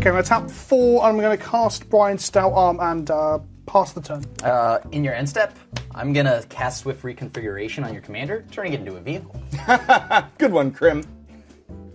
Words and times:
Okay, 0.00 0.08
I'm 0.08 0.14
going 0.14 0.24
to 0.24 0.28
tap 0.30 0.50
four, 0.50 1.02
and 1.02 1.08
I'm 1.08 1.18
going 1.22 1.36
to 1.36 1.44
cast 1.44 1.90
Brian's 1.90 2.24
Stout 2.24 2.52
Arm 2.54 2.80
and 2.80 3.10
uh, 3.10 3.38
pass 3.66 3.92
the 3.92 4.00
turn. 4.00 4.24
Uh, 4.42 4.78
in 4.92 5.04
your 5.04 5.12
end 5.12 5.28
step, 5.28 5.54
I'm 5.94 6.14
gonna 6.14 6.42
cast 6.48 6.80
Swift 6.80 7.02
Reconfiguration 7.02 7.84
on 7.84 7.92
your 7.92 8.00
commander, 8.00 8.46
turning 8.50 8.72
it 8.72 8.80
into 8.80 8.96
a 8.96 9.00
vehicle. 9.00 9.38
Good 10.38 10.52
one, 10.52 10.70
Krim. 10.70 11.04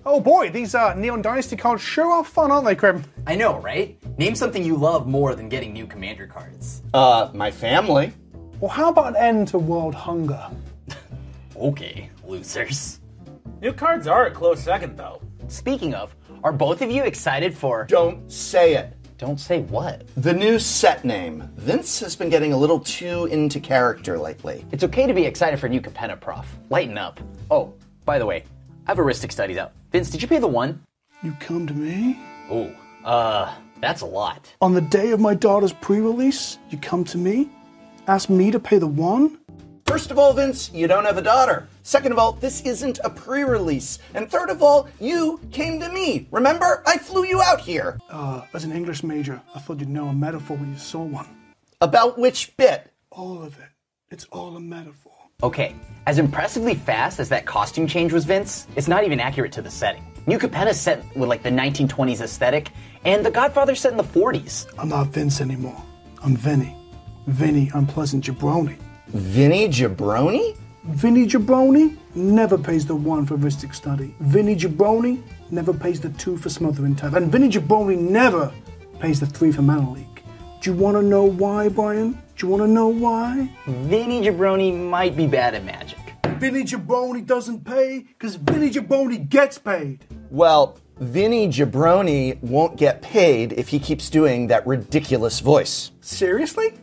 Oh 0.06 0.20
boy, 0.20 0.52
these 0.52 0.76
uh, 0.76 0.94
Neon 0.94 1.24
Dynasty 1.24 1.56
cards 1.56 1.82
sure 1.82 2.12
are 2.12 2.24
fun, 2.24 2.52
aren't 2.52 2.66
they, 2.66 2.76
Krim? 2.76 3.04
I 3.26 3.36
know, 3.36 3.58
right? 3.58 3.98
Name 4.20 4.36
something 4.36 4.64
you 4.64 4.76
love 4.76 5.08
more 5.08 5.34
than 5.34 5.50
getting 5.50 5.74
new 5.74 5.88
commander 5.88 6.28
cards. 6.28 6.84
Uh, 6.94 7.32
my 7.34 7.50
family. 7.50 8.14
Well, 8.60 8.70
how 8.70 8.90
about 8.90 9.08
an 9.08 9.16
end 9.16 9.48
to 9.48 9.58
world 9.58 9.96
hunger? 9.96 10.48
Okay, 11.58 12.12
losers. 12.24 13.00
New 13.62 13.74
cards 13.74 14.06
are 14.06 14.28
a 14.28 14.32
close 14.32 14.60
second, 14.62 14.96
though. 14.96 15.22
Speaking 15.48 15.96
of, 15.96 16.14
are 16.46 16.54
both 16.54 16.84
of 16.84 16.92
you 16.92 17.04
excited 17.04 17.58
for. 17.58 17.86
Don't 17.86 18.32
say 18.32 18.76
it. 18.76 18.94
Don't 19.18 19.40
say 19.40 19.62
what? 19.62 20.04
The 20.16 20.32
new 20.32 20.60
set 20.60 21.04
name. 21.04 21.50
Vince 21.58 22.00
has 22.02 22.16
been 22.16 22.30
getting 22.30 22.54
a 22.54 22.58
little 22.58 22.80
too 22.80 23.26
into 23.26 23.60
character 23.60 24.20
lately. 24.20 24.64
It's 24.72 24.84
okay 24.84 25.08
to 25.08 25.14
be 25.14 25.26
excited 25.26 25.60
for 25.60 25.66
a 25.66 25.70
new 25.70 25.82
Capenna, 25.82 26.22
Prof. 26.22 26.46
Lighten 26.70 27.00
up. 27.00 27.20
Oh, 27.50 27.74
by 28.06 28.20
the 28.20 28.28
way, 28.28 28.44
I 28.86 28.92
have 28.92 28.98
Rhystic 29.00 29.32
Studies 29.32 29.58
out. 29.58 29.72
Vince, 29.92 30.12
did 30.12 30.22
you 30.22 30.28
pay 30.28 30.38
the 30.38 30.48
one? 30.48 30.84
You 31.24 31.36
come 31.40 31.66
to 31.66 31.74
me? 31.74 32.20
Oh, 32.52 32.72
uh, 33.04 33.52
that's 33.82 34.02
a 34.02 34.06
lot. 34.06 34.54
On 34.62 34.76
the 34.76 34.82
day 34.82 35.10
of 35.10 35.20
my 35.20 35.34
daughter's 35.34 35.74
pre 35.74 36.00
release, 36.00 36.60
you 36.70 36.78
come 36.78 37.04
to 37.06 37.18
me? 37.18 37.50
Ask 38.06 38.30
me 38.30 38.52
to 38.52 38.60
pay 38.60 38.78
the 38.78 38.86
one? 38.86 39.40
First 39.88 40.12
of 40.12 40.20
all, 40.20 40.32
Vince, 40.32 40.70
you 40.72 40.88
don't 40.88 41.06
have 41.06 41.18
a 41.18 41.24
daughter. 41.24 41.68
Second 41.86 42.14
of 42.14 42.18
all, 42.18 42.32
this 42.32 42.62
isn't 42.62 43.00
a 43.04 43.12
pre 43.12 43.44
release. 43.44 44.00
And 44.16 44.28
third 44.28 44.50
of 44.50 44.64
all, 44.64 44.90
you 45.00 45.40
came 45.52 45.80
to 45.80 45.88
me. 45.90 46.28
Remember? 46.32 46.82
I 46.88 46.98
flew 46.98 47.24
you 47.26 47.44
out 47.44 47.62
here. 47.62 48.00
Uh, 48.10 48.42
as 48.56 48.64
an 48.64 48.72
English 48.72 49.04
major, 49.04 49.40
I 49.54 49.60
thought 49.60 49.80
you'd 49.80 49.90
know 49.90 50.08
a 50.08 50.14
metaphor 50.14 50.58
when 50.58 50.74
you 50.74 50.80
saw 50.80 51.04
one. 51.04 51.28
About 51.82 52.18
which 52.18 52.58
bit? 52.58 52.92
All 53.12 53.44
of 53.44 53.60
it. 53.60 53.70
It's 54.10 54.26
all 54.32 54.56
a 54.58 54.60
metaphor. 54.60 55.14
Okay, 55.44 55.76
as 56.08 56.18
impressively 56.18 56.74
fast 56.74 57.20
as 57.20 57.30
that 57.30 57.46
costume 57.46 57.86
change 57.86 58.12
was, 58.12 58.26
Vince, 58.26 58.66
it's 58.76 58.88
not 58.88 59.04
even 59.04 59.20
accurate 59.20 59.52
to 59.52 59.62
the 59.62 59.70
setting. 59.70 60.04
New 60.26 60.40
Capenna's 60.40 60.82
set 60.82 61.06
with 61.16 61.30
like 61.30 61.44
the 61.44 61.52
1920s 61.52 62.20
aesthetic, 62.20 62.72
and 63.04 63.24
The 63.24 63.30
Godfather's 63.30 63.80
set 63.80 63.92
in 63.92 63.98
the 63.98 64.04
40s. 64.04 64.66
I'm 64.80 64.90
not 64.90 65.10
Vince 65.10 65.40
anymore. 65.40 65.84
I'm 66.24 66.36
Vinny. 66.36 66.76
Vinny 67.28 67.70
Unpleasant 67.76 68.24
Jabroni. 68.24 68.80
Vinny 69.10 69.68
Jabroni? 69.68 70.58
Vinny 70.90 71.26
Jabroni 71.26 71.98
never 72.14 72.60
pays 72.60 72.86
the 72.86 72.96
one 72.96 73.26
for 73.26 73.36
Rhystic 73.38 73.74
Study. 73.74 74.14
Vinny 74.20 74.56
Jabroni 74.56 75.20
never 75.50 75.74
pays 75.74 76.00
the 76.00 76.10
two 76.10 76.38
for 76.38 76.50
Smothering 76.50 76.96
Tithe. 76.96 77.16
And 77.16 77.32
Vinny 77.32 77.50
Jabroni 77.50 77.98
never 77.98 78.54
pays 79.00 79.20
the 79.20 79.26
three 79.26 79.52
for 79.52 79.64
Mana 79.64 79.92
Leak. 79.92 80.24
Do 80.62 80.70
you 80.70 80.78
want 80.78 80.96
to 80.96 81.02
know 81.02 81.24
why, 81.24 81.70
Brian? 81.70 82.12
Do 82.12 82.46
you 82.46 82.48
want 82.50 82.62
to 82.62 82.68
know 82.68 82.88
why? 82.88 83.50
Vinny 83.66 84.22
Jabroni 84.22 84.78
might 84.78 85.18
be 85.18 85.26
bad 85.26 85.56
at 85.56 85.64
magic. 85.64 85.98
Vinny 86.38 86.64
Jabroni 86.64 87.26
doesn't 87.26 87.66
pay 87.66 88.02
because 88.02 88.36
Vinny 88.36 88.70
Jabroni 88.70 89.28
gets 89.28 89.58
paid. 89.58 90.06
Well, 90.30 90.78
Vinny 91.00 91.48
Jabroni 91.48 92.40
won't 92.44 92.78
get 92.78 93.02
paid 93.02 93.54
if 93.54 93.70
he 93.70 93.80
keeps 93.80 94.08
doing 94.12 94.46
that 94.48 94.68
ridiculous 94.68 95.40
voice. 95.40 95.92
Seriously? 96.02 96.74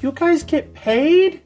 You 0.00 0.12
guys 0.12 0.44
get 0.44 0.72
paid? 0.74 1.42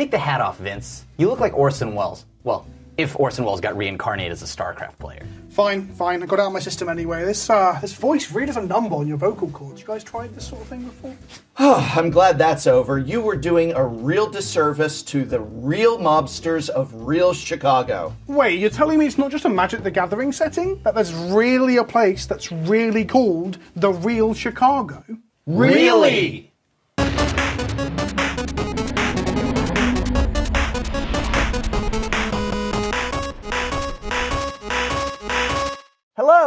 Take 0.00 0.12
the 0.12 0.16
hat 0.16 0.40
off, 0.40 0.56
Vince. 0.56 1.04
You 1.18 1.28
look 1.28 1.40
like 1.40 1.52
Orson 1.52 1.94
Welles. 1.94 2.24
Well, 2.42 2.64
if 2.96 3.20
Orson 3.20 3.44
Welles 3.44 3.60
got 3.60 3.76
reincarnated 3.76 4.32
as 4.32 4.40
a 4.40 4.46
StarCraft 4.46 4.98
player. 4.98 5.26
Fine, 5.50 5.88
fine. 5.88 6.22
I 6.22 6.26
got 6.26 6.38
it 6.38 6.40
out 6.40 6.46
of 6.46 6.52
my 6.54 6.58
system 6.58 6.88
anyway. 6.88 7.26
This 7.26 7.50
uh, 7.50 7.78
this 7.82 7.92
voice 7.92 8.32
really 8.32 8.46
does 8.46 8.56
a 8.56 8.62
number 8.62 8.96
on 8.96 9.06
your 9.06 9.18
vocal 9.18 9.50
cords. 9.50 9.82
You 9.82 9.86
guys 9.86 10.02
tried 10.02 10.34
this 10.34 10.48
sort 10.48 10.62
of 10.62 10.68
thing 10.68 10.84
before? 10.84 11.14
Oh, 11.58 11.92
I'm 11.94 12.08
glad 12.08 12.38
that's 12.38 12.66
over. 12.66 12.96
You 12.96 13.20
were 13.20 13.36
doing 13.36 13.74
a 13.74 13.84
real 13.84 14.26
disservice 14.26 15.02
to 15.02 15.26
the 15.26 15.40
real 15.40 15.98
mobsters 15.98 16.70
of 16.70 16.94
real 17.06 17.34
Chicago. 17.34 18.16
Wait, 18.26 18.58
you're 18.58 18.70
telling 18.70 18.98
me 18.98 19.06
it's 19.06 19.18
not 19.18 19.30
just 19.30 19.44
a 19.44 19.50
Magic 19.50 19.82
the 19.82 19.90
Gathering 19.90 20.32
setting? 20.32 20.80
That 20.82 20.94
there's 20.94 21.12
really 21.12 21.76
a 21.76 21.84
place 21.84 22.24
that's 22.24 22.50
really 22.50 23.04
called 23.04 23.58
the 23.76 23.92
real 23.92 24.32
Chicago? 24.32 25.04
Really? 25.44 26.50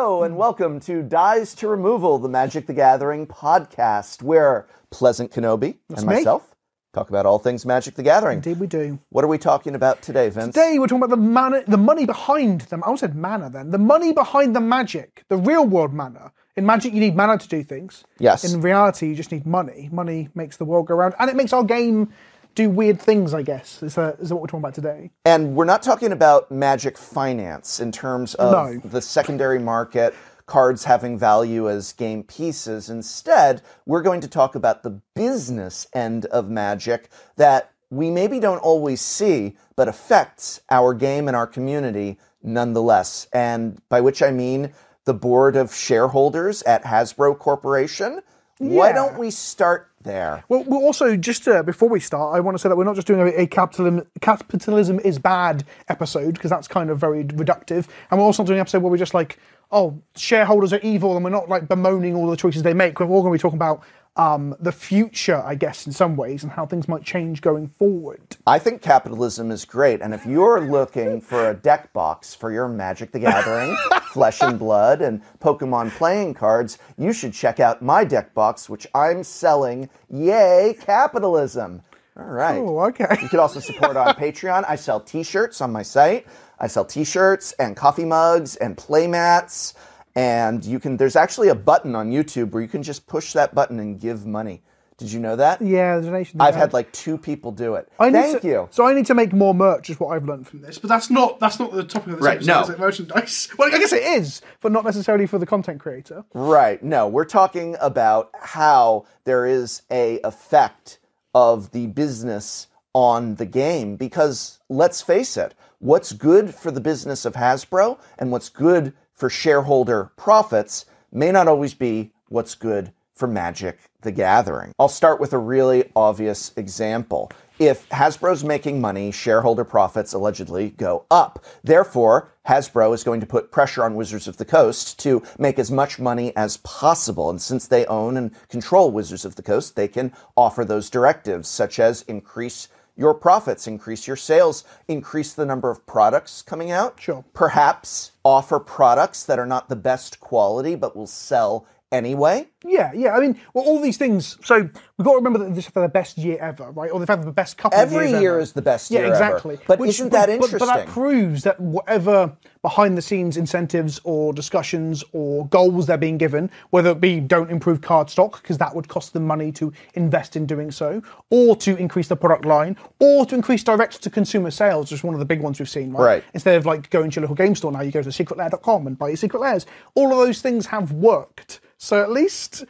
Hello, 0.04 0.24
and 0.24 0.36
welcome 0.36 0.82
to 0.82 1.02
Dies 1.02 1.56
to 1.56 1.70
Removal, 1.70 2.20
the 2.20 2.28
Magic 2.28 2.68
the 2.68 2.74
Gathering 2.74 3.26
podcast, 3.26 4.22
where 4.22 4.68
Pleasant 4.92 5.32
Kenobi 5.32 5.78
and 5.96 6.06
me. 6.06 6.16
myself 6.16 6.58
talk 6.94 7.08
about 7.08 7.26
all 7.26 7.40
things 7.40 7.66
Magic 7.66 7.96
the 7.96 8.04
Gathering. 8.04 8.40
Indeed, 8.40 8.60
we 8.60 8.68
do. 8.68 9.00
What 9.12 9.24
are 9.24 9.30
we 9.30 9.38
talking 9.38 9.76
about 9.76 10.02
today, 10.02 10.28
Vince? 10.28 10.56
Today 10.56 10.78
we're 10.78 10.88
talking 10.88 11.04
about 11.04 11.12
the 11.12 11.16
mana, 11.16 11.64
the 11.66 11.78
money 11.78 12.06
behind 12.06 12.62
them. 12.62 12.84
I 12.84 12.88
almost 12.88 13.00
said 13.00 13.16
mana 13.16 13.50
then. 13.50 13.72
The 13.72 13.78
money 13.78 14.12
behind 14.12 14.54
the 14.54 14.60
magic, 14.60 15.24
the 15.30 15.38
real 15.38 15.66
world 15.66 15.94
mana. 15.94 16.34
In 16.58 16.66
magic, 16.66 16.94
you 16.94 17.00
need 17.00 17.16
mana 17.16 17.38
to 17.38 17.48
do 17.48 17.64
things. 17.64 18.04
Yes. 18.20 18.54
In 18.54 18.60
reality, 18.60 19.08
you 19.08 19.16
just 19.16 19.32
need 19.32 19.46
money. 19.46 19.88
Money 19.90 20.28
makes 20.36 20.58
the 20.58 20.66
world 20.66 20.88
go 20.88 20.96
round, 20.96 21.14
and 21.18 21.30
it 21.30 21.38
makes 21.38 21.54
our 21.54 21.64
game 21.64 22.12
do 22.56 22.70
weird 22.70 23.02
things. 23.02 23.34
I 23.34 23.42
guess 23.42 23.82
is, 23.84 23.98
uh, 23.98 24.16
is 24.20 24.32
what 24.32 24.42
we're 24.42 24.48
talking 24.48 24.60
about 24.60 24.74
today. 24.76 25.12
And 25.26 25.56
we're 25.56 25.66
not 25.66 25.84
talking 25.84 26.12
about 26.12 26.52
magic 26.52 26.98
finance 26.98 27.80
in 27.80 27.92
terms 27.92 28.36
of 28.36 28.52
No. 28.52 28.80
the 28.90 29.02
secondary 29.02 29.60
market, 29.60 30.14
cards 30.46 30.84
having 30.84 31.18
value 31.18 31.70
as 31.70 31.94
game 31.94 32.24
pieces. 32.24 32.90
Instead, 32.90 33.62
we're 33.86 34.02
going 34.02 34.22
to 34.22 34.28
talk 34.28 34.56
about 34.56 34.84
the 34.84 35.00
business 35.16 35.88
end 35.94 36.26
of 36.28 36.50
magic 36.50 37.10
that 37.38 37.72
we 37.90 38.10
maybe 38.10 38.40
don't 38.40 38.58
always 38.60 39.02
see, 39.02 39.56
but 39.76 39.88
affects 39.88 40.62
our 40.70 40.94
game 40.94 41.28
and 41.28 41.38
our 41.38 41.48
community 41.48 42.18
nonetheless. 42.42 43.28
And 43.32 43.82
by 43.88 44.02
which 44.02 44.22
I 44.22 44.32
mean 44.32 44.74
the 45.06 45.14
board 45.14 45.56
of 45.56 45.74
shareholders 45.74 46.62
at 46.64 46.84
Hasbro 46.84 47.38
Corporation. 47.38 48.22
Why 48.60 48.92
don't 48.94 49.18
we 49.18 49.30
start 49.32 49.90
there? 50.04 50.44
Well, 50.50 50.64
we'll 50.66 50.84
also 50.84 51.16
just 51.18 51.48
uh, 51.48 51.64
before 51.64 51.90
we 51.90 52.00
start, 52.00 52.36
I 52.36 52.40
want 52.40 52.56
to 52.56 52.60
say 52.60 52.70
that 52.70 52.76
we're 52.76 52.84
not 52.84 52.96
just 52.96 53.08
doing 53.08 53.22
a, 53.22 53.42
a 53.42 53.48
capitalism 53.48 54.06
capitalism 54.22 55.00
is 55.00 55.20
bad 55.20 55.64
episode 55.88 56.36
because 56.36 56.50
that's 56.50 56.68
kind 56.68 56.90
of 56.90 57.00
very 57.00 57.24
reductive, 57.24 57.88
and 58.12 58.20
we're 58.20 58.26
also 58.26 58.44
doing 58.44 58.58
an 58.58 58.62
episode 58.62 58.84
where 58.84 58.92
we're 58.92 58.98
just 58.98 59.14
like, 59.14 59.40
oh, 59.72 60.02
shareholders 60.16 60.74
are 60.74 60.80
evil, 60.80 61.16
and 61.16 61.24
we're 61.24 61.32
not 61.32 61.50
like 61.50 61.68
bemoaning 61.68 62.16
all 62.16 62.28
the 62.28 62.38
choices 62.38 62.64
they 62.64 62.74
make. 62.74 63.00
We're 63.00 63.08
all 63.08 63.22
going 63.22 63.34
to 63.34 63.38
be 63.38 63.42
talking 63.42 63.58
about 63.58 63.84
um, 64.16 64.56
the 64.60 64.72
future, 64.72 65.42
I 65.44 65.56
guess, 65.56 65.88
in 65.88 65.94
some 65.94 66.16
ways, 66.16 66.44
and 66.44 66.52
how 66.52 66.66
things 66.66 66.88
might 66.88 67.04
change 67.04 67.42
going 67.42 67.68
forward. 67.68 68.38
I 68.46 68.60
think 68.60 68.82
capitalism 68.82 69.50
is 69.50 69.66
great, 69.66 70.02
and 70.02 70.14
if 70.14 70.26
you're 70.26 70.62
looking 70.62 71.20
for 71.20 71.50
a 71.50 71.54
deck 71.54 71.92
box 71.94 72.36
for 72.36 72.52
your 72.52 72.68
Magic 72.68 73.12
the 73.12 73.20
Gathering, 73.20 73.76
Flesh 74.12 74.42
and 74.42 74.60
Blood, 74.60 75.02
and 75.02 75.22
Pokemon 75.40 75.92
playing 75.92 76.36
cards, 76.36 76.78
you 76.98 77.12
should 77.14 77.34
check 77.34 77.60
out 77.60 77.82
my 77.82 78.04
deck 78.04 78.34
box, 78.34 78.70
which 78.70 78.86
I'm 78.94 79.24
selling. 79.24 79.90
Yay, 80.10 80.76
capitalism! 80.80 81.82
All 82.16 82.26
right. 82.26 82.60
Oh, 82.60 82.80
okay. 82.82 83.18
You 83.24 83.28
can 83.28 83.40
also 83.40 83.60
support 83.60 83.98
on 83.98 84.06
Patreon. 84.16 84.66
I 84.68 84.76
sell 84.76 85.00
T-shirts 85.00 85.62
on 85.62 85.72
my 85.72 85.82
site. 85.82 86.28
I 86.60 86.68
sell 86.68 86.86
T-shirts 86.86 87.54
and 87.54 87.76
coffee 87.76 88.06
mugs 88.06 88.56
and 88.58 88.78
playmats, 88.78 89.74
and 90.16 90.64
you 90.64 90.80
can. 90.80 90.98
There's 90.98 91.16
actually 91.16 91.50
a 91.50 91.56
button 91.56 91.96
on 91.96 92.12
YouTube 92.12 92.52
where 92.52 92.62
you 92.62 92.70
can 92.70 92.84
just 92.84 93.08
push 93.08 93.34
that 93.34 93.54
button 93.56 93.80
and 93.80 94.00
give 94.00 94.26
money. 94.26 94.62
Did 95.00 95.12
you 95.12 95.20
know 95.20 95.36
that? 95.36 95.60
Yeah, 95.60 95.98
the 95.98 96.06
donation. 96.06 96.40
I've 96.40 96.54
had 96.56 96.72
like 96.72 96.92
two 96.92 97.18
people 97.18 97.52
do 97.52 97.74
it. 97.76 97.90
I 98.00 98.10
need 98.12 98.22
Thank 98.22 98.42
to- 98.42 98.48
you. 98.48 98.68
So 98.72 98.86
I 98.86 98.94
need 98.94 99.08
to 99.08 99.16
make 99.16 99.34
more 99.34 99.54
merch, 99.56 99.90
is 99.90 100.00
what 100.00 100.10
I've 100.16 100.24
learned 100.26 100.48
from 100.48 100.62
this. 100.62 100.78
But 100.78 100.88
that's 100.90 101.10
not 101.10 101.40
that's 101.40 101.60
not 101.60 101.72
the 101.74 101.84
topic 101.84 102.10
of 102.14 102.18
this 102.20 102.26
Right, 102.26 102.36
episode. 102.38 102.54
no. 102.54 102.62
Is 102.62 102.70
it 102.70 102.80
merchandise? 102.80 103.50
Well, 103.58 103.74
I 103.74 103.78
guess 103.80 103.92
it 103.92 104.04
is, 104.04 104.42
but 104.62 104.72
not 104.72 104.86
necessarily 104.86 105.26
for 105.26 105.40
the 105.40 105.48
content 105.48 105.80
creator. 105.80 106.24
Right. 106.34 106.82
No, 106.84 107.08
we're 107.08 107.26
talking 107.26 107.76
about 107.82 108.30
how 108.40 109.06
there 109.24 109.48
is 109.48 109.82
a 109.92 110.20
effect 110.24 111.00
of 111.34 111.72
the 111.72 111.88
business 111.88 112.68
on 112.94 113.36
the 113.36 113.46
game 113.48 113.96
because 113.96 114.60
let's 114.70 115.02
face 115.02 115.36
it, 115.38 115.56
what's 115.80 116.12
good 116.12 116.54
for 116.54 116.70
the 116.70 116.80
business 116.80 117.26
of 117.26 117.34
Hasbro 117.34 118.00
and 118.20 118.32
what's 118.32 118.50
good 118.50 118.94
for 119.14 119.30
shareholder 119.30 120.12
profits 120.16 120.86
may 121.12 121.32
not 121.32 121.48
always 121.48 121.74
be 121.74 122.12
what's 122.30 122.56
good 122.56 122.92
for 123.14 123.28
Magic 123.28 123.80
the 124.02 124.12
Gathering. 124.12 124.74
I'll 124.80 124.90
start 124.90 125.20
with 125.20 125.34
a 125.34 125.38
really 125.38 125.92
obvious 125.96 126.52
example. 126.58 127.32
If 127.60 127.88
Hasbro's 127.90 128.44
making 128.44 128.82
money, 128.82 129.12
shareholder 129.12 129.64
profits 129.64 130.14
allegedly 130.14 130.72
go 130.72 131.06
up. 131.12 131.46
Therefore, 131.64 132.32
Hasbro 132.48 132.94
is 132.94 133.04
going 133.04 133.22
to 133.22 133.28
put 133.28 133.52
pressure 133.52 133.84
on 133.84 133.96
Wizards 133.96 134.28
of 134.28 134.38
the 134.38 134.46
Coast 134.46 135.00
to 135.00 135.22
make 135.38 135.60
as 135.60 135.72
much 135.72 136.00
money 136.00 136.36
as 136.36 136.58
possible. 136.58 137.30
And 137.30 137.42
since 137.42 137.68
they 137.68 137.86
own 137.86 138.18
and 138.18 138.32
control 138.50 138.92
Wizards 138.92 139.24
of 139.24 139.36
the 139.36 139.44
Coast, 139.44 139.76
they 139.76 139.88
can 139.88 140.12
offer 140.36 140.66
those 140.66 140.90
directives, 140.90 141.48
such 141.48 141.80
as 141.80 142.02
increase 142.04 142.68
your 142.96 143.14
profits, 143.14 143.68
increase 143.68 144.08
your 144.08 144.16
sales, 144.16 144.64
increase 144.88 145.34
the 145.34 145.46
number 145.46 145.70
of 145.70 145.86
products 145.86 146.42
coming 146.42 146.72
out. 146.72 147.00
Sure. 147.00 147.26
Perhaps 147.34 148.12
offer 148.24 148.60
products 148.60 149.24
that 149.24 149.40
are 149.40 149.46
not 149.46 149.70
the 149.70 149.76
best 149.76 150.20
quality 150.20 150.76
but 150.76 150.96
will 150.96 151.08
sell 151.08 151.66
anyway. 151.94 152.48
Yeah, 152.66 152.92
yeah. 152.94 153.16
I 153.16 153.20
mean, 153.20 153.40
well, 153.54 153.66
all 153.66 153.80
these 153.82 153.98
things. 153.98 154.38
So 154.44 154.56
we've 154.62 155.06
got 155.06 155.12
to 155.12 155.16
remember 155.18 155.40
that 155.40 155.54
this 155.54 155.68
is 155.68 155.72
the 155.74 155.88
best 155.90 156.18
year 156.18 156.38
ever, 156.40 156.72
right? 156.72 156.90
Or 156.92 157.00
they've 157.00 157.08
had 157.08 157.24
the 157.24 157.32
best 157.32 157.58
couple 157.58 157.78
Every 157.78 157.96
of 157.98 158.02
years 158.04 158.14
Every 158.14 158.22
year 158.24 158.32
ever. 158.34 158.40
is 158.42 158.54
the 158.54 158.62
best 158.62 158.90
yeah, 158.90 159.00
year 159.00 159.06
ever. 159.08 159.14
exactly. 159.16 159.60
But 159.68 159.80
Which- 159.80 159.90
isn't 159.92 160.12
that 160.12 160.28
but- 160.40 160.52
but- 160.52 160.60
But, 160.60 160.66
that 160.68 160.88
proves 160.88 161.44
that 161.44 161.60
whatever 161.60 162.36
behind 162.62 162.98
the 162.98 163.02
scenes 163.02 163.36
incentives 163.36 164.00
or 164.06 164.32
discussions 164.34 165.04
or 165.12 165.46
goals 165.48 165.86
they're 165.88 165.98
being 165.98 166.18
given, 166.18 166.50
whether 166.70 166.92
it 166.92 167.02
be 167.02 167.20
don't 167.20 167.52
improve 167.52 167.82
card 167.82 168.10
stock 168.10 168.42
because 168.42 168.58
that 168.60 168.74
would 168.74 168.88
cost 168.88 169.12
them 169.12 169.28
money 169.28 169.52
to 169.52 169.74
invest 169.96 170.38
in 170.38 170.46
doing 170.46 170.72
so, 170.72 171.02
or 171.30 171.58
to 171.58 171.76
increase 171.76 172.08
the 172.08 172.16
product 172.16 172.46
line, 172.46 172.78
or 173.00 173.26
to 173.26 173.36
increase 173.36 173.64
direct 173.66 174.02
to 174.02 174.10
consumer 174.10 174.50
sales, 174.50 174.90
which 174.90 175.00
is 175.00 175.04
one 175.04 175.14
of 175.14 175.20
the 175.20 175.26
big 175.26 175.42
ones 175.42 175.60
we've 175.60 175.68
seen, 175.68 175.92
right? 175.92 176.06
Right. 176.06 176.24
Instead 176.34 176.56
of 176.56 176.66
like 176.66 176.90
going 176.90 177.10
to 177.12 177.16
your 177.20 177.24
local 177.28 177.36
game 177.36 177.54
store 177.56 177.74
now, 177.74 177.82
you 177.82 177.92
go 177.92 178.02
to 178.02 178.10
secretlair.com 178.10 178.88
and 178.88 178.98
buy 178.98 179.10
your 179.10 179.18
Secret 179.18 179.42
Lairs. 179.42 179.66
All 179.96 180.12
of 180.14 180.18
those 180.26 180.42
things 180.42 180.68
have 180.68 180.94
worked. 180.94 181.60
So 181.84 182.02
at 182.02 182.12
least 182.12 182.64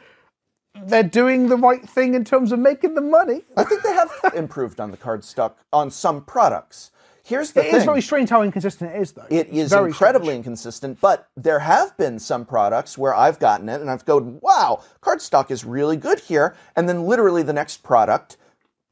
they're 0.86 1.04
doing 1.04 1.48
the 1.48 1.56
right 1.56 1.88
thing 1.88 2.14
in 2.14 2.24
terms 2.24 2.50
of 2.50 2.58
making 2.58 2.96
the 2.96 3.00
money. 3.00 3.44
I 3.56 3.62
think 3.62 3.82
they 3.82 3.92
have 3.92 4.10
improved 4.34 4.80
on 4.80 4.90
the 4.90 4.96
card 4.96 5.22
stock 5.22 5.56
on 5.72 5.92
some 5.92 6.24
products. 6.24 6.90
Here's 7.22 7.52
the 7.52 7.60
It 7.60 7.70
thing. 7.70 7.76
is 7.76 7.84
very 7.84 8.02
strange 8.02 8.28
how 8.28 8.42
inconsistent 8.42 8.92
it 8.92 9.00
is, 9.00 9.12
though. 9.12 9.24
It 9.30 9.48
is 9.50 9.70
very 9.70 9.86
incredibly 9.86 10.30
strange. 10.30 10.38
inconsistent, 10.46 11.00
but 11.00 11.28
there 11.36 11.60
have 11.60 11.96
been 11.96 12.18
some 12.18 12.44
products 12.44 12.98
where 12.98 13.14
I've 13.14 13.38
gotten 13.38 13.68
it 13.68 13.80
and 13.80 13.88
I've 13.88 14.04
gone, 14.04 14.40
wow, 14.42 14.82
card 15.00 15.22
stock 15.22 15.52
is 15.52 15.64
really 15.64 15.96
good 15.96 16.18
here. 16.18 16.56
And 16.74 16.88
then 16.88 17.04
literally 17.04 17.44
the 17.44 17.52
next 17.52 17.84
product, 17.84 18.36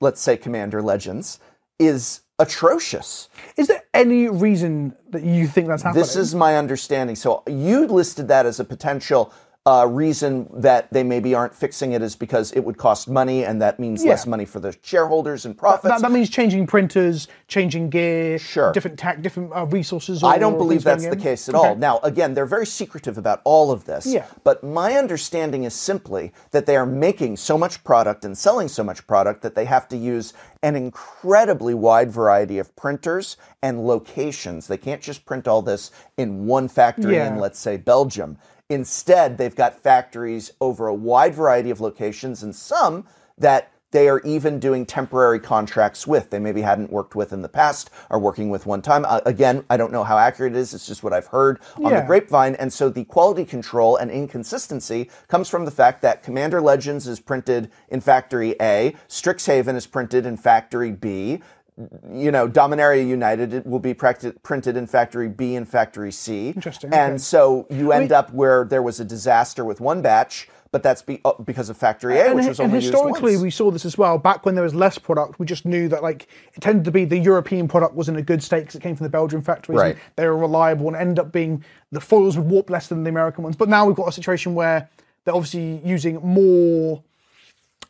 let's 0.01 0.21
say 0.21 0.37
Commander 0.37 0.81
Legends, 0.81 1.41
is 1.81 2.21
atrocious. 2.39 3.29
Is 3.57 3.67
there 3.67 3.83
any 3.93 4.29
reason 4.29 4.95
that 5.11 5.25
you 5.25 5.49
think 5.49 5.67
that's 5.67 5.83
happening? 5.83 6.01
This 6.01 6.15
is 6.15 6.33
my 6.33 6.57
understanding. 6.57 7.17
So 7.17 7.43
you 7.49 7.89
listed 7.89 8.29
that 8.29 8.47
as 8.47 8.61
a 8.61 8.65
potential 8.65 9.33
uh, 9.65 9.87
reason 9.89 10.49
that 10.53 10.93
they 10.93 11.05
maybe 11.05 11.37
aren't 11.37 11.55
fixing 11.55 11.93
it 11.93 12.03
is 12.03 12.17
because 12.17 12.51
it 12.53 12.61
would 12.61 12.77
cost 12.77 13.09
money 13.09 13.45
and 13.45 13.63
that 13.63 13.79
means 13.79 14.05
less 14.05 14.27
money 14.27 14.45
for 14.45 14.59
the 14.59 14.77
shareholders 14.83 15.45
and 15.47 15.57
profits. 15.57 15.85
that, 15.89 16.01
that 16.03 16.11
means 16.11 16.29
changing 16.29 16.67
printers, 16.67 17.29
changing 17.47 17.89
gear, 17.89 18.41
Sure. 18.41 18.73
different 18.73 18.99
tech, 18.99 19.23
different 19.23 19.53
uh, 19.55 19.65
resources. 19.67 20.25
I 20.25 20.39
don't 20.39 20.59
believe 20.59 20.83
that's 20.83 21.07
the 21.07 21.15
case 21.17 21.49
at 21.49 21.55
Okay. 21.55 21.69
all. 21.69 21.77
Now, 21.77 22.01
again, 22.03 22.35
they're 22.35 22.45
very 22.45 22.67
secretive 22.67 23.19
about 23.19 23.41
all 23.45 23.71
of 23.71 23.85
this. 23.85 24.05
Yeah. 24.05 24.25
But 24.43 24.65
my 24.65 24.95
understanding 24.95 25.63
is 25.63 25.75
simply 25.75 26.33
that 26.51 26.67
they 26.67 26.75
are 26.77 26.87
making 26.87 27.37
so 27.37 27.57
much 27.57 27.85
product 27.85 28.25
and 28.25 28.37
selling 28.37 28.67
so 28.67 28.83
much 28.83 29.07
product 29.07 29.43
that 29.43 29.55
they 29.55 29.67
have 29.67 29.87
to 29.91 29.97
use 29.97 30.33
an 30.65 30.75
incredibly 30.75 31.75
wide 31.75 32.11
variety 32.11 32.59
of 32.59 32.75
printers 32.75 33.37
and 33.63 33.87
locations. 33.87 34.67
They 34.67 34.77
can't 34.77 35.01
just 35.01 35.25
print 35.25 35.47
all 35.47 35.63
this 35.63 35.93
in 36.17 36.47
one 36.47 36.67
factory 36.67 37.15
Yeah. 37.15 37.29
in, 37.29 37.39
let's 37.39 37.61
say, 37.61 37.77
Belgium. 37.77 38.39
Instead, 38.73 39.37
they've 39.37 39.55
got 39.55 39.79
factories 39.79 40.53
over 40.61 40.87
a 40.87 40.95
wide 40.95 41.35
variety 41.35 41.71
of 41.71 41.81
locations 41.81 42.43
and 42.43 42.55
some 42.55 43.07
that 43.37 43.71
they 43.91 44.09
are 44.09 44.21
even 44.21 44.59
doing 44.59 44.87
temporary 44.87 45.39
contracts 45.39 46.07
with. 46.07 46.31
They 46.31 46.39
maybe 46.39 46.63
hadn't 46.63 46.91
worked 46.91 47.15
with 47.15 47.33
in 47.33 47.43
the 47.43 47.49
past, 47.49 47.91
are 48.11 48.19
working 48.19 48.49
with 48.49 48.65
one 48.65 48.81
time. 48.81 49.05
Uh, 49.07 49.21
again, 49.27 49.65
I 49.69 49.77
don't 49.77 49.93
know 49.93 50.03
how 50.03 50.17
accurate 50.17 50.55
it 50.55 50.59
is. 50.59 50.73
It's 50.73 50.87
just 50.87 51.03
what 51.03 51.13
I've 51.13 51.27
heard 51.27 51.61
on 51.77 51.93
the 51.93 52.01
grapevine. 52.01 52.55
And 52.55 52.73
so 52.73 52.89
the 52.89 53.05
quality 53.05 53.45
control 53.45 53.97
and 53.97 54.11
inconsistency 54.11 55.11
comes 55.29 55.51
from 55.51 55.67
the 55.67 55.71
fact 55.71 56.01
that 56.03 56.23
Commander 56.23 56.63
Legends 56.63 57.07
is 57.07 57.21
printed 57.21 57.71
in 57.91 58.01
Factory 58.01 58.57
A, 58.63 58.97
Strixhaven 59.09 59.77
is 59.77 59.87
printed 59.87 60.25
in 60.25 60.39
Factory 60.39 60.91
B. 60.91 61.43
You 61.79 62.31
know, 62.31 62.49
Dominaria 62.49 63.07
United 63.07 63.55
it 63.55 63.67
will 63.67 63.79
be 63.79 63.95
printed 63.95 64.77
in 64.77 64.87
Factory 64.87 65.29
B 65.29 65.57
and 65.57 65.67
Factory 65.67 66.13
C. 66.13 66.49
Interesting, 66.49 66.93
And 66.93 67.13
okay. 67.15 67.19
so 67.19 67.67
you 67.71 67.93
end 67.93 68.13
up 68.13 68.33
where 68.33 68.65
there 68.65 68.83
was 68.83 69.01
a 69.01 69.05
disaster 69.05 69.65
with 69.65 69.81
one 69.81 70.03
batch, 70.03 70.49
but 70.71 70.83
that's 70.83 71.03
be, 71.03 71.21
uh, 71.25 71.33
because 71.45 71.71
of 71.71 71.77
Factory 71.77 72.19
A, 72.19 72.27
and, 72.27 72.35
which 72.35 72.47
was 72.47 72.61
and 72.61 72.73
historically, 72.73 73.37
we 73.37 73.51
saw 73.51 73.71
this 73.71 73.85
as 73.85 73.97
well. 73.97 74.19
Back 74.19 74.45
when 74.45 74.55
there 74.55 74.65
was 74.65 74.75
less 74.75 74.99
product, 74.99 75.39
we 75.39 75.47
just 75.47 75.65
knew 75.65 75.89
that 75.89 76.03
like 76.03 76.29
it 76.55 76.61
tended 76.61 76.85
to 76.85 76.91
be 76.91 77.05
the 77.05 77.19
European 77.19 77.69
product 77.69 77.95
was 77.95 78.09
in 78.09 78.17
a 78.17 78.23
good 78.23 78.43
state 78.43 78.61
because 78.61 78.75
it 78.75 78.83
came 78.83 78.97
from 78.97 79.05
the 79.05 79.11
Belgian 79.11 79.41
factories. 79.41 79.79
Right. 79.79 79.97
They 80.17 80.27
were 80.27 80.37
reliable 80.37 80.89
and 80.89 80.97
ended 80.97 81.19
up 81.19 81.33
being 81.33 81.65
the 81.91 82.01
foils 82.01 82.37
would 82.37 82.47
warp 82.47 82.71
less 82.71 82.89
than 82.89 83.03
the 83.05 83.11
American 83.11 83.45
ones. 83.45 83.57
But 83.57 83.69
now 83.69 83.87
we've 83.87 83.97
got 83.97 84.09
a 84.09 84.13
situation 84.13 84.55
where 84.55 84.89
they're 85.25 85.35
obviously 85.35 85.81
using 85.85 86.17
more. 86.17 87.03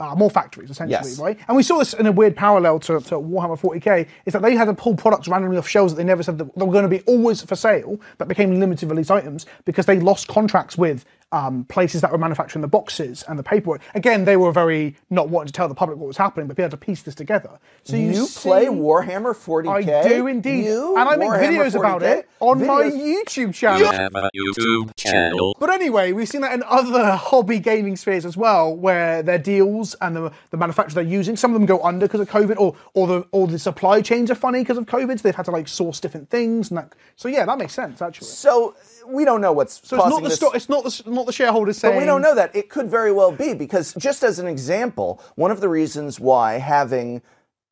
Uh, 0.00 0.14
more 0.16 0.30
factories, 0.30 0.70
essentially, 0.70 1.10
Yes. 1.10 1.18
right? 1.18 1.38
And 1.46 1.56
we 1.56 1.62
saw 1.62 1.78
this 1.78 1.92
in 1.94 2.06
a 2.06 2.12
weird 2.12 2.34
parallel 2.34 2.80
to, 2.80 2.98
to 3.00 3.14
Warhammer 3.16 3.58
40k, 3.60 4.06
is 4.26 4.32
that 4.32 4.42
they 4.42 4.56
had 4.56 4.64
to 4.64 4.74
pull 4.74 4.96
products 4.96 5.28
randomly 5.28 5.58
off 5.58 5.68
shelves 5.68 5.92
that 5.92 5.96
they 5.98 6.04
never 6.04 6.22
said 6.22 6.38
that 6.38 6.54
they 6.56 6.64
were 6.64 6.72
going 6.72 6.82
to 6.82 6.88
be 6.88 7.00
always 7.02 7.42
for 7.42 7.54
sale, 7.54 8.00
but 8.18 8.26
became 8.26 8.58
limited 8.58 8.88
release 8.90 9.10
items 9.10 9.46
because 9.64 9.86
they 9.86 10.00
lost 10.00 10.26
contracts 10.28 10.76
with 10.76 11.04
um, 11.32 11.64
places 11.64 12.02
that 12.02 12.12
were 12.12 12.18
manufacturing 12.18 12.60
the 12.60 12.68
boxes 12.68 13.24
and 13.26 13.38
the 13.38 13.42
paperwork. 13.42 13.80
Again, 13.94 14.24
they 14.24 14.36
were 14.36 14.52
very 14.52 14.96
not 15.10 15.30
wanting 15.30 15.46
to 15.48 15.52
tell 15.52 15.66
the 15.66 15.74
public 15.74 15.98
what 15.98 16.06
was 16.06 16.16
happening, 16.18 16.46
but 16.46 16.56
be 16.56 16.62
able 16.62 16.70
to 16.70 16.76
piece 16.76 17.02
this 17.02 17.14
together. 17.14 17.58
So 17.84 17.96
you, 17.96 18.12
you 18.12 18.26
play 18.26 18.66
Warhammer 18.66 19.34
40k? 19.34 20.04
I 20.04 20.08
do 20.08 20.26
indeed, 20.26 20.66
You? 20.66 20.96
and 20.96 21.08
I 21.08 21.16
make 21.16 21.30
videos 21.30 21.74
about 21.74 22.02
40K? 22.02 22.18
it 22.18 22.28
on 22.40 22.66
my 22.66 22.84
YouTube 22.84 23.54
channel. 23.54 23.90
have 23.90 24.14
a 24.14 24.30
YouTube 24.36 24.94
channel. 24.96 25.56
But 25.58 25.70
anyway, 25.70 26.12
we've 26.12 26.28
seen 26.28 26.42
that 26.42 26.52
in 26.52 26.62
other 26.64 27.12
hobby 27.16 27.58
gaming 27.58 27.96
spheres 27.96 28.26
as 28.26 28.36
well, 28.36 28.76
where 28.76 29.22
their 29.22 29.38
deals 29.38 29.94
and 30.00 30.14
the, 30.14 30.32
the 30.50 30.56
manufacturers 30.56 30.94
they're 30.94 31.04
using, 31.04 31.36
some 31.36 31.52
of 31.52 31.54
them 31.54 31.66
go 31.66 31.82
under 31.82 32.06
because 32.06 32.20
of 32.20 32.28
COVID, 32.28 32.58
or 32.58 32.76
or 32.94 33.06
the 33.06 33.26
or 33.32 33.46
the 33.46 33.58
supply 33.58 34.02
chains 34.02 34.30
are 34.30 34.34
funny 34.34 34.60
because 34.60 34.76
of 34.76 34.86
COVID. 34.86 35.18
So 35.18 35.22
they've 35.22 35.34
had 35.34 35.46
to 35.46 35.50
like 35.50 35.68
source 35.68 35.98
different 36.00 36.28
things, 36.28 36.70
and 36.70 36.78
that. 36.78 36.94
So 37.16 37.28
yeah, 37.28 37.46
that 37.46 37.58
makes 37.58 37.72
sense 37.72 38.02
actually. 38.02 38.26
So 38.28 38.74
we 39.12 39.24
don't 39.24 39.40
know 39.40 39.52
what's 39.52 39.86
So 39.86 39.96
it's 39.96 40.06
not 40.06 40.22
the 40.22 40.28
this. 40.28 40.36
sto- 40.36 40.50
it's 40.52 40.68
not 40.68 40.84
the 40.84 41.02
not 41.06 41.26
the 41.26 41.32
shareholders 41.32 41.78
saying. 41.78 41.94
But 41.94 42.00
we 42.00 42.06
don't 42.06 42.22
know 42.22 42.34
that. 42.34 42.54
It 42.56 42.68
could 42.68 42.88
very 42.88 43.12
well 43.12 43.32
be 43.32 43.54
because, 43.54 43.94
just 43.94 44.22
as 44.22 44.38
an 44.38 44.46
example, 44.46 45.22
one 45.36 45.50
of 45.50 45.60
the 45.60 45.68
reasons 45.68 46.18
why 46.18 46.54
having 46.54 47.22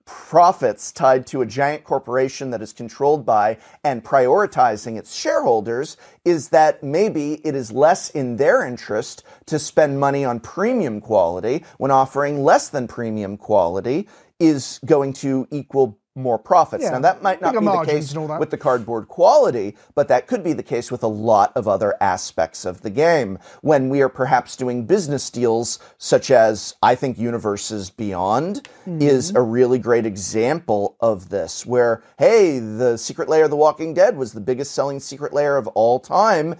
profits 0.07 0.91
tied 0.91 1.25
to 1.29 1.41
a 1.41 1.47
giant 1.47 1.85
corporation 1.85 2.51
that 2.51 2.61
is 2.61 2.73
controlled 2.73 3.25
by 3.25 3.57
and 3.85 4.03
prioritizing 4.03 4.99
its 4.99 5.15
shareholders 5.15 5.97
is 6.25 6.49
that 6.49 6.83
maybe 6.83 7.35
it 7.47 7.55
is 7.55 7.71
less 7.71 8.11
in 8.11 8.37
their 8.37 8.67
interest 8.67 9.23
to 9.47 9.57
spend 9.59 10.01
money 10.01 10.25
on 10.25 10.41
premium 10.41 11.01
quality 11.01 11.65
when 11.79 11.93
offering 11.93 12.43
less 12.43 12.69
than 12.71 12.89
premium 12.89 13.37
quality 13.37 14.09
is 14.41 14.81
going 14.85 15.13
to 15.13 15.47
equal 15.53 15.97
more 16.20 16.38
profits. 16.38 16.84
Yeah, 16.84 16.90
now 16.90 17.00
that 17.00 17.22
might 17.22 17.40
not 17.40 17.52
be 17.58 17.64
the 17.64 17.84
case 17.84 18.11
and 18.11 18.19
all 18.19 18.28
that. 18.28 18.38
with 18.40 18.50
the 18.50 18.56
cardboard 18.56 19.08
quality, 19.08 19.76
but 19.94 20.08
that 20.08 20.26
could 20.26 20.44
be 20.44 20.52
the 20.52 20.62
case 20.62 20.90
with 20.90 21.02
a 21.02 21.08
lot 21.08 21.53
of 21.56 21.67
other 21.67 21.94
aspects 22.00 22.65
of 22.65 22.82
the 22.82 22.91
game. 22.91 23.39
When 23.62 23.89
we 23.89 24.03
are 24.03 24.08
perhaps 24.08 24.56
doing 24.56 24.86
business 24.86 25.31
deals, 25.31 25.79
such 25.98 26.31
as 26.31 26.74
I 26.82 26.94
think 26.94 27.19
Universes 27.19 27.91
Beyond 27.91 28.69
Mm-hmm. 28.86 29.03
is 29.03 29.34
a 29.34 29.43
really 29.43 29.79
great 29.79 30.06
example 30.06 30.96
of 31.00 31.29
this, 31.29 31.67
where, 31.67 32.03
hey, 32.19 32.58
the 32.58 32.96
Secret 32.96 33.29
Lair 33.29 33.44
of 33.44 33.50
The 33.50 33.56
Walking 33.56 33.93
Dead 33.94 34.17
was 34.17 34.32
the 34.32 34.41
biggest 34.41 34.72
selling 34.72 35.00
Secret 35.00 35.32
Lair 35.32 35.56
of 35.58 35.67
all 35.69 36.00
time. 36.00 36.55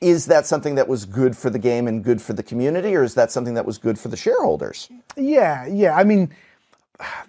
Is 0.00 0.26
that 0.26 0.46
something 0.46 0.74
that 0.76 0.86
was 0.86 1.04
good 1.04 1.36
for 1.36 1.50
the 1.50 1.58
game 1.58 1.88
and 1.88 2.02
good 2.04 2.22
for 2.22 2.32
the 2.32 2.42
community, 2.42 2.94
or 2.94 3.02
is 3.02 3.14
that 3.14 3.30
something 3.32 3.54
that 3.54 3.66
was 3.66 3.78
good 3.78 3.98
for 3.98 4.08
the 4.08 4.16
shareholders? 4.16 4.88
Yeah, 5.16 5.66
yeah. 5.66 5.96
I 5.96 6.04
mean, 6.04 6.30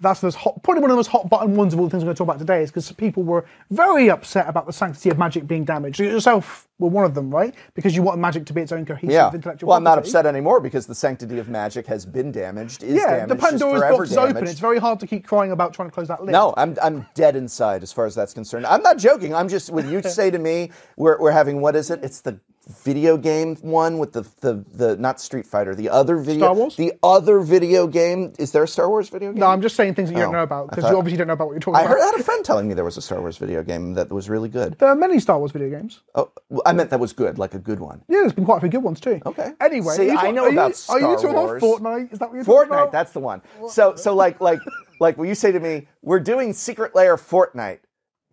that's 0.00 0.20
the 0.20 0.30
hot, 0.30 0.62
probably 0.62 0.80
one 0.80 0.90
of 0.90 0.94
the 0.94 0.98
most 0.98 1.08
hot 1.08 1.28
button 1.28 1.56
ones 1.56 1.74
of 1.74 1.80
all 1.80 1.86
the 1.86 1.90
things 1.90 2.04
we're 2.04 2.08
going 2.08 2.14
to 2.14 2.18
talk 2.18 2.28
about 2.28 2.38
today 2.38 2.62
is 2.62 2.70
because 2.70 2.90
people 2.92 3.22
were 3.22 3.44
very 3.70 4.08
upset 4.10 4.48
about 4.48 4.66
the 4.66 4.72
sanctity 4.72 5.10
of 5.10 5.18
magic 5.18 5.46
being 5.46 5.64
damaged. 5.64 5.98
You 5.98 6.06
yourself 6.08 6.68
were 6.78 6.88
one 6.88 7.04
of 7.04 7.14
them, 7.14 7.30
right? 7.34 7.54
Because 7.74 7.96
you 7.96 8.02
want 8.02 8.20
magic 8.20 8.46
to 8.46 8.52
be 8.52 8.60
its 8.60 8.70
own 8.70 8.84
cohesive 8.86 9.10
Yeah. 9.10 9.32
intellectual 9.32 9.68
Well, 9.68 9.78
I'm 9.78 9.84
not 9.84 9.98
upset 9.98 10.24
anymore 10.26 10.60
because 10.60 10.86
the 10.86 10.94
sanctity 10.94 11.38
of 11.38 11.48
magic 11.48 11.86
has 11.86 12.06
been 12.06 12.30
damaged, 12.30 12.82
is 12.84 12.94
Yeah, 12.94 13.16
damaged, 13.26 13.30
the 13.30 13.36
Pandora's 13.36 13.82
box 13.82 14.10
is 14.10 14.16
open. 14.16 14.46
It's 14.46 14.60
very 14.60 14.78
hard 14.78 15.00
to 15.00 15.06
keep 15.06 15.26
crying 15.26 15.50
about 15.50 15.74
trying 15.74 15.88
to 15.88 15.94
close 15.94 16.08
that 16.08 16.22
lid. 16.22 16.32
No, 16.32 16.54
I'm 16.56 16.76
I'm 16.82 17.06
dead 17.14 17.34
inside 17.34 17.82
as 17.82 17.92
far 17.92 18.06
as 18.06 18.14
that's 18.14 18.34
concerned. 18.34 18.66
I'm 18.66 18.82
not 18.82 18.98
joking. 18.98 19.34
I'm 19.34 19.48
just 19.48 19.70
when 19.70 19.88
you 19.88 20.00
say 20.18 20.30
to 20.30 20.38
me 20.38 20.70
we're 20.96 21.20
we're 21.20 21.32
having 21.32 21.60
what 21.60 21.74
is 21.74 21.90
it? 21.90 22.04
It's 22.04 22.20
the 22.20 22.38
video 22.68 23.16
game 23.16 23.54
one 23.56 23.98
with 23.98 24.12
the 24.12 24.22
the 24.40 24.64
the 24.74 24.96
not 24.96 25.20
Street 25.20 25.46
Fighter, 25.46 25.74
the 25.74 25.88
other 25.88 26.16
video 26.16 26.46
Star 26.46 26.54
Wars? 26.54 26.74
The 26.76 26.92
other 27.02 27.38
video 27.40 27.86
game. 27.86 28.32
Is 28.40 28.50
there 28.50 28.64
a 28.64 28.68
Star 28.68 28.88
Wars 28.88 29.08
video 29.08 29.30
game? 29.32 29.38
No, 29.40 29.46
I'm 29.46 29.62
just 29.62 29.76
saying 29.76 29.94
things 29.94 30.08
that 30.08 30.16
you 30.16 30.20
don't 30.22 30.30
Oh, 30.34 30.38
know 30.38 30.42
about 30.42 30.70
because 30.70 30.90
you 30.90 30.96
obviously 30.98 31.16
don't 31.18 31.28
know 31.28 31.34
about 31.34 31.46
what 31.46 31.52
you're 31.52 31.60
talking 31.60 31.76
I 31.76 31.82
about. 31.82 31.90
heard 31.90 32.00
I 32.02 32.06
had 32.06 32.20
a 32.20 32.24
friend 32.24 32.44
telling 32.44 32.66
me 32.66 32.74
there 32.74 32.84
was 32.84 32.96
a 32.96 33.02
Star 33.02 33.20
Wars 33.20 33.38
video 33.38 33.62
game 33.62 33.94
that 33.94 34.10
was 34.10 34.28
really 34.28 34.48
good. 34.48 34.76
There 34.78 34.88
are 34.88 34.96
many 34.96 35.20
Star 35.20 35.38
Wars 35.38 35.52
video 35.52 35.70
games. 35.70 36.00
Oh, 36.16 36.32
well, 36.48 36.62
I 36.66 36.72
meant 36.72 36.90
that 36.90 36.98
was 36.98 37.12
good, 37.12 37.38
like 37.38 37.54
a 37.54 37.58
good 37.60 37.78
one. 37.78 38.02
Yeah, 38.08 38.20
there's 38.22 38.32
been 38.32 38.44
quite 38.44 38.58
a 38.58 38.60
few 38.60 38.68
good 38.70 38.82
ones 38.82 38.98
too. 39.00 39.20
Okay. 39.24 39.52
Anyway, 39.60 39.94
See, 39.94 40.10
are 40.10 40.12
you 40.12 40.18
I 40.18 40.30
know 40.32 40.42
are 40.44 40.46
you- 40.50 40.52
about 40.58 40.64
Are 40.88 40.98
you 40.98 41.06
Star 41.06 41.16
talking 41.16 41.32
Wars. 41.34 41.62
about 41.62 41.80
Fortnite? 41.82 42.12
Is 42.12 42.18
that 42.18 42.28
what 42.30 42.34
you're 42.34 42.44
talking 42.44 42.66
about? 42.66 42.68
Fortnite, 42.68 42.82
about? 42.82 42.92
that's 42.92 43.12
the 43.12 43.20
one. 43.20 43.42
So 43.70 43.94
so 43.94 44.12
like 44.14 44.40
like 44.40 44.58
like 44.98 45.16
when 45.18 45.28
you 45.28 45.34
say 45.36 45.52
to 45.52 45.60
me, 45.60 45.86
we're 46.02 46.18
doing 46.20 46.52
Secret 46.52 46.96
Lair 46.96 47.16
Fortnite, 47.16 47.78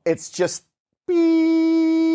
it's 0.05 0.29
just 0.31 0.63
beep 1.07 2.12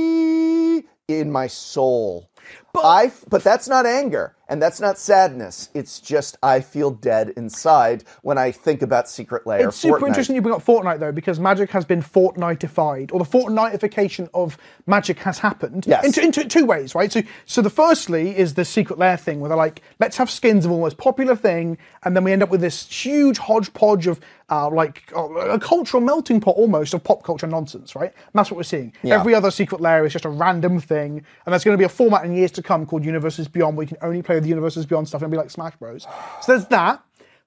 in 1.09 1.33
my 1.33 1.47
soul. 1.47 2.29
I, 2.77 3.13
but 3.29 3.43
that's 3.43 3.67
not 3.67 3.87
anger 3.87 4.37
and 4.49 4.63
that's 4.63 4.81
not 4.81 4.99
sadness. 4.99 5.69
It's 5.75 6.01
just 6.01 6.37
I 6.43 6.61
feel 6.61 6.91
dead 6.91 7.31
inside 7.37 8.05
when 8.23 8.39
I 8.39 8.51
think 8.51 8.83
about 8.83 9.09
Secret 9.09 9.47
Lair. 9.47 9.69
It's 9.69 9.77
super 9.77 9.99
Fortnite. 10.01 10.07
interesting 10.09 10.37
you 10.37 10.43
bring 10.43 10.55
up 10.55 10.65
Fortnite 10.65 11.01
though, 11.01 11.13
because 11.13 11.39
Magic 11.39 11.71
has 11.71 11.85
been 11.85 12.03
Fortniteified, 12.03 13.13
or 13.13 13.19
the 13.19 13.25
Fortniteification 13.25 14.29
of 14.35 14.57
Magic 14.87 15.19
has 15.21 15.39
happened 15.39 15.85
Yes. 15.87 16.05
in, 16.05 16.13
two, 16.33 16.41
in 16.41 16.49
two, 16.49 16.65
ways, 16.65 16.95
right? 16.95 17.13
So, 17.13 17.23
so 17.47 17.63
the 17.63 17.71
firstly 17.71 18.37
is 18.37 18.55
the 18.55 18.65
Secret 18.65 18.99
Lair 18.99 19.17
thing, 19.17 19.41
where 19.41 19.49
they're 19.49 19.57
like, 19.57 19.83
let's 20.01 20.17
have 20.17 20.31
skins 20.31 20.65
of 20.65 20.71
all 20.71 20.79
the 20.79 20.83
most 20.83 20.99
popular 20.99 21.37
thing, 21.37 21.79
and 22.05 22.17
then 22.17 22.25
we 22.25 22.33
end 22.33 22.43
up 22.43 22.51
with 22.51 22.61
this 22.61 22.87
huge 22.91 23.39
hodgepodge 23.39 24.07
of 24.07 24.21
uh, 24.51 24.71
like 24.71 25.13
uh, 25.15 25.29
a 25.35 25.59
cultural 25.61 26.03
melting 26.03 26.41
pot 26.41 26.57
almost 26.57 26.95
of 26.95 27.05
pop 27.05 27.23
culture 27.23 27.47
nonsense, 27.47 27.95
right? 27.95 28.11
And 28.13 28.33
that's 28.33 28.51
what 28.51 28.57
we're 28.57 28.63
seeing. 28.63 28.95
Yeah. 29.03 29.21
Every 29.21 29.35
other 29.35 29.51
Secret 29.51 29.81
Lair 29.81 30.07
is 30.07 30.13
just 30.15 30.25
a 30.25 30.31
random 30.31 30.81
thing, 30.81 31.23
and 31.45 31.53
there's 31.53 31.65
going 31.65 31.75
to 31.77 31.79
be 31.79 31.85
a 31.85 31.89
format 31.91 32.25
in 32.25 32.35
years 32.35 32.51
to 32.53 32.63
come 32.63 32.87
called 32.87 33.05
Universes 33.05 33.47
Beyond, 33.47 33.77
where 33.77 33.85
you 33.85 33.89
can 33.89 33.99
only 34.01 34.23
play 34.23 34.38
with 34.39 34.45
the 34.45 34.49
Universes 34.51 34.87
Beyond 34.87 35.07
stuff, 35.09 35.23
and 35.23 35.29
it'll 35.33 35.39
be 35.39 35.43
like 35.43 35.51
Smash 35.51 35.77
Bros. 35.77 36.07
So 36.41 36.53
there's 36.53 36.67
that. 36.69 37.03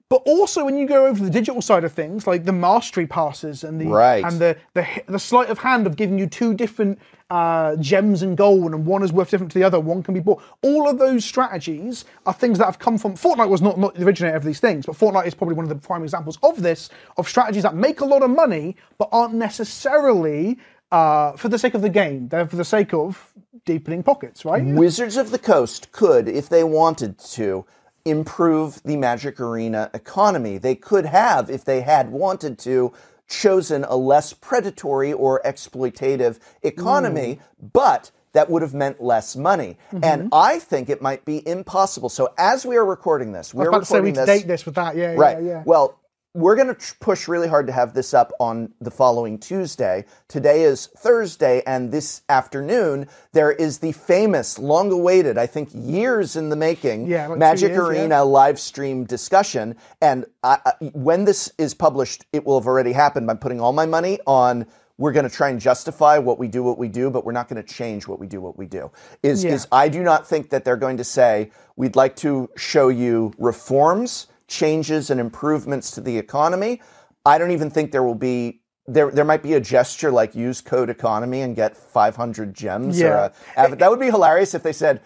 But 0.08 0.22
also, 0.26 0.62
when 0.66 0.76
you 0.76 0.86
go 0.86 1.06
over 1.06 1.18
to 1.20 1.24
the 1.24 1.30
digital 1.30 1.62
side 1.62 1.84
of 1.84 1.92
things, 1.92 2.26
like 2.26 2.44
the 2.44 2.52
mastery 2.52 3.06
passes 3.06 3.64
and 3.64 3.80
the 3.80 3.86
Right. 3.86 4.22
and 4.22 4.38
the, 4.38 4.58
the 4.74 4.86
the 5.06 5.18
sleight 5.18 5.48
of 5.48 5.56
hand 5.56 5.86
of 5.86 5.96
giving 5.96 6.18
you 6.18 6.26
two 6.26 6.52
different 6.52 6.98
uh, 7.30 7.76
gems 7.76 8.20
and 8.20 8.36
gold, 8.36 8.72
and 8.74 8.84
one 8.84 9.02
is 9.02 9.10
worth 9.10 9.30
different 9.30 9.50
to 9.52 9.58
the 9.58 9.64
other. 9.64 9.80
One 9.80 10.02
can 10.02 10.12
be 10.12 10.20
bought. 10.20 10.42
All 10.60 10.86
of 10.86 10.98
those 10.98 11.24
strategies 11.24 12.04
are 12.26 12.34
things 12.34 12.58
that 12.58 12.66
have 12.66 12.78
come 12.78 12.98
from 12.98 13.14
Fortnite. 13.14 13.48
Was 13.48 13.62
not 13.62 13.78
not 13.78 13.94
the 13.94 14.04
originator 14.04 14.36
of 14.36 14.44
these 14.44 14.60
things, 14.60 14.84
but 14.84 14.96
Fortnite 14.96 15.26
is 15.26 15.32
probably 15.34 15.54
one 15.54 15.64
of 15.64 15.70
the 15.70 15.76
prime 15.88 16.02
examples 16.02 16.38
of 16.42 16.62
this 16.62 16.90
of 17.16 17.26
strategies 17.26 17.62
that 17.62 17.74
make 17.74 18.00
a 18.02 18.04
lot 18.04 18.22
of 18.22 18.28
money 18.28 18.76
but 18.98 19.08
aren't 19.12 19.32
necessarily 19.32 20.58
uh, 20.90 21.32
for 21.38 21.48
the 21.48 21.58
sake 21.58 21.72
of 21.72 21.80
the 21.80 21.88
game. 21.88 22.28
They're 22.28 22.46
for 22.46 22.56
the 22.56 22.66
sake 22.66 22.92
of 22.92 23.32
deepening 23.64 24.02
pockets, 24.02 24.44
right? 24.44 24.64
Wizards 24.64 25.16
of 25.16 25.30
the 25.30 25.38
Coast 25.38 25.92
could, 25.92 26.28
if 26.28 26.48
they 26.48 26.64
wanted 26.64 27.18
to, 27.18 27.64
improve 28.04 28.82
the 28.82 28.96
Magic 28.96 29.40
Arena 29.40 29.90
economy. 29.94 30.58
They 30.58 30.74
could 30.74 31.06
have, 31.06 31.48
if 31.48 31.64
they 31.64 31.82
had 31.82 32.10
wanted 32.10 32.58
to, 32.60 32.92
chosen 33.28 33.84
a 33.84 33.96
less 33.96 34.32
predatory 34.32 35.12
or 35.12 35.40
exploitative 35.44 36.38
economy, 36.62 37.38
mm. 37.40 37.70
but 37.72 38.10
that 38.32 38.50
would 38.50 38.62
have 38.62 38.74
meant 38.74 39.02
less 39.02 39.36
money. 39.36 39.76
Mm-hmm. 39.92 40.04
And 40.04 40.28
I 40.32 40.58
think 40.58 40.88
it 40.88 41.00
might 41.02 41.24
be 41.24 41.46
impossible. 41.46 42.08
So 42.08 42.32
as 42.38 42.66
we 42.66 42.76
are 42.76 42.84
recording 42.84 43.32
this, 43.32 43.54
we're 43.54 43.68
about 43.68 43.80
to 43.80 43.84
say 43.84 44.00
we 44.00 44.10
recording 44.10 44.26
this. 44.26 44.40
date 44.42 44.48
this 44.48 44.66
with 44.66 44.74
that. 44.74 44.96
Yeah, 44.96 45.14
Right. 45.14 45.42
yeah, 45.42 45.48
yeah. 45.48 45.62
Well, 45.64 45.98
we're 46.34 46.56
going 46.56 46.68
to 46.68 46.74
tr- 46.74 46.94
push 47.00 47.28
really 47.28 47.48
hard 47.48 47.66
to 47.66 47.72
have 47.72 47.92
this 47.92 48.14
up 48.14 48.32
on 48.40 48.72
the 48.80 48.90
following 48.90 49.38
Tuesday. 49.38 50.04
Today 50.28 50.62
is 50.62 50.86
Thursday, 50.96 51.62
and 51.66 51.92
this 51.92 52.22
afternoon 52.28 53.06
there 53.32 53.52
is 53.52 53.78
the 53.78 53.92
famous, 53.92 54.58
long 54.58 54.90
awaited, 54.90 55.36
I 55.36 55.46
think 55.46 55.68
years 55.74 56.36
in 56.36 56.48
the 56.48 56.56
making, 56.56 57.06
yeah, 57.06 57.26
like 57.26 57.38
Magic 57.38 57.70
years, 57.70 57.88
Arena 57.88 58.08
yeah. 58.08 58.20
live 58.20 58.58
stream 58.58 59.04
discussion. 59.04 59.76
And 60.00 60.24
I, 60.42 60.58
I, 60.64 60.72
when 60.94 61.24
this 61.24 61.52
is 61.58 61.74
published, 61.74 62.24
it 62.32 62.46
will 62.46 62.58
have 62.58 62.66
already 62.66 62.92
happened. 62.92 63.30
I'm 63.30 63.38
putting 63.38 63.60
all 63.60 63.72
my 63.72 63.86
money 63.86 64.18
on. 64.26 64.66
We're 64.98 65.12
going 65.12 65.28
to 65.28 65.34
try 65.34 65.48
and 65.48 65.60
justify 65.60 66.18
what 66.18 66.38
we 66.38 66.48
do, 66.48 66.62
what 66.62 66.78
we 66.78 66.86
do, 66.88 67.10
but 67.10 67.24
we're 67.24 67.32
not 67.32 67.48
going 67.48 67.60
to 67.60 67.68
change 67.68 68.06
what 68.06 68.20
we 68.20 68.26
do, 68.26 68.40
what 68.40 68.56
we 68.56 68.66
do. 68.66 68.90
Is 69.22 69.42
Yeah. 69.42 69.52
is 69.52 69.66
I 69.72 69.88
do 69.88 70.02
not 70.02 70.26
think 70.28 70.50
that 70.50 70.64
they're 70.64 70.76
going 70.76 70.98
to 70.98 71.04
say 71.04 71.50
we'd 71.76 71.96
like 71.96 72.14
to 72.16 72.48
show 72.56 72.88
you 72.88 73.32
reforms, 73.38 74.28
changes, 74.52 75.10
and 75.10 75.18
improvements 75.18 75.90
to 75.92 76.00
the 76.00 76.16
economy. 76.18 76.80
I 77.24 77.38
don't 77.38 77.50
even 77.50 77.70
think 77.70 77.90
there 77.92 78.02
will 78.02 78.14
be. 78.14 78.60
There, 78.86 79.10
there 79.12 79.24
might 79.24 79.44
be 79.44 79.54
a 79.54 79.60
gesture 79.60 80.10
like 80.10 80.34
use 80.34 80.60
code 80.60 80.90
economy 80.90 81.40
and 81.42 81.54
get 81.54 81.76
500 81.76 82.52
gems. 82.52 83.00
Or 83.00 83.06
Yeah. 83.06 83.30
a, 83.56 83.76
that 83.76 83.90
would 83.90 84.00
be 84.00 84.10
hilarious 84.10 84.54
if 84.54 84.64
they 84.64 84.72
said 84.72 85.00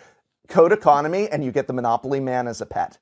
code 0.48 0.72
economy 0.72 1.28
and 1.28 1.44
you 1.44 1.52
get 1.52 1.66
the 1.66 1.74
Monopoly 1.74 2.18
Man 2.18 2.48
as 2.48 2.62
a 2.62 2.66
pet. 2.66 2.98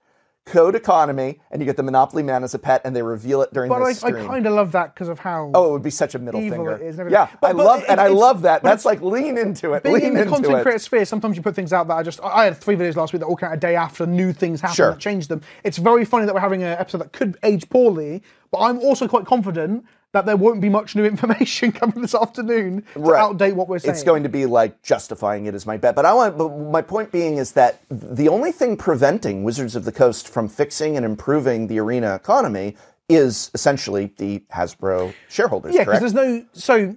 Code 0.47 0.75
economy 0.75 1.41
and 1.51 1.63
you 1.63 1.65
get 1.65 1.79
the 1.79 1.83
Monopoly 1.83 2.23
Man 2.23 2.45
as 2.45 2.53
a 2.53 2.59
pet, 2.59 2.83
and 2.85 2.95
they 2.95 3.01
reveal 3.03 3.41
it 3.41 3.51
during 3.55 3.71
the 3.71 3.95
stream 3.95 4.13
But 4.13 4.21
I, 4.21 4.25
I 4.25 4.27
kind 4.29 4.47
of 4.47 4.53
love 4.53 4.73
that 4.73 4.95
because 4.95 5.09
of 5.09 5.19
how 5.19 5.51
Oh, 5.55 5.71
it 5.71 5.73
would 5.73 5.83
be 5.83 5.89
such 5.89 6.15
a 6.15 6.19
middle 6.19 6.39
finger. 6.41 6.73
it 6.73 6.83
is 6.83 6.99
and 6.99 7.11
yeah, 7.11 7.29
But- 7.41 7.49
I 7.49 7.53
but 7.55 7.65
love 7.65 7.81
it- 7.83 7.89
and 7.89 7.99
I 7.99 8.09
love 8.09 8.43
that. 8.43 8.63
That's 8.63 8.85
like 8.85 9.01
lean 9.01 9.39
into 9.39 9.73
it. 9.73 9.83
Being 9.83 9.95
lean 9.95 10.05
in 10.05 10.15
the 10.15 10.21
into 10.21 10.33
content 10.35 10.59
it. 10.59 10.63
creator 10.63 10.79
sphere, 10.79 11.05
sometimes 11.07 11.37
you 11.39 11.43
put 11.43 11.55
things 11.55 11.73
out 11.73 11.89
that 11.89 11.95
I 11.95 12.03
just. 12.03 12.21
I 12.23 12.45
had 12.45 12.59
three 12.59 12.77
videos 12.77 12.95
last 12.97 13.15
week 13.15 13.21
that 13.21 13.27
all 13.27 13.37
came 13.37 13.49
out 13.49 13.55
a 13.55 13.59
day 13.59 13.75
after 13.75 14.05
new 14.07 14.35
things 14.35 14.61
happened 14.61 14.77
Sure. 14.77 14.91
that 14.91 15.01
changed 15.01 15.31
them. 15.31 15.41
It's 15.65 15.79
very 15.79 16.05
funny 16.05 16.27
that 16.27 16.35
we're 16.35 16.41
having 16.41 16.63
an 16.63 16.79
episode 16.79 16.99
that 16.99 17.13
could 17.13 17.39
age 17.43 17.69
poorly, 17.71 18.23
but 18.51 18.59
I'm 18.59 18.79
also 18.81 19.09
quite 19.09 19.25
confident 19.25 19.87
that 20.15 20.25
there 20.27 20.37
won't 20.37 20.61
be 20.61 20.69
much 20.71 20.97
new 20.97 21.05
information 21.05 21.71
coming 21.81 22.01
this 22.01 22.15
afternoon 22.15 22.83
to 22.95 23.01
Right. 23.01 23.21
outdate 23.23 23.55
what 23.55 23.69
we're 23.69 23.79
saying. 23.81 23.93
It's 23.95 24.03
going 24.03 24.23
to 24.23 24.29
be 24.29 24.47
like 24.47 24.81
justifying 24.83 25.47
it 25.47 25.55
as 25.55 25.67
my 25.67 25.77
bet. 25.77 25.95
But 25.95 26.07
I 26.07 26.15
want. 26.15 26.39
But 26.39 26.57
my 26.57 26.81
point 26.81 27.13
being 27.13 27.37
is 27.37 27.53
that 27.53 27.81
the 27.91 28.29
only 28.29 28.53
thing 28.53 28.77
preventing 28.77 29.45
Wizards 29.45 29.77
of 29.77 29.85
the 29.85 29.93
Coast 29.93 30.29
from 30.29 30.49
fixing 30.49 30.97
and 30.97 31.05
improving 31.05 31.67
the 31.67 31.79
arena 31.81 32.15
economy 32.15 32.77
is 33.11 33.51
essentially 33.53 34.13
the 34.17 34.39
Hasbro 34.53 35.13
shareholders. 35.29 35.75
yeah, 35.75 35.85
because 35.85 36.01
there's 36.01 36.15
no 36.15 36.45
so 36.53 36.97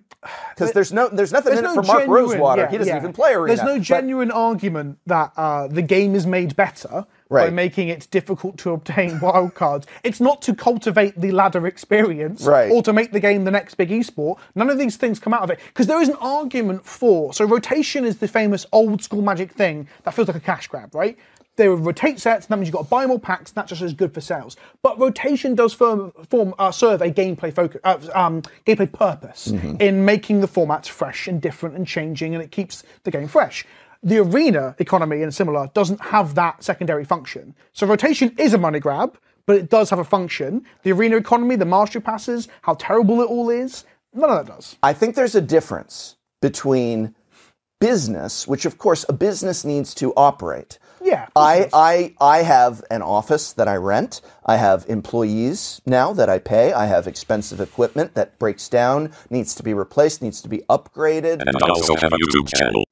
Because 0.55 0.71
there's 0.73 0.91
no 0.93 1.07
there's 1.09 1.31
nothing 1.31 1.53
there's 1.53 1.59
in 1.59 1.71
it 1.71 1.75
no 1.75 1.81
for 1.81 1.87
Mark 1.87 2.07
Rosewater. 2.07 2.61
yeah, 2.63 2.69
he 2.71 2.77
doesn't 2.77 2.93
yeah. 2.93 2.99
even 2.99 3.13
play 3.13 3.33
arena. 3.33 3.47
There's 3.55 3.65
no 3.67 3.75
But- 3.75 3.81
genuine 3.83 4.31
argument 4.31 4.99
that 5.05 5.31
uh, 5.37 5.67
the 5.67 5.81
game 5.81 6.15
is 6.15 6.25
made 6.27 6.55
better 6.55 7.05
by 7.29 7.49
making 7.49 7.89
it 7.89 8.07
difficult 8.09 8.57
to 8.57 8.71
obtain 8.71 9.09
wildcards. 9.19 9.85
It's 10.03 10.21
not 10.21 10.41
to 10.43 10.55
cultivate 10.55 11.19
the 11.19 11.31
ladder 11.31 11.67
experience 11.67 12.43
Right. 12.45 12.71
or 12.71 12.81
to 12.83 12.93
make 12.93 13.11
the 13.11 13.19
game 13.19 13.43
the 13.43 13.51
next 13.51 13.75
big 13.75 13.89
esport. 13.89 14.37
None 14.55 14.69
of 14.69 14.77
these 14.77 14.95
things 14.95 15.19
come 15.19 15.33
out 15.33 15.41
of 15.41 15.49
it 15.51 15.59
because 15.67 15.87
there 15.87 16.01
is 16.01 16.07
an 16.07 16.15
argument 16.21 16.85
for. 16.85 17.33
So 17.33 17.43
rotation 17.43 18.05
is 18.05 18.17
the 18.19 18.29
famous 18.29 18.65
old 18.71 19.03
school 19.03 19.21
magic 19.21 19.51
thing 19.51 19.89
that 20.03 20.13
feels 20.13 20.29
like 20.29 20.37
a 20.37 20.39
cash 20.39 20.67
grab, 20.67 20.95
right? 20.95 21.17
They 21.57 21.69
would 21.69 21.79
rotate 21.79 22.19
sets, 22.19 22.45
and 22.45 22.51
that 22.51 22.57
means 22.57 22.67
you've 22.67 22.75
got 22.75 22.83
to 22.83 22.89
buy 22.89 23.05
more 23.07 23.19
packs, 23.19 23.51
that 23.51 23.67
just 23.67 23.81
is 23.81 23.93
good 23.93 24.13
for 24.13 24.21
sales. 24.21 24.55
But 24.83 24.97
rotation 24.99 25.55
does 25.55 25.73
form, 25.73 26.11
form 26.29 26.53
uh, 26.59 26.71
serve 26.71 27.01
a 27.01 27.11
gameplay 27.11 27.53
focus, 27.53 27.81
uh, 27.83 27.97
um, 28.13 28.43
gameplay 28.65 28.91
purpose 28.91 29.47
in 29.79 30.05
making 30.05 30.39
the 30.41 30.47
formats 30.47 30.87
fresh 30.87 31.27
and 31.27 31.41
different 31.41 31.75
and 31.75 31.85
changing, 31.85 32.35
and 32.35 32.43
it 32.43 32.51
keeps 32.51 32.83
the 33.03 33.11
game 33.11 33.27
fresh. 33.27 33.65
The 34.03 34.19
arena 34.19 34.75
economy 34.77 35.23
and 35.23 35.33
similar 35.33 35.69
doesn't 35.73 35.99
have 35.99 36.35
that 36.35 36.63
secondary 36.63 37.03
function. 37.03 37.55
So 37.73 37.87
rotation 37.87 38.35
is 38.37 38.53
a 38.53 38.57
money 38.59 38.79
grab, 38.79 39.17
but 39.47 39.55
it 39.55 39.71
does 39.71 39.89
have 39.89 39.99
a 39.99 40.03
function. 40.03 40.63
The 40.83 40.91
arena 40.91 41.15
economy, 41.15 41.55
the 41.55 41.65
mastery 41.65 42.01
passes, 42.01 42.47
how 42.61 42.75
terrible 42.75 43.21
it 43.21 43.25
all 43.25 43.49
is, 43.49 43.85
none 44.13 44.29
of 44.29 44.45
that 44.45 44.53
does. 44.53 44.75
I 44.83 44.93
think 44.93 45.15
there's 45.15 45.33
a 45.33 45.41
difference 45.41 46.17
between 46.39 47.15
business, 47.79 48.47
which 48.47 48.65
of 48.65 48.77
course 48.77 49.05
a 49.09 49.13
business 49.13 49.65
needs 49.65 49.95
to 49.95 50.13
operate. 50.15 50.77
Yeah. 51.01 51.27
I, 51.35 51.69
I 51.73 52.15
I 52.19 52.43
have 52.43 52.83
an 52.89 53.01
office 53.01 53.53
that 53.53 53.67
I 53.67 53.75
rent. 53.75 54.21
I 54.45 54.57
have 54.57 54.85
employees 54.89 55.81
now 55.85 56.13
that 56.13 56.29
I 56.29 56.39
pay. 56.39 56.73
I 56.73 56.85
have 56.85 57.07
expensive 57.07 57.59
equipment 57.61 58.13
that 58.15 58.37
breaks 58.39 58.69
down, 58.69 59.11
needs 59.29 59.55
to 59.55 59.63
be 59.63 59.73
replaced, 59.73 60.21
needs 60.21 60.41
to 60.41 60.49
be 60.49 60.59
upgraded. 60.69 61.41
And 61.45 61.55
I 61.63 61.69
also 61.69 61.95
have 61.95 62.13
a 62.13 62.17
YouTube 62.17 62.47
channel. 62.55 62.83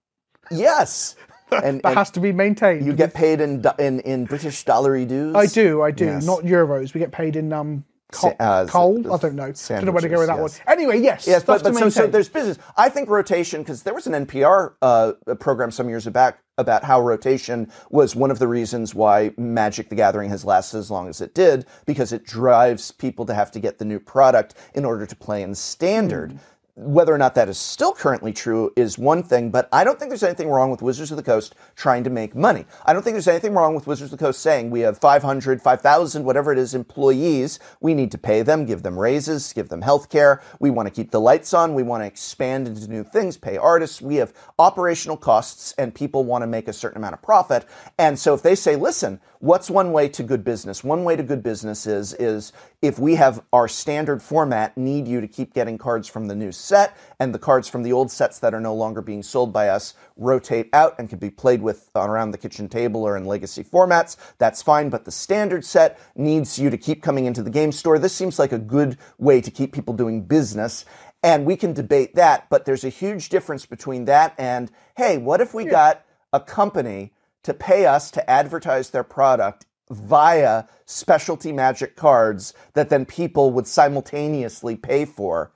Yes. 0.52 1.16
And, 1.52 1.80
that 1.84 1.90
and 1.90 1.98
has 1.98 2.10
to 2.12 2.20
be 2.20 2.32
maintained. 2.32 2.86
you 2.88 2.94
get 2.94 3.14
paid 3.14 3.40
in 3.40 3.64
in 3.78 4.00
in 4.00 4.26
British 4.26 4.64
dollary 4.66 5.06
dues. 5.06 5.36
I 5.36 5.46
do, 5.46 5.84
I 5.84 5.92
do. 5.92 6.06
Yes. 6.06 6.26
Not 6.26 6.40
euros. 6.42 6.96
We 6.96 7.00
get 7.00 7.12
paid 7.12 7.36
in 7.36 7.54
um 7.54 7.86
co- 8.12 8.30
Sa- 8.30 8.36
uh, 8.40 8.66
coal. 8.66 9.14
I 9.14 9.18
don't 9.18 9.36
know. 9.36 9.44
I 9.44 9.52
Don't 9.52 9.86
know 9.86 9.92
where 9.92 10.02
to 10.02 10.10
go 10.10 10.18
with 10.20 10.28
that 10.28 10.36
sandwiches, 10.38 10.62
one. 10.66 10.76
Anyway, 10.76 11.02
yes. 11.02 11.28
Yes, 11.28 11.44
but, 11.44 11.64
but 11.64 11.76
so, 11.76 11.90
so 11.90 12.08
there's 12.08 12.30
business. 12.30 12.58
I 12.76 12.90
think 12.90 13.10
rotation, 13.10 13.62
because 13.62 13.84
there 13.84 13.94
was 13.94 14.08
an 14.08 14.26
NPR 14.26 14.74
uh, 14.82 15.14
program 15.40 15.70
some 15.70 15.88
years 15.88 16.08
back 16.08 16.40
about 16.58 16.84
how 16.84 17.02
rotation 17.02 17.70
was 17.90 18.16
one 18.16 18.32
of 18.32 18.40
the 18.40 18.48
reasons 18.48 18.96
why 18.96 19.32
Magic 19.38 19.90
the 19.90 19.96
Gathering 19.96 20.30
has 20.30 20.46
lasted 20.46 20.78
as 20.78 20.90
long 20.90 21.10
as 21.10 21.22
it 21.22 21.34
did, 21.34 21.66
because 21.86 22.14
it 22.14 22.26
drives 22.26 22.92
people 22.92 23.26
to 23.26 23.34
have 23.34 23.52
to 23.52 23.60
get 23.60 23.78
the 23.78 23.86
new 23.86 24.00
product 24.00 24.56
in 24.74 24.86
order 24.86 25.06
to 25.06 25.16
play 25.16 25.42
in 25.42 25.54
standard. 25.56 26.32
Hmm. 26.32 26.38
Whether 26.78 27.14
or 27.14 27.18
not 27.18 27.36
that 27.36 27.48
is 27.48 27.58
still 27.58 27.94
currently 27.94 28.34
true 28.34 28.70
is 28.76 28.98
one 28.98 29.24
thing, 29.24 29.50
but 29.50 29.70
I 29.72 29.86
don't 29.86 29.98
think 29.98 30.10
there's 30.10 30.24
anything 30.24 30.50
wrong 30.50 30.72
with 30.72 30.82
Wizards 30.82 31.10
of 31.10 31.16
the 31.16 31.24
Coast 31.24 31.56
trying 31.78 32.04
to 32.04 32.10
make 32.10 32.36
money. 32.36 32.66
I 32.86 32.92
don't 32.92 33.02
think 33.02 33.14
there's 33.14 33.30
anything 33.30 33.54
wrong 33.54 33.76
with 33.76 33.88
Wizards 33.88 34.12
of 34.12 34.20
the 34.20 34.26
Coast 34.26 34.42
saying 34.42 34.72
we 34.72 34.82
have 34.82 34.98
500, 34.98 35.62
5,000, 35.62 36.26
whatever 36.26 36.52
it 36.52 36.58
is, 36.58 36.76
employees. 36.76 37.60
We 37.80 37.94
need 37.94 38.12
to 38.12 38.18
pay 38.18 38.42
them, 38.42 38.66
give 38.66 38.84
them 38.84 39.00
raises, 39.00 39.54
give 39.54 39.70
them 39.70 39.84
health 39.84 40.10
care. 40.10 40.42
We 40.60 40.70
want 40.70 40.88
to 40.88 40.94
keep 40.94 41.12
the 41.12 41.22
lights 41.22 41.54
on. 41.54 41.76
We 41.76 41.84
want 41.84 42.04
to 42.04 42.08
expand 42.08 42.68
into 42.68 42.90
new 42.90 43.06
things, 43.06 43.38
pay 43.38 43.56
artists. 43.56 44.02
We 44.02 44.16
have 44.18 44.34
operational 44.60 45.16
costs, 45.16 45.74
and 45.78 45.96
people 45.96 46.26
want 46.26 46.42
to 46.42 46.48
make 46.48 46.68
a 46.68 46.74
certain 46.74 46.98
amount 46.98 47.14
of 47.14 47.22
profit. 47.22 47.66
And 47.98 48.20
so 48.20 48.34
if 48.34 48.42
they 48.42 48.56
say, 48.56 48.76
listen, 48.76 49.22
what's 49.40 49.70
one 49.70 49.94
way 49.94 50.10
to 50.10 50.24
good 50.24 50.44
business? 50.44 50.84
One 50.84 51.06
way 51.06 51.16
to 51.16 51.24
good 51.24 51.42
business 51.42 51.88
is, 51.88 52.14
is 52.16 52.52
if 52.82 53.00
we 53.00 53.16
have 53.16 53.42
our 53.54 53.70
standard 53.70 54.22
format, 54.22 54.76
need 54.76 55.08
you 55.08 55.22
to 55.22 55.28
keep 55.28 55.54
getting 55.54 55.78
cards 55.78 56.10
from 56.10 56.28
the 56.28 56.36
new 56.36 56.52
set, 56.66 56.98
and 57.20 57.34
the 57.34 57.40
cards 57.40 57.68
from 57.68 57.84
the 57.84 57.94
old 57.94 58.12
sets 58.12 58.40
that 58.40 58.54
are 58.54 58.60
no 58.60 58.74
longer 58.74 59.02
being 59.02 59.24
sold 59.24 59.54
by 59.54 59.70
us 59.70 59.94
rotate 60.18 60.70
out 60.74 60.96
and 60.98 61.10
can 61.10 61.20
be 61.20 61.30
played 61.30 61.62
with 61.62 61.90
around 61.96 62.32
the 62.32 62.38
kitchen 62.38 62.68
table 62.68 63.04
or 63.04 63.16
in 63.16 63.26
legacy 63.26 63.64
formats, 63.64 64.18
that's 64.38 64.62
fine. 64.62 64.90
But 64.90 65.06
the 65.06 65.12
standard 65.12 65.64
set 65.64 66.00
needs 66.16 66.58
you 66.60 66.70
to 66.70 66.78
keep 66.78 67.04
coming 67.04 67.26
into 67.26 67.44
the 67.44 67.50
game 67.50 67.72
store. 67.72 68.00
This 68.00 68.16
seems 68.16 68.40
like 68.40 68.52
a 68.52 68.60
good 68.60 68.98
way 69.18 69.42
to 69.42 69.52
keep 69.52 69.74
people 69.74 69.94
doing 69.94 70.24
business. 70.24 70.86
And 71.24 71.46
we 71.46 71.56
can 71.56 71.74
debate 71.74 72.16
that, 72.16 72.50
but 72.50 72.66
there's 72.66 72.84
a 72.84 72.90
huge 72.90 73.30
difference 73.30 73.66
between 73.66 74.06
that 74.06 74.36
and, 74.38 74.72
hey, 74.98 75.18
what 75.18 75.42
if 75.42 75.54
we 75.54 75.66
got 75.66 76.06
a 76.34 76.40
company 76.40 77.14
to 77.44 77.54
pay 77.54 77.86
us 77.86 78.12
to 78.12 78.30
advertise 78.30 78.90
their 78.90 79.04
product 79.04 79.66
via 79.90 80.66
specialty 80.86 81.52
magic 81.52 81.96
cards 81.96 82.54
that 82.74 82.90
then 82.90 83.06
people 83.06 83.52
would 83.52 83.68
simultaneously 83.68 84.76
pay 84.76 85.06
for. 85.06 85.52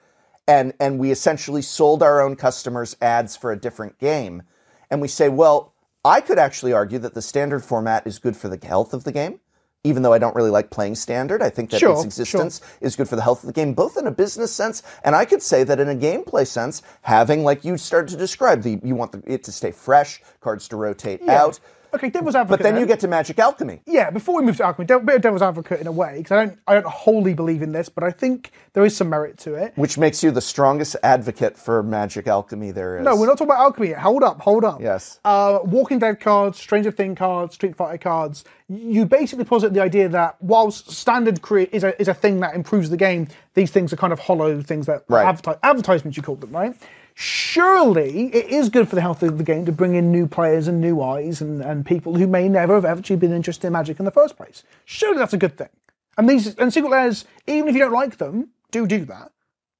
And, 0.50 0.74
and 0.80 0.98
we 0.98 1.12
essentially 1.12 1.62
sold 1.62 2.02
our 2.02 2.20
own 2.20 2.36
customers 2.36 2.98
ads 3.02 3.38
for 3.38 3.52
a 3.52 3.60
different 3.60 4.00
game. 4.00 4.42
And 4.90 5.00
we 5.00 5.08
say, 5.08 5.30
well, 5.30 5.74
I 6.04 6.22
could 6.22 6.40
actually 6.40 6.74
argue 6.74 6.98
that 7.00 7.14
the 7.14 7.22
standard 7.22 7.64
format 7.64 8.08
is 8.08 8.18
good 8.20 8.36
for 8.36 8.50
the 8.50 8.66
health 8.66 8.94
of 8.94 9.04
the 9.04 9.12
game. 9.12 9.40
Even 9.86 10.04
though 10.04 10.12
I 10.12 10.18
don't 10.18 10.36
really 10.36 10.50
like 10.50 10.72
playing 10.72 10.96
standard, 10.96 11.42
I 11.42 11.50
think 11.50 11.70
that 11.70 11.80
Sure, 11.80 11.94
its 11.94 12.04
existence 12.04 12.60
is 12.82 12.98
good 12.98 13.08
for 13.08 13.16
the 13.16 13.22
health 13.22 13.44
of 13.44 13.48
the 13.48 13.54
game, 13.54 13.74
both 13.74 13.96
in 13.96 14.08
a 14.08 14.12
business 14.12 14.52
sense 14.52 14.84
and 15.06 15.16
I 15.16 15.24
could 15.24 15.42
say 15.42 15.64
that 15.64 15.80
in 15.80 15.88
a 15.88 15.96
gameplay 15.96 16.46
sense, 16.46 16.82
having 17.04 17.46
like 17.46 17.64
you 17.64 17.78
started 17.78 18.10
to 18.10 18.18
describe, 18.18 18.62
the 18.64 18.80
you 18.84 18.96
want 18.96 19.14
the, 19.14 19.24
it 19.26 19.44
to 19.46 19.54
stay 19.54 19.72
fresh, 19.72 20.22
cards 20.42 20.68
to 20.70 20.76
rotate 20.76 21.22
out, 21.30 21.62
Okay, 21.94 22.10
devil's 22.10 22.36
advocate. 22.36 22.64
but 22.64 22.64
then 22.72 22.80
you 22.80 22.86
get 22.86 23.00
to 23.00 23.08
Magic 23.08 23.40
Alchemy. 23.40 23.82
Yeah, 23.86 24.10
before 24.12 24.36
we 24.36 24.44
move 24.46 24.58
to 24.58 24.64
alchemy, 24.66 24.86
a 24.94 25.00
bit 25.00 25.16
of 25.16 25.22
devil's 25.22 25.42
advocate 25.42 25.82
in 25.82 25.88
a 25.88 25.92
way, 25.92 26.18
because 26.18 26.32
I 26.32 26.46
don't, 26.46 26.60
I 26.68 26.74
don't 26.76 26.86
wholly 26.86 27.34
believe 27.34 27.62
in 27.62 27.72
this, 27.72 27.90
but 27.90 28.04
I 28.04 28.12
think 28.12 28.52
there 28.74 28.86
is 28.86 28.96
some 28.96 29.10
merit 29.10 29.38
to 29.40 29.56
it. 29.56 29.74
Which 29.76 29.98
makes 29.98 30.24
you 30.24 30.30
the 30.32 30.42
strongest 30.42 30.96
advocate 31.02 31.58
for 31.58 31.82
Magic 31.82 32.28
Alchemy 32.28 32.72
there 32.72 32.98
is. 33.00 33.04
No, 33.06 33.16
we're 33.16 33.26
not 33.26 33.34
talking 33.40 33.48
about 33.48 33.60
alchemy 33.62 33.90
yet. 33.90 34.00
Hold 34.00 34.24
up, 34.24 34.40
hold 34.42 34.64
up. 34.64 34.82
Yes. 34.82 35.20
Uh, 35.26 35.60
Walking 35.64 35.98
Dead 36.00 36.20
cards, 36.20 36.60
Stranger 36.60 36.92
Thing 36.92 37.16
cards, 37.16 37.56
Street 37.56 37.76
Fighter 37.76 37.98
cards. 37.98 38.44
You 38.68 39.06
basically 39.08 39.46
posit 39.46 39.74
the 39.74 39.82
idea 39.82 40.08
that 40.10 40.40
whilst 40.42 40.92
standard 40.92 41.42
cre- 41.42 41.62
is 41.72 41.84
a 41.84 42.00
is 42.00 42.08
a 42.08 42.14
thing 42.14 42.40
that 42.42 42.54
improves 42.54 42.92
the 42.92 42.98
game, 42.98 43.28
these 43.56 43.72
things 43.72 43.92
are 43.92 43.96
kind 43.98 44.14
of 44.14 44.20
hollow 44.20 44.62
things 44.62 44.86
that 44.86 45.06
Right. 45.08 45.26
advertise, 45.26 45.58
advertisements 45.64 46.16
you 46.18 46.22
called 46.22 46.40
them, 46.42 46.52
right? 46.52 46.76
Surely 47.16 48.34
it 48.34 48.48
is 48.48 48.70
good 48.70 48.88
for 48.88 48.96
the 48.96 49.02
health 49.02 49.24
of 49.24 49.38
the 49.38 49.44
game 49.44 49.66
to 49.66 49.72
bring 49.72 49.96
in 49.96 50.12
new 50.12 50.28
players 50.28 50.68
and 50.68 50.80
new 50.80 51.02
eyes 51.02 51.42
and, 51.42 51.62
and 51.62 51.86
people 51.86 52.16
who 52.16 52.28
may 52.28 52.48
never 52.48 52.76
have 52.76 52.86
actually 52.86 53.18
been 53.18 53.34
interested 53.34 53.68
in 53.68 53.74
Magic 53.74 54.00
in 54.00 54.06
the 54.06 54.12
first 54.12 54.38
place. 54.38 54.64
Surely 54.86 55.18
that's 55.18 55.34
a 55.34 55.38
good 55.38 55.58
thing. 55.58 55.70
And 56.18 56.30
these 56.30 56.56
and 56.56 56.74
Secret 56.74 56.90
Lairs, 56.90 57.26
even 57.48 57.70
if 57.70 57.76
you 57.76 57.82
don't 57.82 57.94
like 57.94 58.18
them, 58.18 58.50
do 58.72 58.86
do 58.88 59.06
that. 59.06 59.32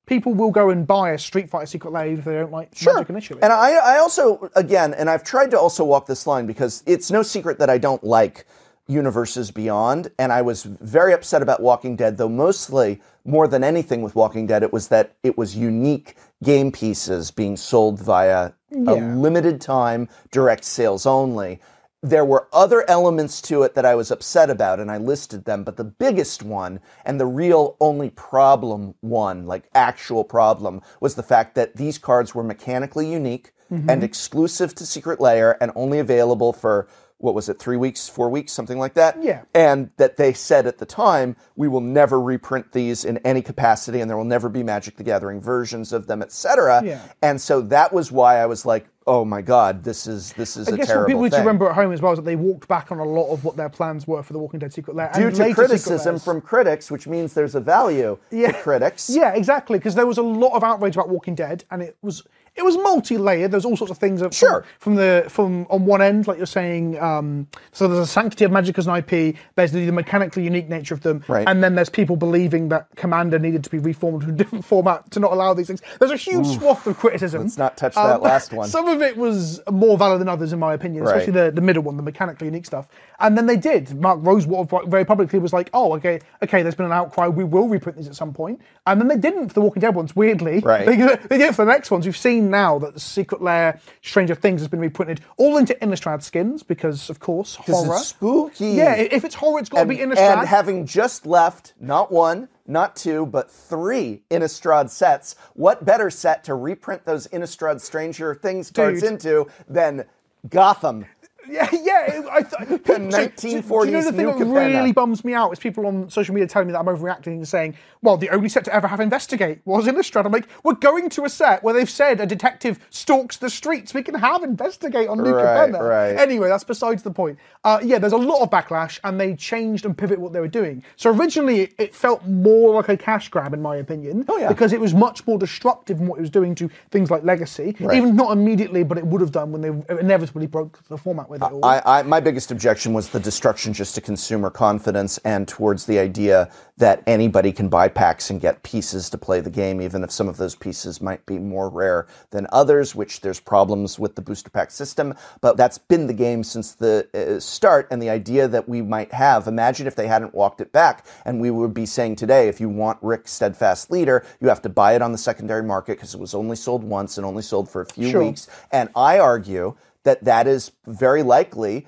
People 0.06 0.34
will 0.34 0.52
go 0.52 0.70
and 0.70 0.88
buy 0.88 1.12
a 1.12 1.20
Street 1.20 1.50
Fighter 1.50 1.68
Secret 1.68 1.92
Lair 1.92 2.08
if 2.08 2.24
they 2.24 2.34
don't 2.34 2.52
like 2.52 2.72
Magic 2.84 3.10
initially. 3.10 3.44
And 3.44 3.54
I, 3.54 3.76
I 3.76 4.00
also, 4.00 4.50
again, 4.56 4.94
and 4.96 5.10
I've 5.10 5.24
tried 5.24 5.52
to 5.52 5.60
also 5.60 5.84
walk 5.84 6.08
this 6.08 6.26
line 6.26 6.48
because 6.48 6.82
it's 6.88 7.12
no 7.12 7.22
secret 7.22 7.60
that 7.60 7.70
I 7.70 7.78
don't 7.78 8.04
like 8.04 8.46
universes 8.88 9.52
beyond. 9.52 10.10
And 10.18 10.34
I 10.34 10.42
was 10.42 10.64
very 10.64 11.14
upset 11.14 11.42
about 11.42 11.62
Walking 11.62 11.96
Dead, 11.96 12.18
though 12.18 12.28
mostly 12.28 13.02
more 13.24 13.48
than 13.48 13.64
anything 13.64 14.02
with 14.02 14.16
Walking 14.16 14.48
Dead, 14.48 14.64
it 14.64 14.74
was 14.74 14.88
that 14.88 15.14
it 15.24 15.38
was 15.38 15.56
unique 15.56 16.16
game 16.44 16.72
pieces 16.72 17.32
being 17.32 17.58
sold 17.58 18.00
via 18.00 18.54
a 18.72 18.96
limited 18.96 19.60
time 19.60 20.08
direct 20.32 20.64
sales 20.64 21.06
only. 21.06 21.60
There 22.02 22.24
were 22.24 22.48
other 22.54 22.90
elements 22.90 23.42
to 23.44 23.64
it 23.64 23.76
that 23.76 23.86
I 23.86 23.96
was 23.96 24.10
upset 24.10 24.50
about, 24.50 24.80
and 24.80 24.90
I 24.90 24.98
listed 24.98 25.44
them. 25.44 25.66
But 25.66 25.76
the 25.76 25.84
biggest 25.84 26.44
one, 26.44 26.80
and 27.04 27.20
the 27.20 27.26
real 27.26 27.76
only 27.82 28.10
problem 28.12 28.96
one, 29.02 29.48
like 29.48 29.70
actual 29.76 30.24
problem, 30.24 30.82
was 31.02 31.16
the 31.16 31.24
fact 31.24 31.56
that 31.56 31.76
these 31.76 31.98
cards 31.98 32.34
were 32.34 32.44
mechanically 32.44 33.12
unique 33.12 33.52
mm-hmm. 33.70 33.90
and 33.90 34.02
exclusive 34.02 34.74
to 34.76 34.86
Secret 34.86 35.20
Lair 35.20 35.62
and 35.62 35.74
only 35.76 36.00
available 36.00 36.54
for, 36.54 36.88
what 37.20 37.36
was 37.36 37.50
it, 37.50 37.60
three 37.60 37.78
weeks, 37.78 38.08
four 38.08 38.30
weeks, 38.30 38.52
something 38.52 38.80
like 38.80 38.94
that? 38.96 39.22
Yeah. 39.22 39.44
And 39.54 39.92
that 39.98 40.18
they 40.18 40.34
said 40.34 40.66
at 40.66 40.78
the 40.78 40.86
time, 40.86 41.36
we 41.56 41.68
will 41.68 41.82
never 41.82 42.20
reprint 42.20 42.72
these 42.72 43.04
in 43.06 43.18
any 43.20 43.42
capacity 43.42 44.00
and 44.00 44.10
there 44.10 44.18
will 44.18 44.24
never 44.24 44.48
be 44.50 44.64
Magic 44.64 44.96
the 44.96 45.04
Gathering 45.04 45.42
versions 45.42 45.92
of 45.94 46.08
them, 46.08 46.22
etc. 46.22 46.82
Yeah. 46.84 47.02
And 47.22 47.40
so 47.40 47.62
that 47.62 47.92
was 47.94 48.12
why 48.12 48.38
I 48.38 48.46
was 48.46 48.66
like, 48.66 48.88
oh 49.06 49.26
my 49.26 49.42
God, 49.42 49.84
this 49.84 50.06
is 50.08 50.34
this 50.34 50.56
is 50.56 50.70
I 50.70 50.74
a 50.74 50.78
guess 50.78 50.88
terrible 50.88 51.02
what 51.02 51.08
people 51.08 51.22
need 51.24 51.32
to 51.32 51.38
remember 51.40 51.68
at 51.68 51.76
home 51.76 51.92
as 51.92 52.02
well 52.02 52.14
is 52.14 52.18
that 52.18 52.26
they 52.26 52.36
walked 52.36 52.68
back 52.68 52.92
on 52.92 53.00
a 53.00 53.04
lot 53.04 53.34
of 53.34 53.44
what 53.44 53.58
their 53.58 53.70
plans 53.70 54.08
were 54.08 54.22
for 54.24 54.34
the 54.34 54.40
Walking 54.40 54.60
Dead 54.60 54.72
Secret 54.72 54.96
Lair. 54.96 55.12
Due 55.16 55.28
and 55.28 55.36
to 55.36 55.54
criticism 55.54 56.20
from 56.20 56.40
critics, 56.40 56.92
which 56.92 57.08
means 57.08 57.34
there's 57.34 57.56
a 57.56 57.60
value 57.60 58.18
Yeah. 58.30 58.52
to 58.52 58.62
critics. 58.62 59.10
Yeah, 59.10 59.34
exactly. 59.34 59.80
Because 59.80 59.96
there 59.96 60.06
was 60.06 60.20
a 60.20 60.24
lot 60.24 60.54
of 60.54 60.64
outrage 60.64 60.96
about 60.96 61.10
Walking 61.10 61.34
Dead, 61.36 61.66
and 61.72 61.82
it 61.82 61.98
was 62.02 62.24
it 62.60 62.66
was 62.66 62.78
multi-layered. 62.78 63.52
There's 63.52 63.66
all 63.66 63.78
sorts 63.78 63.90
of 63.90 63.98
things. 63.98 64.20
That 64.20 64.34
Sure. 64.34 64.64
From, 64.80 64.94
from 64.94 64.96
the 64.96 65.26
from 65.30 65.66
on 65.70 65.86
one 65.86 66.02
end, 66.02 66.28
like 66.28 66.38
you're 66.38 66.46
saying, 66.46 67.00
um, 67.00 67.48
so 67.72 67.88
there's 67.88 68.00
a 68.08 68.12
sanctity 68.12 68.44
of 68.46 68.52
Magic 68.52 68.78
as 68.78 68.86
an 68.88 68.96
IP. 68.98 69.36
There's 69.56 69.72
the, 69.72 69.86
the 69.86 69.92
mechanically 69.92 70.44
unique 70.44 70.68
nature 70.70 70.94
of 70.94 71.02
them, 71.02 71.24
Right. 71.28 71.48
and 71.48 71.64
then 71.64 71.76
there's 71.76 71.90
people 71.90 72.16
believing 72.18 72.70
that 72.70 72.88
Commander 72.96 73.40
needed 73.40 73.64
to 73.64 73.70
be 73.70 73.80
reformed 73.80 74.24
to 74.24 74.30
a 74.30 74.32
different 74.32 74.66
format 74.66 75.10
to 75.12 75.20
not 75.20 75.32
allow 75.32 75.54
these 75.54 75.68
things. 75.68 75.82
There's 76.00 76.12
a 76.12 76.18
huge 76.18 76.46
swath 76.58 76.86
of 76.86 76.98
criticism. 76.98 77.44
Let's 77.44 77.58
not 77.58 77.78
touch 77.78 77.96
that 77.96 78.22
last 78.22 78.52
one. 78.54 78.68
Some 78.68 78.88
of 78.88 79.02
it 79.02 79.16
was 79.18 79.62
more 79.72 79.98
valid 79.98 80.20
than 80.20 80.28
others, 80.30 80.52
in 80.54 80.60
my 80.60 80.74
opinion, 80.74 81.06
especially 81.06 81.32
Right. 81.34 81.46
the, 81.46 81.52
the 81.52 81.62
middle 81.62 81.84
one, 81.84 81.96
the 81.98 82.04
mechanically 82.04 82.48
unique 82.48 82.66
stuff. 82.66 82.88
And 83.20 83.38
then 83.38 83.46
they 83.46 83.58
did. 83.58 84.00
Mark 84.00 84.20
Rosewater 84.22 84.86
very 84.88 85.06
publicly 85.06 85.40
was 85.40 85.54
like, 85.54 85.70
"Oh, 85.74 85.94
okay, 85.96 86.20
okay. 86.44 86.62
There's 86.62 86.76
been 86.76 86.86
an 86.86 86.92
outcry. 86.92 87.28
We 87.28 87.44
will 87.44 87.68
reprint 87.68 87.98
these 87.98 88.08
at 88.08 88.16
some 88.16 88.34
point." 88.34 88.62
And 88.88 89.00
then 89.00 89.08
they 89.08 89.18
didn't 89.18 89.50
for 89.50 89.54
the 89.56 89.62
Walking 89.62 89.82
Dead 89.82 89.94
ones. 89.96 90.16
Weirdly, 90.16 90.60
Right. 90.60 90.86
They, 90.86 90.96
they 90.96 91.38
did 91.38 91.50
it 91.50 91.56
for 91.56 91.66
the 91.66 91.72
next 91.72 91.92
ones. 91.92 92.06
We've 92.06 92.18
seen 92.18 92.49
now 92.50 92.80
that 92.80 92.94
the 92.94 93.00
Secret 93.00 93.42
Lair, 93.42 93.80
Stranger 94.02 94.36
Things 94.36 94.62
has 94.62 94.68
been 94.68 94.80
reprinted 94.80 95.22
all 95.38 95.58
into 95.58 95.74
Innistrad 95.76 96.22
skins 96.24 96.64
because, 96.64 97.10
of 97.10 97.20
course, 97.20 97.56
horror. 97.56 97.96
it's 97.98 98.08
spooky. 98.08 98.72
Yeah, 98.72 98.96
if 98.96 99.24
it's 99.24 99.36
horror, 99.36 99.60
it's 99.60 99.70
got 99.70 99.82
to 99.82 99.86
be 99.86 99.98
Innistrad. 99.98 100.40
and 100.40 100.48
having 100.48 100.86
just 100.86 101.26
left 101.26 101.74
not 101.80 102.12
one, 102.12 102.50
not 102.68 102.96
two, 102.96 103.26
but 103.26 103.50
three 103.50 104.22
Innistrad 104.30 104.90
sets, 104.90 105.36
what 105.54 105.86
better 105.86 106.10
set 106.10 106.44
to 106.46 106.56
reprint 106.56 107.06
those 107.06 107.28
Innistrad 107.28 107.82
Stranger 107.82 108.36
Things 108.36 108.72
cards 108.72 109.02
Dude. 109.02 109.12
into 109.12 109.48
than 109.68 110.06
Gotham? 110.50 111.06
Yeah, 111.50 111.68
yeah. 111.72 112.22
I 112.32 112.42
th- 112.44 112.82
The 112.84 113.10
so- 113.12 113.20
so- 113.20 113.28
Do 113.36 113.48
you 113.50 113.62
know 113.62 114.00
1940s 114.02 114.04
the 114.06 114.12
thing 114.14 114.26
that 114.40 114.46
really 114.46 114.92
bums 114.92 115.24
me 115.26 115.34
out 115.34 115.52
is 115.52 115.60
people 115.60 115.86
on 115.88 116.10
social 116.10 116.34
media 116.34 116.48
telling 116.48 116.68
me 116.68 116.74
that 116.74 116.80
I'm 116.80 116.86
overreacting 116.86 117.28
and 117.34 117.48
saying, 117.48 117.76
"Well, 118.02 118.18
the 118.18 118.30
only 118.30 118.50
set 118.50 118.66
to 118.66 118.74
ever 118.74 118.88
have 118.88 119.00
Investigate 119.00 119.60
was 119.66 119.88
Innistrad." 119.88 120.26
I'm 120.26 120.32
like, 120.32 120.48
"We're 120.64 120.74
going 120.74 121.10
to 121.12 121.26
a 121.26 121.30
set 121.30 121.64
where 121.64 121.74
they've 121.74 121.90
said 121.90 122.20
a 122.22 122.26
detective 122.26 122.80
stalks 122.90 123.38
the 123.38 123.50
streets. 123.50 123.94
We 123.94 124.04
can 124.04 124.16
have 124.16 124.44
Investigate 124.44 125.08
on 125.10 125.24
New 125.24 125.32
Right, 125.34 125.70
Capenna." 125.72 125.80
right. 125.82 126.16
Anyway, 126.18 126.50
that's 126.50 126.64
besides 126.64 127.04
the 127.04 127.12
point. 127.12 127.38
Uh, 127.64 127.80
yeah, 127.84 128.00
there's 128.00 128.14
a 128.14 128.18
lot 128.18 128.42
of 128.42 128.50
backlash, 128.50 129.00
and 129.04 129.20
they 129.20 129.36
changed 129.36 129.86
and 129.86 129.98
pivoted 129.98 130.20
what 130.20 130.34
they 130.34 130.40
were 130.40 130.48
doing. 130.48 130.84
So 130.96 131.12
originally, 131.12 131.62
it, 131.62 131.74
it 131.78 131.96
felt 131.96 132.26
more 132.28 132.74
like 132.76 132.90
a 132.90 132.98
cash 132.98 133.30
grab, 133.30 133.54
in 133.54 133.62
my 133.62 133.78
opinion, 133.78 134.26
Oh, 134.30 134.38
yeah. 134.38 134.48
because 134.50 134.74
it 134.74 134.80
was 134.80 134.94
much 134.94 135.26
more 135.28 135.38
destructive 135.38 135.98
than 135.98 136.08
what 136.08 136.18
it 136.20 136.22
was 136.22 136.30
doing 136.30 136.56
to 136.56 136.70
things 136.92 137.10
like 137.12 137.24
Legacy. 137.24 137.76
Right. 137.80 137.98
Even 137.98 138.16
not 138.16 138.32
immediately, 138.32 138.84
but 138.84 138.98
it 138.98 139.06
would 139.06 139.22
have 139.22 139.32
done 139.32 139.52
when 139.52 139.62
they 139.62 139.96
inevitably 140.00 140.48
broke 140.48 140.80
the 140.88 140.98
format 140.98 141.30
with 141.30 141.39
I, 141.42 141.82
I, 141.86 142.04
my 142.04 142.20
biggest 142.20 142.52
objection 142.52 142.94
was 142.94 143.10
the 143.10 143.20
destruction 143.20 143.74
just 143.74 143.96
to 143.96 144.02
consumer 144.02 144.50
confidence 144.50 145.18
and 145.20 145.48
towards 145.48 145.86
the 145.86 146.00
idea 146.00 146.52
that 146.78 147.04
anybody 147.08 147.52
can 147.52 147.68
buy 147.68 147.88
packs 147.90 148.30
and 148.30 148.40
get 148.40 148.64
pieces 148.64 149.10
to 149.10 149.18
play 149.18 149.42
the 149.42 149.50
game, 149.50 149.82
even 149.82 150.04
if 150.04 150.12
some 150.12 150.30
of 150.30 150.38
those 150.38 150.56
pieces 150.56 151.02
might 151.02 151.26
be 151.26 151.38
more 151.38 151.70
rare 151.70 152.08
than 152.32 152.48
others, 152.52 152.96
which 152.96 153.22
there's 153.22 153.40
problems 153.40 154.00
with 154.00 154.16
the 154.16 154.22
booster 154.22 154.50
pack 154.50 154.72
system. 154.72 155.14
But 155.42 155.58
that's 155.58 155.78
been 155.78 156.08
the 156.08 156.14
game 156.14 156.44
since 156.44 156.74
the 156.74 157.08
uh, 157.14 157.40
start. 157.40 157.88
And 157.92 158.02
the 158.02 158.10
idea 158.10 158.48
that 158.48 158.70
we 158.70 158.82
might 158.82 159.12
have, 159.14 159.48
imagine 159.48 159.88
if 159.88 159.96
they 159.96 160.08
hadn't 160.08 160.34
walked 160.34 160.62
it 160.62 160.72
back 160.72 161.06
and 161.26 161.42
we 161.42 161.52
would 161.52 161.74
be 161.74 161.86
saying 161.86 162.16
today, 162.16 162.48
if 162.48 162.62
you 162.62 162.70
want 162.70 162.98
Rick 163.02 163.28
Steadfast 163.28 163.92
Leader, 163.92 164.26
you 164.40 164.48
have 164.48 164.62
to 164.62 164.70
buy 164.70 164.96
it 164.96 165.02
on 165.02 165.12
the 165.12 165.18
secondary 165.18 165.64
market 165.64 165.98
because 165.98 166.14
it 166.14 166.20
was 166.20 166.34
only 166.34 166.56
sold 166.56 166.84
once 166.84 167.18
and 167.18 167.26
only 167.26 167.44
sold 167.44 167.70
for 167.70 167.82
a 167.82 167.86
few 167.86 168.10
Sure. 168.10 168.24
weeks. 168.24 168.48
And 168.72 168.90
I 168.96 169.20
argue 169.20 169.76
that 170.04 170.24
that 170.24 170.48
is 170.48 170.72
very 170.86 171.24
likely 171.24 171.88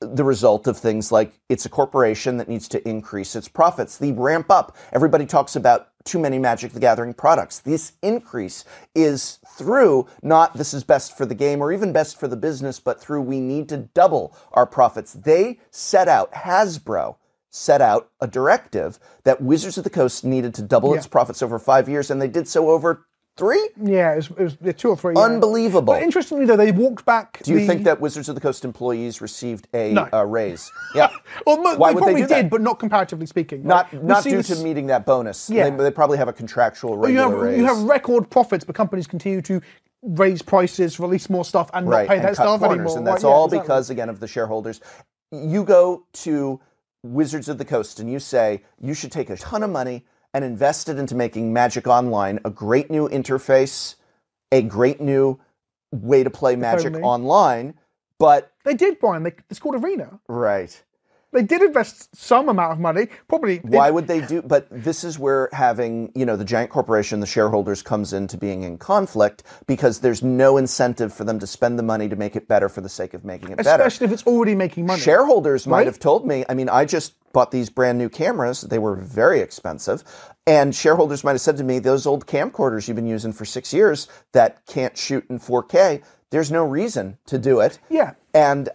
the 0.00 0.24
result 0.24 0.66
of 0.66 0.78
things 0.78 1.10
like 1.10 1.32
it's 1.48 1.66
a 1.66 1.68
corporation 1.68 2.36
that 2.36 2.48
needs 2.48 2.68
to 2.68 2.88
increase 2.88 3.34
its 3.34 3.48
profits. 3.48 3.98
The 3.98 4.12
ramp 4.12 4.50
up. 4.50 4.76
Everybody 4.92 5.26
talks 5.26 5.56
about 5.56 5.88
too 6.04 6.18
many 6.18 6.38
Magic 6.38 6.72
the 6.72 6.80
Gathering 6.80 7.14
products. 7.14 7.58
This 7.58 7.92
increase 8.02 8.64
is 8.94 9.40
through 9.56 10.06
not 10.22 10.54
this 10.54 10.72
is 10.72 10.84
best 10.84 11.16
for 11.16 11.26
the 11.26 11.34
game 11.34 11.60
or 11.60 11.72
even 11.72 11.92
best 11.92 12.18
for 12.18 12.28
the 12.28 12.36
business, 12.36 12.78
but 12.78 13.00
through 13.00 13.22
we 13.22 13.40
need 13.40 13.68
to 13.70 13.76
double 13.76 14.36
our 14.52 14.66
profits. 14.66 15.12
They 15.12 15.58
set 15.70 16.06
out, 16.08 16.32
Hasbro 16.32 17.16
set 17.50 17.80
out 17.80 18.10
a 18.20 18.26
directive 18.26 18.98
that 19.24 19.40
Wizards 19.42 19.78
of 19.78 19.84
the 19.84 19.90
Coast 19.90 20.24
needed 20.24 20.54
to 20.54 20.62
double 20.62 20.94
its 20.94 21.06
profits 21.06 21.42
over 21.42 21.58
five 21.58 21.88
years, 21.88 22.10
and 22.10 22.20
they 22.20 22.28
did 22.28 22.46
so 22.46 22.70
over 22.70 23.06
three? 23.38 23.70
Yeah, 23.82 24.12
it 24.12 24.16
was, 24.16 24.26
it 24.30 24.38
was 24.38 24.56
yeah, 24.60 24.72
two 24.72 24.90
or 24.90 24.96
three. 24.96 25.14
yeah. 25.16 25.22
Unbelievable. 25.22 25.94
But 25.94 26.02
interestingly, 26.02 26.44
though, 26.44 26.56
they 26.56 26.72
walked 26.72 27.04
back. 27.06 27.40
Do 27.42 27.52
you 27.52 27.60
the- 27.60 27.66
think 27.66 27.84
that 27.84 28.00
Wizards 28.00 28.28
of 28.28 28.34
the 28.34 28.40
Coast 28.40 28.64
employees 28.64 29.20
received 29.20 29.68
a 29.72 29.92
No. 29.92 30.08
uh, 30.12 30.24
raise? 30.26 30.70
Yeah. 30.94 31.08
Well, 31.46 31.56
mo- 31.62 31.76
Why 31.76 31.90
they 31.90 31.94
would 31.94 32.00
probably 32.02 32.14
they 32.14 32.20
do 32.22 32.26
that? 32.34 32.42
did, 32.42 32.50
but 32.50 32.60
not 32.60 32.78
comparatively 32.78 33.26
speaking. 33.26 33.62
not 33.62 33.92
right? 33.92 34.02
Not 34.04 34.24
due 34.24 34.38
this- 34.38 34.48
to 34.48 34.62
meeting 34.62 34.88
that 34.88 35.06
bonus. 35.06 35.48
Yeah. 35.48 35.70
They, 35.70 35.84
they 35.84 35.90
probably 35.90 36.18
have 36.18 36.28
a 36.28 36.32
contractual 36.32 36.96
But 36.96 37.12
you 37.12 37.18
have 37.18 37.32
raise. 37.32 37.58
you 37.58 37.64
have 37.64 37.78
record 37.84 38.28
profits, 38.28 38.64
but 38.64 38.74
companies 38.74 39.06
continue 39.06 39.40
to 39.42 39.62
raise 40.02 40.42
prices, 40.42 41.00
release 41.00 41.30
more 41.30 41.44
stuff, 41.44 41.70
and 41.74 41.88
right, 41.88 42.02
not 42.02 42.08
pay 42.08 42.14
and 42.16 42.24
their 42.24 42.34
cut 42.34 42.42
staff 42.44 42.58
corners, 42.60 42.74
anymore. 42.78 42.96
and 42.98 43.06
right? 43.06 43.12
that's 43.12 43.24
Yeah, 43.24 43.30
all 43.30 43.44
exactly. 43.46 43.62
because 43.66 43.90
again 43.90 44.08
of 44.08 44.20
the 44.20 44.28
shareholders. 44.28 44.80
You 45.32 45.64
go 45.64 46.04
to 46.24 46.60
Wizards 47.04 47.48
of 47.48 47.58
the 47.58 47.64
Coast 47.64 48.00
and 48.00 48.10
you 48.10 48.18
say 48.18 48.62
you 48.80 48.94
should 48.94 49.12
take 49.12 49.30
a 49.30 49.36
ton 49.36 49.62
of 49.62 49.70
money 49.70 50.04
and 50.34 50.44
invested 50.44 50.98
into 50.98 51.14
making 51.14 51.52
Magic 51.52 51.86
Online 51.86 52.38
a 52.44 52.50
great 52.50 52.90
new 52.90 53.08
interface, 53.08 53.96
a 54.52 54.62
great 54.62 55.00
new 55.00 55.38
way 55.90 56.22
to 56.22 56.30
play 56.30 56.56
Magic 56.56 56.94
only. 56.94 57.02
online. 57.02 57.74
But 58.18 58.52
They 58.64 58.74
did, 58.74 58.98
Brian. 58.98 59.22
They, 59.22 59.34
it's 59.48 59.58
called 59.58 59.76
Arena. 59.76 60.20
right. 60.28 60.82
They 61.30 61.42
did 61.42 61.60
invest 61.60 62.16
some 62.16 62.48
amount 62.48 62.72
of 62.72 62.78
money. 62.80 63.08
Probably. 63.28 63.58
Why 63.58 63.90
would 63.90 64.06
they 64.06 64.22
do? 64.22 64.40
But 64.40 64.66
this 64.70 65.04
is 65.04 65.18
where 65.18 65.50
having 65.52 66.10
you 66.14 66.24
know 66.24 66.36
the 66.36 66.44
giant 66.44 66.70
corporation, 66.70 67.20
the 67.20 67.26
shareholders, 67.26 67.82
comes 67.82 68.14
into 68.14 68.38
being 68.38 68.62
in 68.62 68.78
conflict 68.78 69.42
because 69.66 70.00
there's 70.00 70.22
no 70.22 70.56
incentive 70.56 71.12
for 71.12 71.24
them 71.24 71.38
to 71.38 71.46
spend 71.46 71.78
the 71.78 71.82
money 71.82 72.08
to 72.08 72.16
make 72.16 72.34
it 72.34 72.48
better 72.48 72.70
for 72.70 72.80
the 72.80 72.88
sake 72.88 73.12
of 73.12 73.26
making 73.26 73.50
it 73.50 73.58
better. 73.58 73.82
Especially 73.82 74.06
if 74.06 74.12
it's 74.12 74.26
already 74.26 74.54
making 74.54 74.86
money. 74.86 75.02
Shareholders 75.02 75.66
might 75.66 75.86
have 75.86 75.98
told 75.98 76.26
me. 76.26 76.46
I 76.48 76.54
mean, 76.54 76.70
I 76.70 76.86
just 76.86 77.12
bought 77.32 77.50
these 77.50 77.70
brand 77.70 77.98
new 77.98 78.08
cameras. 78.08 78.62
They 78.62 78.78
were 78.78 78.96
very 78.96 79.40
expensive, 79.40 80.04
and 80.46 80.74
shareholders 80.74 81.24
might 81.24 81.32
have 81.32 81.40
said 81.40 81.56
to 81.58 81.64
me, 81.64 81.78
"Those 81.78 82.06
old 82.06 82.26
camcorders 82.26 82.88
you've 82.88 82.96
been 82.96 83.06
using 83.06 83.32
for 83.32 83.44
six 83.44 83.72
years 83.72 84.08
that 84.32 84.64
can't 84.66 84.96
shoot 84.96 85.24
in 85.30 85.38
4K. 85.38 86.02
There's 86.30 86.50
no 86.50 86.64
reason 86.64 87.18
to 87.26 87.38
do 87.38 87.60
it." 87.60 87.78
Yeah. 87.90 88.12
and 88.34 88.68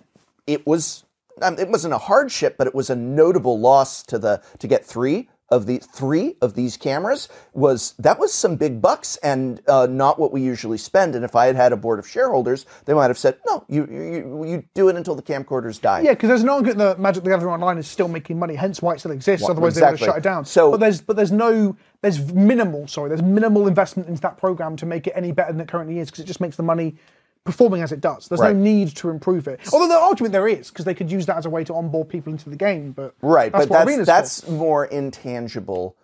it 0.48 0.66
was 0.68 1.06
um, 1.42 1.58
it 1.60 1.70
wasn't 1.70 1.94
a 1.94 1.98
hardship, 2.00 2.56
but 2.58 2.68
it 2.68 2.76
was 2.76 2.89
a 2.89 2.96
notable 2.96 3.60
loss 3.60 4.04
to 4.04 4.20
the 4.20 4.42
to 4.60 4.68
get 4.68 4.86
three 4.86 5.30
of 5.54 5.68
the 5.68 5.78
three 5.78 6.36
of 6.42 6.56
these 6.56 6.78
cameras 6.78 7.30
was 7.54 7.94
that 8.00 8.18
was 8.18 8.34
some 8.34 8.56
big 8.56 8.82
bucks 8.82 9.18
and 9.18 9.62
uh, 9.68 9.86
not 9.86 10.18
what 10.18 10.32
we 10.32 10.42
usually 10.42 10.80
spend. 10.80 11.13
And 11.13 11.24
if 11.24 11.36
I 11.36 11.46
had 11.46 11.56
had 11.56 11.72
a 11.72 11.78
board 11.78 12.00
of 12.00 12.08
shareholders, 12.08 12.66
they 12.86 12.94
might 12.94 13.08
have 13.08 13.20
said, 13.20 13.38
"No, 13.46 13.63
you 13.70 13.86
you, 13.86 14.46
you 14.46 14.63
do 14.74 14.89
it 14.89 14.96
until 14.96 15.13
the 15.13 15.22
camcorders 15.22 15.80
die." 15.80 16.02
Yeah, 16.02 16.12
because 16.12 16.30
there's 16.30 16.44
no 16.44 16.54
argument 16.56 16.80
that 16.80 17.00
Magic 17.00 17.24
the 17.24 17.30
Gathering 17.30 17.54
Online 17.54 17.78
is 17.78 17.88
still 17.88 18.08
making 18.08 18.39
money, 18.39 18.56
hence 18.56 18.82
why 18.82 18.96
it 18.96 19.00
still 19.00 19.12
exists. 19.12 19.48
Otherwise, 19.48 19.76
they 19.76 19.82
would 19.82 19.86
have 19.86 19.94
exactly. 19.94 20.08
shut 20.08 20.18
it 20.18 20.24
down. 20.24 20.46
So- 20.46 20.72
but 20.72 20.80
there's 20.80 21.02
but 21.02 21.16
there's 21.16 21.32
no 21.32 21.76
there's 22.02 22.34
minimal 22.34 22.88
sorry 22.88 23.10
there's 23.10 23.22
minimal 23.22 23.68
investment 23.68 24.10
into 24.10 24.22
that 24.22 24.38
program 24.38 24.76
to 24.78 24.86
make 24.86 25.06
it 25.06 25.13
any 25.16 25.32
better 25.32 25.52
than 25.52 25.62
it 25.62 25.68
currently 25.68 26.00
is 26.00 26.10
because 26.10 26.24
it 26.24 26.28
just 26.28 26.42
makes 26.42 26.56
the 26.56 26.63
money 26.63 26.96
performing 27.45 27.82
as 27.82 27.91
it 27.91 27.99
does. 28.01 28.27
There's 28.27 28.39
Right. 28.41 28.56
no 28.56 28.62
need 28.62 28.95
to 28.97 29.10
improve 29.10 29.47
it. 29.47 29.60
Although 29.73 29.88
the 29.89 29.95
argument 29.99 30.32
there 30.32 30.47
is 30.47 30.69
because 30.69 30.86
they 30.86 30.93
could 30.93 31.12
use 31.12 31.25
that 31.25 31.38
as 31.38 31.45
a 31.45 31.49
way 31.49 31.63
to 31.65 31.73
onboard 31.73 32.10
people 32.10 32.32
into 32.32 32.49
the 32.49 32.56
game. 32.56 32.91
But 32.93 33.13
Right, 33.21 33.51
that's 33.51 33.65
but 33.67 33.86
that's 33.86 34.06
that's 34.06 34.41
for. 34.41 34.51
more 34.51 34.86
intangible 34.86 35.95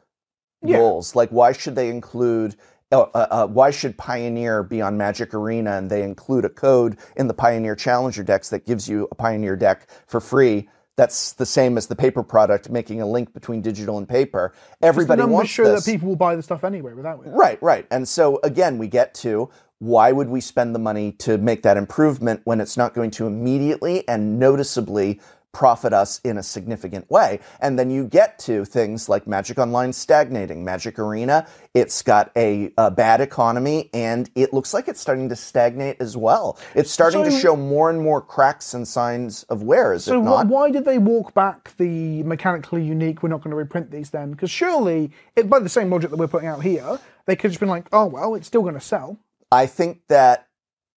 Yeah. 0.61 0.77
goals. 0.77 1.15
Like, 1.15 1.29
why 1.29 1.51
should 1.53 1.75
they 1.75 1.89
include? 1.89 2.55
Uh, 2.91 3.01
uh, 3.13 3.27
uh, 3.29 3.47
why 3.47 3.69
should 3.69 3.95
Pioneer 3.97 4.63
be 4.63 4.81
on 4.81 4.97
Magic 4.97 5.33
Arena 5.35 5.73
and 5.77 5.91
they 5.91 6.01
include 6.01 6.43
a 6.43 6.49
code 6.49 6.97
in 7.15 7.27
the 7.27 7.35
Pioneer 7.35 7.75
Challenger 7.75 8.23
decks 8.23 8.49
that 8.49 8.65
gives 8.65 8.89
you 8.89 9.07
a 9.11 9.15
Pioneer 9.15 9.55
deck 9.55 9.87
for 10.07 10.19
free? 10.19 10.67
That's 10.97 11.33
the 11.33 11.45
same 11.45 11.77
as 11.77 11.87
the 11.87 11.95
paper 11.95 12.23
product, 12.23 12.69
making 12.69 12.99
a 12.99 13.05
link 13.05 13.31
between 13.31 13.61
digital 13.61 13.97
and 13.99 14.09
paper. 14.09 14.53
Everybody 14.81 15.23
wants 15.23 15.49
show 15.51 15.63
this. 15.65 15.85
that 15.85 15.91
people 15.91 16.09
will 16.09 16.15
buy 16.17 16.35
the 16.35 16.41
stuff 16.43 16.63
anyway 16.65 16.93
without 16.93 17.25
it. 17.25 17.29
Right, 17.29 17.61
right. 17.61 17.85
And 17.91 18.05
so 18.07 18.39
again, 18.43 18.77
we 18.79 18.87
get 18.89 19.13
to 19.15 19.49
why 19.79 20.11
would 20.11 20.29
we 20.29 20.41
spend 20.41 20.75
the 20.75 20.79
money 20.79 21.13
to 21.13 21.37
make 21.37 21.63
that 21.63 21.77
improvement 21.77 22.41
when 22.43 22.59
it's 22.61 22.77
not 22.77 22.93
going 22.93 23.11
to 23.11 23.25
immediately 23.27 24.07
and 24.07 24.37
noticeably 24.37 25.19
profit 25.51 25.93
us 25.93 26.19
in 26.25 26.37
a 26.37 26.43
significant 26.43 27.09
way? 27.09 27.39
And 27.61 27.79
then 27.79 27.89
you 27.89 28.05
get 28.05 28.37
to 28.39 28.65
things 28.65 29.07
like 29.07 29.25
Magic 29.25 29.57
Online 29.57 29.93
stagnating, 29.93 30.65
Magic 30.65 30.99
Arena, 30.99 31.47
it's 31.73 32.01
got 32.01 32.29
a, 32.35 32.71
a 32.77 32.91
bad 32.91 33.21
economy 33.21 33.89
and 33.93 34.29
it 34.35 34.53
looks 34.53 34.73
like 34.73 34.89
it's 34.89 34.99
starting 34.99 35.29
to 35.29 35.35
stagnate 35.35 35.97
as 36.01 36.17
well. 36.17 36.59
It's 36.75 36.91
starting 36.91 37.23
to 37.23 37.31
show 37.31 37.55
more 37.55 37.89
and 37.89 38.01
more 38.01 38.21
cracks 38.21 38.73
and 38.73 38.85
signs 38.85 39.43
of 39.43 39.63
wear, 39.63 39.93
is 39.93 40.03
So 40.03 40.19
it 40.19 40.23
not? 40.23 40.47
why 40.47 40.71
did 40.71 40.83
they 40.83 40.97
walk 40.97 41.33
back 41.33 41.75
the 41.77 42.21
mechanically 42.23 42.83
unique? 42.83 43.23
We're 43.23 43.29
not 43.29 43.41
going 43.41 43.51
to 43.51 43.57
reprint 43.57 43.91
these 43.91 44.09
then, 44.09 44.31
because 44.31 44.51
surely, 44.51 45.11
it, 45.37 45.49
by 45.49 45.59
the 45.59 45.69
same 45.69 45.89
logic 45.89 46.09
that 46.09 46.17
we're 46.17 46.27
putting 46.27 46.49
out 46.49 46.63
here, 46.63 46.99
they 47.27 47.35
could 47.37 47.43
have 47.43 47.51
just 47.53 47.59
been 47.61 47.69
like, 47.69 47.87
oh 47.93 48.05
well, 48.07 48.35
it's 48.35 48.45
still 48.47 48.61
going 48.61 48.73
to 48.73 48.81
sell. 48.81 49.17
I 49.51 49.65
think 49.65 50.01
that 50.09 50.47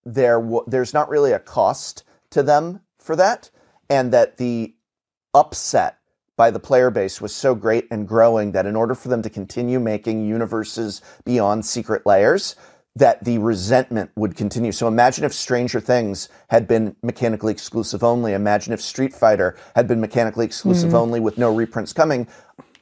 there 0.05 0.41
w- 0.41 0.65
there's 0.67 0.93
not 0.95 1.09
really 1.09 1.33
a 1.33 1.39
cost 1.39 2.05
to 2.31 2.43
them 2.43 2.81
for 2.99 3.17
that, 3.17 3.51
and 3.89 4.13
that 4.13 4.37
the 4.37 4.75
upset 5.35 5.99
by 6.37 6.51
the 6.51 6.59
player 6.61 6.91
base 6.91 7.21
was 7.21 7.35
so 7.35 7.55
great 7.55 7.87
and 7.91 8.09
growing 8.09 8.53
that 8.53 8.67
in 8.67 8.75
order 8.77 8.95
for 8.95 9.09
them 9.09 9.23
to 9.23 9.31
continue 9.31 9.79
making 9.79 10.27
universes 10.27 11.01
beyond 11.25 11.65
Secret 11.65 12.05
Lairs, 12.07 12.57
that 12.97 13.23
the 13.25 13.39
resentment 13.39 14.11
would 14.17 14.35
continue. 14.37 14.73
So 14.73 14.87
imagine 14.89 15.25
if 15.25 15.33
Stranger 15.33 15.81
Things 15.81 16.29
had 16.49 16.67
been 16.69 16.97
mechanically 17.03 17.53
exclusive 17.53 18.03
only. 18.05 18.35
Imagine 18.35 18.73
if 18.73 18.83
Street 18.83 19.15
Fighter 19.15 19.57
had 19.75 19.87
been 19.87 20.01
mechanically 20.01 20.45
exclusive 20.45 20.89
Mm-hmm. 20.89 20.97
only 20.97 21.21
with 21.21 21.39
no 21.39 21.55
reprints 21.55 21.93
coming. 21.93 22.27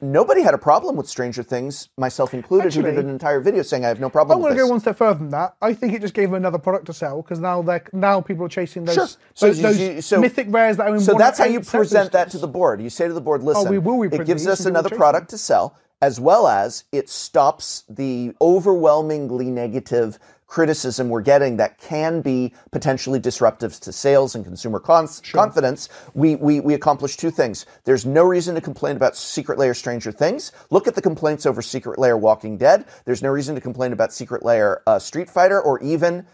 Nobody 0.02 0.40
had 0.40 0.54
a 0.54 0.58
problem 0.58 0.96
with 0.96 1.06
Stranger 1.08 1.42
Things, 1.42 1.90
myself 1.98 2.32
included, 2.32 2.72
who 2.72 2.82
did 2.82 2.98
an 2.98 3.10
entire 3.10 3.38
video 3.38 3.62
saying 3.62 3.84
I 3.84 3.88
have 3.88 4.00
no 4.00 4.08
problem 4.08 4.36
I'm 4.38 4.42
going 4.42 4.54
to 4.54 4.58
go 4.58 4.66
one 4.66 4.80
step 4.80 4.96
further 4.96 5.18
than 5.18 5.28
that. 5.30 5.56
I 5.60 5.74
think 5.74 5.92
it 5.92 6.00
just 6.00 6.14
gave 6.14 6.28
them 6.30 6.36
another 6.36 6.56
product 6.58 6.86
to 6.86 6.94
sell 6.94 7.20
because 7.20 7.38
now 7.38 7.60
they're 7.60 7.84
now 7.92 8.22
people 8.22 8.46
are 8.46 8.48
chasing 8.48 8.86
those 8.86 8.94
Sure. 8.94 9.08
So 9.34 9.46
those, 9.48 9.60
those 9.60 9.78
you- 9.78 10.00
so- 10.00 10.20
mythic 10.20 10.46
rares 10.50 10.78
that 10.78 10.88
are 10.88 10.94
in 10.94 11.00
So 11.00 11.14
that's 11.14 11.38
how 11.38 11.44
you 11.44 11.60
present 11.60 12.12
that 12.12 12.30
to 12.30 12.38
the 12.38 12.48
board. 12.48 12.80
You 12.80 12.88
say 12.88 13.08
to 13.08 13.12
the 13.12 13.20
board, 13.20 13.42
oh, 13.42 13.46
listen, 13.46 13.70
we 13.70 13.78
will 13.78 14.02
it 14.04 14.24
gives 14.24 14.46
us 14.46 14.60
and 14.60 14.66
we 14.66 14.70
will 14.72 14.78
another 14.80 14.96
product 14.96 15.28
to 15.30 15.38
sell, 15.38 15.76
as 16.02 16.20
well 16.20 16.46
as 16.46 16.84
it 16.92 17.08
stops 17.08 17.84
the 17.88 18.34
overwhelmingly 18.40 19.50
negative 19.50 20.18
criticism 20.50 21.08
we're 21.08 21.20
getting 21.22 21.56
that 21.56 21.78
can 21.78 22.20
be 22.20 22.52
potentially 22.72 23.20
disruptive 23.20 23.78
to 23.78 23.92
sales 23.92 24.34
and 24.34 24.44
consumer 24.44 24.80
cons- 24.80 25.20
confidence. 25.20 25.88
We, 26.12 26.34
we, 26.34 26.58
we 26.58 26.74
accomplish 26.74 27.16
two 27.16 27.30
things. 27.30 27.66
There's 27.84 28.04
no 28.04 28.24
reason 28.24 28.56
to 28.56 28.60
complain 28.60 28.96
about 28.96 29.16
Secret 29.16 29.58
Lair 29.58 29.74
Stranger 29.74 30.10
Things. 30.10 30.50
Look 30.70 30.88
at 30.88 30.96
the 30.96 31.02
complaints 31.02 31.46
over 31.46 31.62
Secret 31.62 31.98
Lair 32.00 32.18
Walking 32.18 32.58
Dead. 32.58 32.84
There's 33.04 33.22
no 33.22 33.30
reason 33.30 33.54
to 33.54 33.60
complain 33.60 33.92
about 33.92 34.12
Secret 34.12 34.44
Lair 34.44 34.82
uh, 34.88 34.98
Street 34.98 35.30
Fighter 35.30 35.60
or 35.60 35.80
even 35.82 36.26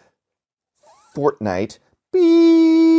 Fortnite. 1.14 1.79
Beep. 2.11 2.95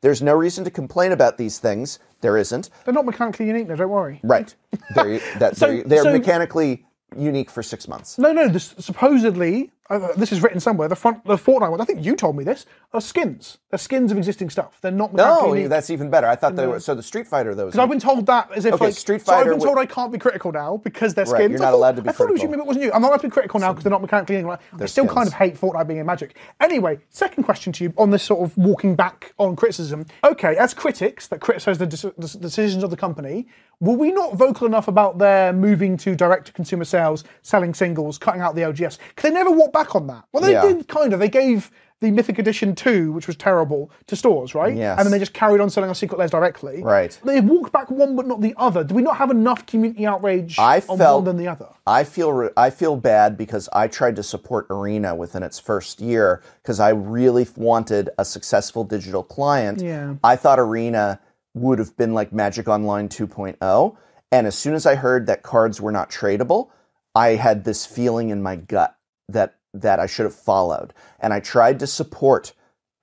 There's 0.00 0.22
no 0.22 0.34
reason 0.34 0.64
to 0.64 0.70
complain 0.70 1.12
about 1.12 1.38
these 1.38 1.58
things. 1.58 1.98
There 2.20 2.36
isn't. 2.36 2.70
They're 2.84 2.94
not 2.94 3.06
mechanically 3.06 3.46
unique, 3.46 3.68
though. 3.68 3.76
Don't 3.76 3.90
worry. 3.90 4.20
Right. 4.22 4.54
They're, 4.94 5.18
that, 5.38 5.56
So- 5.56 5.66
they're, 5.68 5.82
they're 5.84 6.02
so- 6.02 6.12
mechanically 6.12 6.84
unique 7.16 7.50
for 7.50 7.62
six 7.62 7.88
months. 7.88 8.18
No, 8.18 8.32
no. 8.32 8.48
This, 8.48 8.74
supposedly, 8.78 9.70
uh, 9.90 10.12
this 10.16 10.32
is 10.32 10.42
written 10.42 10.60
somewhere. 10.60 10.88
The 10.88 10.96
front, 10.96 11.24
the 11.24 11.36
Fortnite 11.36 11.70
ones. 11.70 11.80
I 11.80 11.84
think 11.84 12.04
you 12.04 12.14
told 12.14 12.36
me 12.36 12.44
this. 12.44 12.66
Are 12.92 13.00
skins. 13.00 13.58
They're 13.70 13.78
skins 13.78 14.10
of 14.12 14.18
existing 14.18 14.50
stuff. 14.50 14.78
They're 14.80 14.90
not 14.90 15.12
mechanically 15.12 15.48
No, 15.48 15.54
unique. 15.54 15.68
that's 15.70 15.90
even 15.90 16.08
better. 16.10 16.26
I 16.26 16.36
thought 16.36 16.56
they 16.56 16.66
were. 16.66 16.80
So 16.80 16.94
the 16.94 17.02
Street 17.02 17.26
Fighter, 17.26 17.54
those. 17.54 17.72
Because 17.72 17.80
I've 17.82 17.90
been 17.90 18.00
told 18.00 18.26
that 18.26 18.50
as 18.56 18.64
if 18.64 18.74
Okay, 18.74 18.86
like 18.86 18.94
Street 18.94 19.20
So 19.22 19.32
I've 19.32 19.38
Fighter 19.40 19.50
been 19.50 19.58
would- 19.60 19.66
told 19.66 19.78
I 19.78 19.86
can't 19.86 20.10
be 20.12 20.18
critical 20.18 20.52
now 20.52 20.78
because 20.78 21.12
they're 21.14 21.24
Right, 21.26 21.34
skins. 21.40 21.52
you're 21.52 21.60
I 21.60 21.64
not 21.64 21.70
thought- 21.72 21.76
allowed 21.76 21.96
to 21.96 22.02
be 22.02 22.08
I 22.08 22.12
thought 22.12 22.28
it 22.30 22.32
was 22.32 22.42
you, 22.42 22.48
critical. 22.48 22.50
maybe 22.50 22.62
it 22.62 22.66
wasn't 22.66 22.84
you. 22.86 22.92
I'm 22.92 23.02
not 23.02 23.08
allowed 23.08 23.16
to 23.18 23.26
be 23.28 23.30
critical 23.30 23.60
now 23.60 23.72
because 23.72 23.84
they're 23.84 23.90
not 23.90 24.00
mechanically 24.02 24.36
unique. 24.36 24.58
I 24.80 24.86
still 24.86 25.06
kind 25.06 25.26
of 25.26 25.34
hate 25.34 25.58
Fortnite 25.60 25.86
being 25.86 26.00
in 26.00 26.06
Magic. 26.06 26.36
Anyway, 26.60 26.98
second 27.10 27.44
question 27.44 27.72
to 27.74 27.84
you 27.84 27.92
on 27.98 28.10
this 28.10 28.22
sort 28.22 28.40
of 28.42 28.56
walking 28.56 28.94
back 28.96 29.32
on 29.38 29.54
criticism. 29.56 30.06
Okay, 30.24 30.56
as 30.56 30.72
critics 30.74 31.26
that 31.28 31.40
criticise 31.40 31.76
the, 31.78 31.86
the 31.86 32.38
decisions 32.38 32.82
of 32.84 32.90
the 32.90 32.96
company, 32.96 33.46
were 33.80 33.94
we 33.94 34.10
not 34.10 34.34
vocal 34.34 34.66
enough 34.66 34.88
about 34.88 35.18
their 35.18 35.52
moving 35.52 35.96
to 35.98 36.16
direct-to-consumer 36.16 36.84
sales, 36.84 37.22
selling 37.42 37.72
singles, 37.74 38.18
cutting 38.18 38.40
out 38.40 38.54
the 38.56 38.62
LGS? 38.62 38.98
Because 39.14 39.30
they 39.30 39.34
never 39.34 39.50
walked 39.52 39.72
back 39.78 39.94
on 39.94 40.06
that. 40.08 40.24
Well, 40.32 40.42
they 40.42 40.52
Yeah. 40.52 40.62
did 40.62 40.88
kind 40.88 41.12
of. 41.12 41.20
They 41.20 41.28
gave 41.28 41.70
the 42.00 42.10
Mythic 42.12 42.38
Edition 42.38 42.74
2, 42.76 43.10
which 43.12 43.26
was 43.26 43.34
terrible, 43.36 43.90
to 44.06 44.14
stores, 44.14 44.54
right? 44.54 44.74
Yes. 44.76 44.98
And 44.98 45.04
then 45.06 45.10
they 45.10 45.18
just 45.18 45.32
carried 45.34 45.60
on 45.60 45.68
selling 45.68 45.88
our 45.88 45.94
Secret 45.96 46.16
Lairs 46.18 46.30
directly. 46.30 46.80
Right. 46.80 47.18
They 47.24 47.40
walked 47.40 47.72
back 47.72 47.90
one 47.90 48.14
but 48.14 48.24
not 48.26 48.40
the 48.40 48.54
other. 48.56 48.84
Do 48.84 48.94
we 48.94 49.02
not 49.02 49.16
have 49.16 49.30
enough 49.32 49.66
community 49.66 50.06
outrage 50.06 50.56
I 50.60 50.76
on 50.88 50.96
felt- 50.98 51.18
one 51.22 51.24
than 51.24 51.36
the 51.38 51.48
other? 51.48 51.66
I 51.86 52.04
feel 52.04 52.50
I 52.56 52.70
feel 52.70 52.94
bad 52.96 53.36
because 53.36 53.68
I 53.72 53.88
tried 53.88 54.14
to 54.16 54.22
support 54.22 54.66
Arena 54.70 55.14
within 55.16 55.42
its 55.42 55.58
first 55.58 56.00
year 56.00 56.40
because 56.62 56.78
I 56.78 56.90
really 56.90 57.46
wanted 57.56 58.10
a 58.18 58.24
successful 58.24 58.84
digital 58.84 59.22
client. 59.24 59.80
Yeah. 59.80 60.14
I 60.22 60.36
thought 60.36 60.60
Arena 60.60 61.18
would 61.54 61.78
have 61.80 61.96
been 61.96 62.14
like 62.14 62.32
Magic 62.32 62.68
Online 62.68 63.08
2.0, 63.08 63.96
and 64.30 64.46
as 64.46 64.54
soon 64.54 64.74
as 64.74 64.86
I 64.86 64.94
heard 64.94 65.26
that 65.26 65.42
cards 65.42 65.80
were 65.80 65.90
not 65.90 66.10
tradable, 66.10 66.68
I 67.16 67.30
had 67.30 67.64
this 67.64 67.84
feeling 67.86 68.28
in 68.28 68.40
my 68.40 68.54
gut 68.54 68.94
that 69.30 69.54
that 69.74 70.00
I 70.00 70.06
should 70.06 70.24
have 70.24 70.34
followed, 70.34 70.94
and 71.20 71.32
I 71.32 71.40
tried 71.40 71.78
to 71.80 71.86
support 71.86 72.54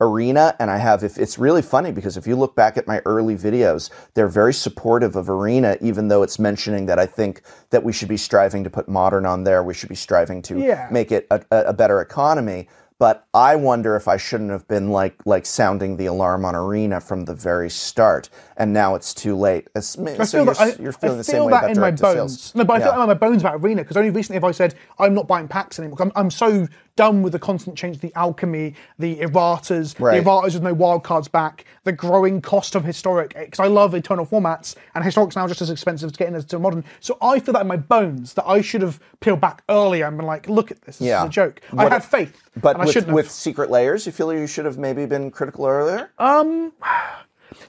Arena, 0.02 0.56
and 0.60 0.70
I 0.70 0.78
have. 0.78 1.04
If 1.06 1.18
it's 1.18 1.38
really 1.40 1.62
funny 1.62 1.92
because 1.94 2.18
if 2.18 2.28
you 2.28 2.36
look 2.36 2.54
back 2.54 2.78
at 2.78 2.86
my 2.86 3.02
early 3.06 3.36
videos, 3.36 3.90
they're 4.14 4.28
very 4.28 4.54
supportive 4.54 5.16
of 5.16 5.30
Arena, 5.30 5.78
even 5.80 6.10
though 6.10 6.22
it's 6.22 6.38
mentioning 6.38 6.86
that 6.88 7.00
I 7.00 7.06
think 7.06 7.42
that 7.70 7.84
we 7.86 7.94
should 7.94 8.10
be 8.10 8.18
striving 8.18 8.64
to 8.66 8.70
put 8.70 8.90
modern 8.90 9.26
on 9.26 9.46
there. 9.46 9.64
We 9.64 9.74
should 9.74 9.88
be 9.88 9.96
striving 9.96 10.42
to 10.44 10.60
Yeah. 10.60 10.90
make 10.92 11.14
it 11.14 11.26
a, 11.32 11.42
a 11.52 11.58
a 11.68 11.74
better 11.74 12.02
economy. 12.02 12.68
But 12.98 13.26
I 13.34 13.58
wonder 13.58 13.98
if 13.98 14.08
I 14.08 14.16
shouldn't 14.16 14.52
have 14.52 14.66
been 14.70 14.90
like 14.90 15.16
like 15.26 15.46
sounding 15.46 15.98
the 15.98 16.06
alarm 16.06 16.46
on 16.46 16.56
Arena 16.56 17.02
from 17.02 17.26
the 17.26 17.34
very 17.36 17.70
start, 17.70 18.30
and 18.56 18.72
now 18.72 18.96
it's 18.96 19.14
too 19.14 19.36
late. 19.36 19.68
It's- 19.76 19.98
I 20.00 20.24
so 20.24 20.38
feel 20.38 20.46
you're, 20.46 20.54
that, 20.54 20.80
you're 20.80 20.92
feeling 20.94 21.16
I 21.16 21.18
the 21.18 21.24
feel 21.26 21.34
same 21.34 21.44
way 21.44 21.52
about 21.52 21.72
in 21.72 21.80
my 21.80 21.92
bones. 21.92 22.02
sales. 22.02 22.56
No, 22.56 22.64
but 22.64 22.76
I 22.76 22.80
feel 22.80 22.88
Yeah. 22.88 22.96
that 22.96 23.02
in 23.02 23.08
my 23.08 23.14
bones 23.14 23.42
about 23.42 23.56
Arena 23.56 23.82
because 23.84 23.98
only 23.98 24.12
recently 24.12 24.38
have 24.38 24.46
I 24.46 24.52
said 24.52 24.76
I'm 24.98 25.14
not 25.14 25.28
buying 25.28 25.50
packs 25.50 25.78
anymore. 25.78 25.98
I'm, 26.02 26.12
I'm 26.16 26.32
so 26.32 26.68
done 26.96 27.22
with 27.22 27.34
the 27.34 27.40
constant 27.40 27.76
change, 27.78 28.00
the 28.00 28.14
alchemy, 28.16 28.74
the 28.98 29.18
erratas, 29.18 30.00
Right. 30.00 30.24
the 30.24 30.30
erratas 30.30 30.54
with 30.54 30.64
no 30.64 30.74
wild 30.74 31.04
cards 31.04 31.28
back, 31.28 31.66
the 31.84 31.92
growing 31.92 32.42
cost 32.42 32.76
of 32.76 32.86
historic. 32.86 33.34
Eh, 33.36 33.44
because 33.44 33.60
I 33.60 33.68
love 33.68 33.94
eternal 33.94 34.26
formats, 34.26 34.76
and 34.96 35.04
historic's 35.04 35.36
now 35.36 35.46
just 35.50 35.62
as 35.62 35.70
expensive 35.70 36.14
to 36.14 36.18
get 36.18 36.30
in 36.30 36.36
as 36.36 36.46
to 36.46 36.60
modern. 36.60 36.86
So 37.02 37.18
I 37.22 37.40
feel 37.40 37.52
that 37.56 37.62
in 37.64 37.68
my 37.68 37.76
bones 37.76 38.36
that 38.36 38.48
I 38.48 38.62
should 38.62 38.82
have 38.82 39.02
peeled 39.20 39.42
back 39.42 39.64
earlier 39.68 40.06
and 40.08 40.16
been 40.16 40.26
like, 40.26 40.48
look 40.48 40.72
at 40.72 40.82
this, 40.84 41.00
this 41.00 41.08
Yeah. 41.10 41.24
is 41.24 41.28
a 41.28 41.32
joke. 41.32 41.60
What- 41.72 41.88
I 41.92 41.96
had 41.96 42.06
faith, 42.06 42.45
but 42.62 42.78
and 42.80 42.86
with, 42.86 43.08
with 43.08 43.32
Secret 43.32 43.70
Lairs? 43.70 44.06
You 44.06 44.12
feel 44.12 44.34
you 44.34 44.48
should 44.48 44.66
have 44.66 44.78
maybe 44.78 45.06
been 45.06 45.32
critical 45.32 45.66
earlier? 45.66 46.12
Um, 46.18 46.72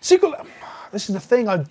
secret. 0.00 0.32
This 0.92 1.08
is 1.08 1.14
the 1.14 1.20
thing. 1.20 1.48
I, 1.48 1.64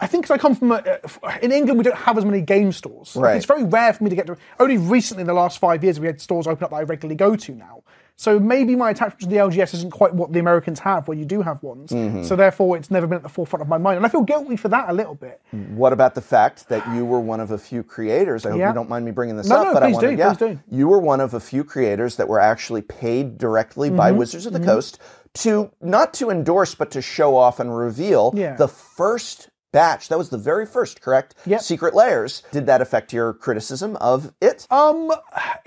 I 0.00 0.06
think 0.06 0.26
'cause 0.26 0.30
I 0.30 0.38
come 0.38 0.54
from 0.54 0.72
a, 0.72 0.76
uh, 0.76 1.38
in 1.42 1.50
England, 1.50 1.78
we 1.78 1.84
don't 1.84 1.96
have 1.96 2.18
as 2.18 2.24
many 2.24 2.40
game 2.40 2.70
stores. 2.72 3.16
Right. 3.16 3.36
it's 3.36 3.46
very 3.46 3.64
rare 3.64 3.92
for 3.92 4.04
me 4.04 4.10
to 4.10 4.16
get 4.16 4.26
to. 4.26 4.36
Only 4.60 4.76
recently, 4.78 5.22
in 5.22 5.26
the 5.26 5.34
last 5.34 5.58
five 5.58 5.82
years, 5.82 5.98
we 5.98 6.06
had 6.06 6.20
stores 6.20 6.46
open 6.46 6.62
up 6.64 6.70
that 6.70 6.76
I 6.76 6.82
regularly 6.82 7.16
go 7.16 7.34
to 7.36 7.54
now. 7.54 7.82
So 8.20 8.40
maybe 8.40 8.74
my 8.74 8.90
attachment 8.90 9.20
to 9.20 9.26
the 9.28 9.36
LGS 9.36 9.74
isn't 9.74 9.92
quite 9.92 10.12
what 10.12 10.32
the 10.32 10.40
Americans 10.40 10.80
have, 10.80 11.06
where 11.06 11.16
you 11.16 11.24
do 11.24 11.40
have 11.40 11.62
ones. 11.62 11.90
Mm-hmm. 11.92 12.24
So 12.24 12.34
therefore, 12.34 12.76
it's 12.76 12.90
never 12.90 13.06
been 13.06 13.14
at 13.16 13.22
the 13.22 13.28
forefront 13.28 13.62
of 13.62 13.68
my 13.68 13.78
mind, 13.78 13.96
and 13.98 14.04
I 14.04 14.08
feel 14.08 14.22
guilty 14.22 14.56
for 14.56 14.66
that 14.70 14.88
a 14.88 14.92
little 14.92 15.14
bit. 15.14 15.40
What 15.52 15.92
about 15.92 16.16
the 16.16 16.20
fact 16.20 16.68
that 16.68 16.84
you 16.96 17.04
were 17.04 17.20
one 17.20 17.38
of 17.38 17.52
a 17.52 17.58
few 17.58 17.84
creators? 17.84 18.44
I 18.44 18.50
hope 18.50 18.58
Yeah. 18.58 18.68
you 18.70 18.74
don't 18.74 18.88
mind 18.88 19.04
me 19.04 19.12
bringing 19.12 19.36
this 19.36 19.46
No, 19.46 19.58
up, 19.58 19.66
no, 19.68 19.72
but 19.72 19.82
I 19.84 19.92
wanted, 19.92 20.10
do, 20.10 20.16
yeah, 20.16 20.34
do. 20.34 20.58
you 20.68 20.88
were 20.88 20.98
one 20.98 21.20
of 21.20 21.32
a 21.34 21.38
few 21.40 21.62
creators 21.62 22.16
that 22.16 22.26
were 22.26 22.40
actually 22.40 22.82
paid 22.82 23.38
directly 23.38 23.88
by 23.88 24.10
Mm-hmm. 24.10 24.18
Wizards 24.18 24.46
of 24.46 24.52
the 24.52 24.60
Coast 24.60 24.98
to 25.34 25.70
not 25.80 26.12
to 26.14 26.30
endorse, 26.30 26.74
but 26.74 26.90
to 26.90 27.00
show 27.00 27.36
off 27.36 27.60
and 27.60 27.76
reveal 27.78 28.32
Yeah. 28.34 28.56
the 28.56 28.66
first 28.66 29.48
batch. 29.72 30.08
That 30.08 30.18
was 30.18 30.30
the 30.30 30.38
very 30.38 30.66
first, 30.66 31.00
correct? 31.00 31.34
Yep. 31.46 31.60
Secret 31.60 31.94
Lairs. 31.94 32.42
Did 32.52 32.66
that 32.66 32.80
affect 32.80 33.12
your 33.12 33.32
criticism 33.34 33.96
of 33.96 34.32
it? 34.40 34.66
Um, 34.70 35.10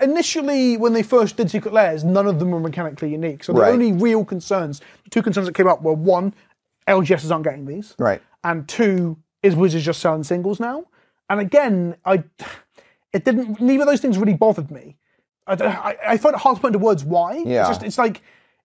initially, 0.00 0.76
when 0.76 0.92
they 0.92 1.02
first 1.02 1.36
did 1.36 1.50
Secret 1.50 1.72
Lairs, 1.74 2.04
none 2.04 2.26
of 2.26 2.38
them 2.38 2.50
were 2.50 2.60
mechanically 2.60 3.10
unique. 3.10 3.44
So 3.44 3.52
the 3.52 3.60
Right. 3.60 3.72
only 3.72 3.92
real 3.92 4.24
concerns, 4.24 4.80
the 5.04 5.10
two 5.10 5.22
concerns 5.22 5.46
that 5.46 5.54
came 5.54 5.68
up 5.68 5.82
were 5.82 5.92
one, 5.92 6.34
LGSs 6.88 7.30
aren't 7.30 7.44
getting 7.44 7.66
these. 7.66 7.94
Right. 7.98 8.20
And 8.44 8.68
two, 8.68 9.16
is 9.42 9.54
Wizards 9.54 9.84
just 9.84 10.00
selling 10.00 10.24
singles 10.24 10.58
now? 10.60 10.84
And 11.30 11.40
again, 11.40 11.96
I, 12.04 12.24
it 13.12 13.24
didn't. 13.24 13.60
Neither 13.60 13.82
of 13.84 13.88
those 13.88 14.00
things 14.00 14.18
really 14.18 14.34
bothered 14.34 14.70
me. 14.70 14.96
I, 15.46 15.54
I, 15.54 15.96
I 16.12 16.16
find 16.18 16.34
it 16.34 16.40
hard 16.40 16.56
to 16.56 16.60
put 16.60 16.68
into 16.68 16.78
words 16.78 17.04
why. 17.04 17.42
Yeah. 17.44 17.60
It's 17.60 17.68
just, 17.70 17.82
it's 17.82 17.98
like. 17.98 18.22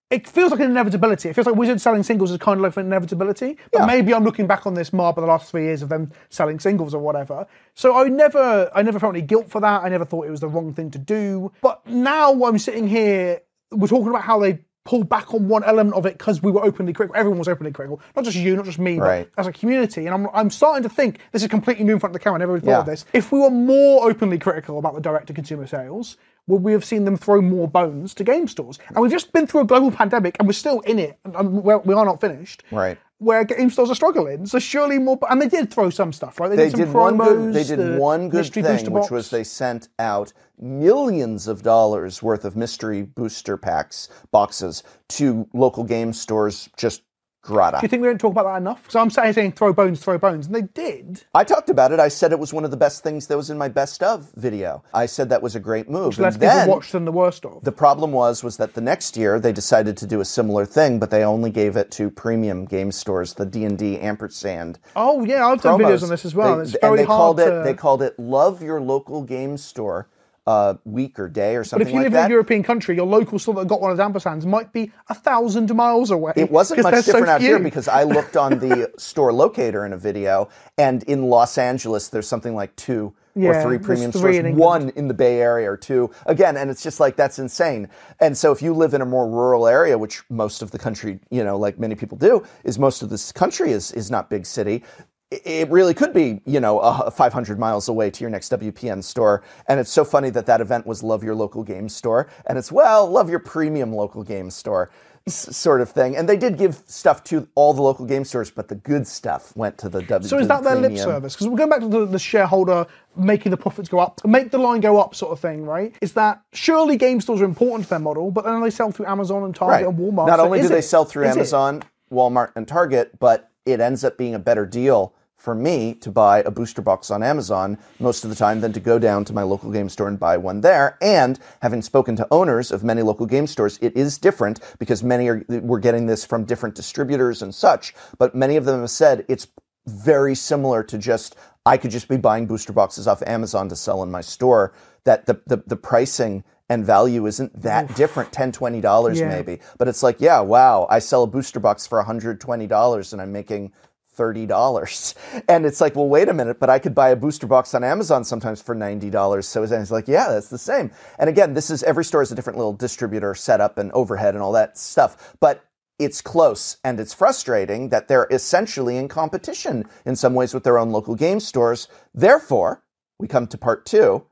It 0.10 0.26
feels 0.28 0.52
like 0.52 0.62
an 0.62 0.72
inevitability. 0.72 1.28
It 1.28 1.34
feels 1.34 1.48
like 1.48 1.58
Wizards 1.58 1.84
selling 1.84 2.02
singles 2.02 2.32
is 2.32 2.38
kind 2.38 2.58
of 2.60 2.63
like 2.63 2.78
an 2.78 2.86
inevitability. 2.86 3.58
But 3.72 3.80
Yeah. 3.80 3.86
maybe 3.88 4.13
I'm 4.13 4.24
looking 4.24 4.48
back 4.48 4.65
on 4.65 4.74
this 4.74 4.93
more 4.93 5.12
by 5.12 5.20
the 5.22 5.28
last 5.28 5.52
three 5.52 5.63
years 5.63 5.82
of 5.82 5.89
them 5.89 6.12
selling 6.30 6.60
singles 6.62 6.93
or 6.93 7.02
whatever. 7.02 7.46
So 7.74 7.93
I 7.93 8.08
never, 8.08 8.72
I 8.74 8.84
never 8.84 9.00
felt 9.00 9.13
any 9.15 9.22
guilt 9.22 9.50
for 9.50 9.60
that. 9.60 9.84
I 9.84 9.89
never 9.89 10.06
thought 10.06 10.26
it 10.26 10.32
was 10.32 10.39
the 10.39 10.48
wrong 10.48 10.74
thing 10.74 10.91
to 10.91 10.98
do. 10.98 11.52
But 11.62 11.86
now 11.86 12.32
I'm 12.46 12.58
sitting 12.58 12.88
here, 12.88 13.41
we're 13.72 13.88
talking 13.88 14.08
about 14.08 14.22
how 14.22 14.39
they 14.39 14.60
pulled 14.86 15.10
back 15.10 15.34
on 15.34 15.50
one 15.50 15.65
element 15.65 15.93
of 15.98 16.06
it 16.06 16.17
because 16.17 16.41
we 16.41 16.50
were 16.54 16.63
openly 16.63 16.93
critical. 16.93 17.17
Everyone 17.20 17.38
was 17.39 17.50
openly 17.50 17.74
critical, 17.74 18.00
not 18.15 18.24
just 18.24 18.38
you, 18.38 18.56
not 18.56 18.63
just 18.63 18.80
me, 18.80 18.98
Right. 19.00 19.28
but 19.36 19.41
as 19.41 19.48
a 19.48 19.52
community. 19.52 20.06
And 20.06 20.15
I'm, 20.15 20.30
I'm 20.34 20.50
starting 20.50 20.84
to 20.84 20.89
think 20.89 21.20
this 21.34 21.41
is 21.41 21.50
completely 21.50 21.84
new 21.84 21.91
in 21.96 22.00
front 22.00 22.12
of 22.12 22.13
the 22.22 22.24
camera. 22.24 22.38
I 22.38 22.39
never 22.39 22.54
really 22.54 22.65
thought 22.65 22.80
of 22.80 22.86
this. 22.86 23.04
If 23.12 23.34
we 23.34 23.39
were 23.39 23.50
more 23.52 24.10
openly 24.10 24.39
critical 24.39 24.80
about 24.80 24.93
the 24.96 25.02
direct-to-consumer 25.02 25.67
sales, 25.67 26.15
would 26.47 26.63
we 26.63 26.71
have 26.71 26.86
seen 26.86 27.05
them 27.05 27.17
throw 27.17 27.41
more 27.41 27.67
bones 27.67 28.13
to 28.15 28.23
game 28.23 28.47
stores? 28.47 28.79
And 28.89 28.97
we've 28.99 29.12
just 29.12 29.33
been 29.33 29.45
through 29.47 29.62
a 29.62 29.65
global 29.65 29.91
pandemic, 29.91 30.38
and 30.39 30.47
we're 30.47 30.53
still 30.53 30.79
in 30.81 30.97
it. 30.97 31.19
And, 31.25 31.36
um, 31.36 31.47
and 31.47 31.63
we're, 31.63 32.05
not 32.05 32.21
finished. 32.21 32.63
Right. 32.71 32.97
Where 33.19 33.43
game 33.43 33.69
stores 33.69 33.89
are 33.89 33.95
struggling, 33.95 34.45
so 34.45 34.60
surely 34.60 34.99
more. 34.99 35.17
And 35.29 35.41
they 35.41 35.49
did 35.49 35.73
throw 35.73 35.89
some 35.89 36.13
stuff, 36.13 36.39
right? 36.39 36.49
They 36.49 36.55
did 36.55 36.71
some 36.71 36.79
did 36.81 36.93
one 36.93 37.17
good. 37.17 37.38
promos, 37.38 37.53
They 37.53 37.63
did 37.63 37.79
the 37.79 37.97
one 37.97 38.29
good 38.29 38.53
thing, 38.53 38.63
which 38.63 38.86
box. 38.91 39.12
was 39.12 39.29
they 39.31 39.43
sent 39.43 39.89
out 39.97 40.33
millions 40.60 41.47
of 41.47 41.63
dollars 41.63 42.21
worth 42.21 42.45
of 42.45 42.55
mystery 42.55 43.01
booster 43.01 43.57
packs 43.57 44.10
boxes 44.31 44.83
to 45.10 45.47
local 45.53 45.83
game 45.83 46.13
stores. 46.13 46.69
Just 46.77 47.01
grata. 47.47 47.77
Do 47.79 47.86
you 47.86 47.89
think 47.89 48.01
we 48.01 48.07
don't 48.10 48.19
talk 48.19 48.31
about 48.31 48.43
that 48.43 48.57
enough? 48.57 48.83
So 48.89 48.99
I'm 48.99 49.10
saying, 49.10 49.33
saying 49.33 49.53
throw 49.53 49.73
bones, 49.73 50.01
throw 50.03 50.17
bones, 50.17 50.45
and 50.47 50.53
they 50.55 50.62
did. 50.62 51.23
I 51.33 51.43
talked 51.43 51.69
about 51.69 51.91
it. 51.91 51.99
I 51.99 52.10
said 52.10 52.31
it 52.31 52.39
was 52.39 52.53
one 52.53 52.65
of 52.65 52.71
the 52.71 52.77
best 52.77 53.03
things 53.03 53.27
that 53.27 53.38
was 53.38 53.49
in 53.49 53.57
my 53.57 53.69
best 53.69 54.03
of 54.03 54.29
video. 54.36 54.83
I 54.93 55.05
said 55.07 55.29
that 55.29 55.41
was 55.41 55.55
a 55.55 55.60
great 55.60 55.89
move. 55.89 56.19
Less 56.19 56.36
and 56.36 56.41
people 56.41 56.67
watched 56.67 56.91
than 56.91 57.05
the 57.05 57.12
worst 57.12 57.45
of. 57.45 57.63
the 57.63 57.71
problem 57.71 58.12
was 58.12 58.43
was 58.43 58.57
that 58.57 58.73
the 58.73 58.81
next 58.81 59.15
year 59.17 59.39
they 59.39 59.51
decided 59.53 59.97
to 59.97 60.05
do 60.05 60.19
a 60.19 60.25
similar 60.25 60.65
thing, 60.65 60.99
but 60.99 61.10
they 61.10 61.23
only 61.23 61.49
gave 61.49 61.77
it 61.77 61.89
to 61.91 62.10
premium 62.10 62.65
game 62.65 62.91
stores, 62.91 63.33
the 63.33 63.45
D 63.45 63.63
and 63.63 63.77
D 63.77 63.97
ampersand 63.99 64.79
oh 64.95 65.23
yeah, 65.23 65.47
I've 65.47 65.62
done 65.62 65.79
promos. 65.79 65.86
videos 65.88 66.03
on 66.03 66.10
this 66.10 66.25
as 66.25 66.36
well. 66.36 66.57
They- 66.57 66.63
it's 66.63 66.75
and 66.75 66.97
they 66.97 67.03
hard 67.03 67.07
called 67.07 67.38
to. 67.38 67.62
it 67.62 67.63
they 67.63 67.73
called 67.73 68.01
it 68.01 68.19
love 68.19 68.62
your 68.62 68.81
local 68.81 69.23
game 69.23 69.57
store 69.57 70.07
uh, 70.47 70.75
week 70.86 71.19
or 71.19 71.27
day 71.27 71.57
or 71.57 71.63
something. 71.65 71.83
but 71.86 71.89
if 71.89 71.93
you 71.93 71.99
like 71.99 72.05
live 72.05 72.13
that. 72.13 72.25
in 72.25 72.31
a 72.31 72.33
European 72.36 72.63
country, 72.63 72.95
your 72.95 73.05
local 73.05 73.38
store 73.38 73.55
that 73.55 73.67
got 73.67 73.81
one 73.81 73.91
of 73.91 73.97
the 73.97 74.03
ampersands 74.03 74.45
might 74.45 74.71
be 74.71 74.91
a 75.10 75.13
thousand 75.13 75.73
miles 75.75 76.10
away. 76.10 76.31
It 76.38 76.49
wasn't 76.49 76.81
much 76.83 76.93
there's 76.93 77.05
so 77.05 77.12
different 77.12 77.29
out 77.29 77.41
here 77.41 77.60
because 77.60 77.89
I 77.89 78.03
looked 78.03 78.38
on 78.38 78.57
the 78.60 78.89
store 78.97 79.33
locator 79.33 79.86
in 79.86 79.91
a 79.91 79.97
video, 79.97 80.47
and 80.77 81.03
in 81.03 81.23
Los 81.23 81.57
Angeles, 81.57 82.07
there's 82.07 82.27
something 82.29 82.55
like 82.55 82.73
two 82.77 83.13
Yeah, 83.36 83.49
or 83.49 83.62
three 83.62 83.77
premium 83.77 84.12
three 84.13 84.36
stores, 84.36 84.38
in 84.38 84.55
one 84.55 84.89
in 84.95 85.10
the 85.10 85.13
Bay 85.13 85.41
Area 85.41 85.69
or 85.69 85.75
two. 85.75 86.10
Again, 86.27 86.55
and 86.55 86.71
it's 86.71 86.81
just 86.81 87.01
like 87.01 87.17
that's 87.17 87.39
insane. 87.39 87.89
And 88.21 88.38
so 88.38 88.53
if 88.53 88.62
you 88.62 88.73
live 88.73 88.93
in 88.93 89.01
a 89.01 89.05
more 89.05 89.29
rural 89.29 89.67
area, 89.67 89.97
which 89.97 90.23
most 90.29 90.62
of 90.62 90.71
the 90.71 90.79
country, 90.79 91.19
you 91.29 91.43
know, 91.43 91.57
like 91.57 91.77
many 91.77 91.95
people 91.95 92.17
do, 92.17 92.41
is 92.63 92.79
most 92.79 93.01
of 93.03 93.10
this 93.10 93.33
country 93.33 93.71
is 93.71 93.91
is 93.91 94.10
not 94.10 94.29
big 94.29 94.45
city. 94.45 94.83
It 95.29 95.69
really 95.69 95.93
could 95.93 96.13
be, 96.13 96.39
you 96.45 96.61
know, 96.61 96.79
uh, 96.79 97.09
500 97.09 97.59
miles 97.59 97.89
away 97.89 98.09
to 98.11 98.21
your 98.23 98.29
next 98.29 98.49
WPN 98.49 99.03
store. 99.03 99.43
And 99.67 99.77
it's 99.77 99.91
so 99.91 100.05
funny 100.05 100.29
that 100.29 100.45
that 100.45 100.61
event 100.61 100.87
was 100.87 101.03
love 101.03 101.21
your 101.21 101.35
local 101.35 101.63
game 101.63 101.89
store. 101.89 102.29
And 102.45 102.57
it's, 102.57 102.71
well, 102.71 103.05
love 103.11 103.29
your 103.29 103.39
premium 103.39 103.91
local 103.91 104.23
game 104.23 104.49
store 104.49 104.89
s- 105.27 105.53
sort 105.57 105.81
of 105.81 105.89
thing. 105.89 106.15
And 106.15 106.29
they 106.29 106.37
did 106.37 106.57
give 106.57 106.81
stuff 106.87 107.25
to 107.25 107.45
all 107.55 107.73
the 107.73 107.81
local 107.81 108.05
game 108.05 108.23
stores, 108.23 108.49
but 108.49 108.69
the 108.69 108.75
good 108.75 109.05
stuff 109.05 109.53
went 109.57 109.77
to 109.79 109.89
the 109.89 110.01
W. 110.01 110.29
So 110.29 110.37
is 110.39 110.47
that 110.47 110.63
their 110.63 110.77
lip 110.77 110.97
service? 110.97 111.33
Because 111.33 111.49
we're 111.49 111.57
going 111.57 111.71
back 111.71 111.81
to 111.81 111.89
the, 111.89 112.05
the 112.05 112.19
shareholder 112.19 112.87
making 113.17 113.49
the 113.49 113.57
profits 113.57 113.89
go 113.89 113.99
up, 113.99 114.23
make 114.25 114.51
the 114.51 114.57
line 114.57 114.79
go 114.79 114.97
up, 114.97 115.13
sort 115.13 115.33
of 115.33 115.41
thing, 115.41 115.65
right? 115.65 115.93
Is 116.01 116.13
that 116.13 116.41
surely 116.53 116.95
game 116.95 117.19
stores 117.19 117.41
are 117.41 117.45
important 117.45 117.83
to 117.83 117.89
their 117.89 117.99
model, 117.99 118.31
but 118.31 118.45
then 118.45 118.61
they 118.61 118.69
sell 118.69 118.91
through 118.93 119.07
Amazon 119.07 119.43
and 119.43 119.53
Target 119.53 119.85
Right. 119.87 119.93
and 119.93 119.99
Walmart. 119.99 120.27
Not 120.27 120.39
so 120.39 120.45
only 120.45 120.61
do 120.61 120.69
they 120.69 120.79
sell 120.81 121.03
through 121.03 121.25
Is 121.25 121.31
it? 121.35 121.39
Amazon, 121.39 121.83
Walmart, 122.09 122.53
and 122.55 122.65
Target, 122.65 123.19
but 123.19 123.51
it 123.65 123.81
ends 123.81 124.05
up 124.05 124.17
being 124.17 124.33
a 124.33 124.39
better 124.39 124.65
deal 124.65 125.13
for 125.38 125.54
me 125.56 125.93
to 125.93 126.12
buy 126.12 126.39
a 126.39 126.52
booster 126.52 126.82
box 126.82 127.12
on 127.12 127.21
Amazon 127.23 127.78
most 128.00 128.23
of 128.23 128.30
the 128.30 128.36
time 128.36 128.60
than 128.60 128.73
to 128.73 128.80
go 128.80 128.97
down 129.00 129.23
to 129.26 129.34
my 129.34 129.43
local 129.43 129.71
game 129.71 129.88
store 129.88 130.08
and 130.08 130.19
buy 130.19 130.36
one 130.36 130.62
there. 130.62 130.97
And 131.02 131.39
having 131.62 131.82
spoken 131.82 132.15
to 132.17 132.28
owners 132.32 132.71
of 132.71 132.84
many 132.84 133.02
local 133.04 133.26
game 133.26 133.47
stores, 133.47 133.78
it 133.82 133.95
is 133.95 134.17
different 134.17 134.60
because 134.80 135.04
many 135.04 135.28
are 135.30 135.45
we're 135.47 135.80
getting 135.80 136.08
this 136.08 136.26
from 136.26 136.43
different 136.43 136.76
distributors 136.76 137.41
and 137.41 137.54
such. 137.54 137.93
But 138.17 138.36
many 138.36 138.56
of 138.58 138.65
them 138.65 138.82
have 138.82 138.89
said 138.89 139.26
it's 139.30 139.47
very 139.86 140.36
similar 140.36 140.84
to 140.84 140.97
just 140.97 141.36
I 141.65 141.78
could 141.78 141.91
just 141.91 142.08
be 142.08 142.17
buying 142.17 142.47
booster 142.47 142.73
boxes 142.73 143.08
off 143.08 143.21
Amazon 143.28 143.69
to 143.69 143.76
sell 143.76 144.02
in 144.04 144.12
my 144.12 144.21
store. 144.21 144.73
That 145.04 145.28
the 145.28 145.39
the, 145.45 145.63
the 145.67 145.76
pricing 145.78 146.43
and 146.67 146.86
value 146.86 147.26
isn't 147.28 147.62
that 147.62 147.95
different 147.95 148.34
10 148.34 148.52
20 148.52 148.82
dollars 148.82 149.19
Yeah. 149.21 149.30
maybe 149.30 149.60
but 149.78 149.88
it's 149.88 150.04
like 150.04 150.19
yeah 150.19 150.41
wow 150.41 150.86
i 150.89 151.00
sell 151.00 151.23
a 151.23 151.28
booster 151.28 151.62
box 151.62 151.88
for 151.88 151.97
120 152.00 152.67
dollars 152.67 153.13
and 153.13 153.21
i'm 153.21 153.32
making 153.32 153.71
$30 154.17 155.13
and 155.47 155.65
it's 155.65 155.80
like 155.80 155.95
well 155.95 156.08
wait 156.08 156.27
a 156.27 156.34
minute 156.34 156.60
but 156.60 156.69
i 156.69 156.80
could 156.80 156.95
buy 156.95 157.10
a 157.10 157.15
booster 157.15 157.47
box 157.47 157.73
on 157.73 157.84
amazon 157.84 158.23
sometimes 158.23 158.62
for 158.62 158.75
$90 158.75 159.43
so 159.43 159.63
it's 159.63 159.91
like 159.91 160.08
yeah 160.08 160.30
that's 160.30 160.49
the 160.49 160.58
same. 160.58 160.91
And 161.19 161.30
again 161.30 161.53
this 161.53 161.69
is 161.69 161.84
every 161.84 162.03
store 162.03 162.21
has 162.21 162.32
a 162.32 162.36
different 162.36 162.58
little 162.58 162.73
distributor 162.73 163.36
setup 163.36 163.77
and 163.77 163.91
overhead 163.91 164.34
and 164.34 164.43
all 164.43 164.51
that 164.53 164.77
stuff 164.77 165.36
but 165.39 165.63
it's 165.99 166.21
close. 166.21 166.77
And 166.84 166.99
it's 166.99 167.13
frustrating 167.13 167.89
that 167.89 168.08
they're 168.08 168.27
essentially 168.30 168.97
in 168.97 169.08
competition 169.08 169.86
in 170.06 170.15
some 170.15 170.34
ways 170.34 170.53
with 170.53 170.63
their 170.63 170.77
own 170.77 170.91
local 170.91 171.15
game 171.15 171.39
stores. 171.39 171.88
Therefore 172.13 172.84
we 173.19 173.27
come 173.27 173.47
to 173.47 173.58
part 173.58 173.86
two. 173.86 174.25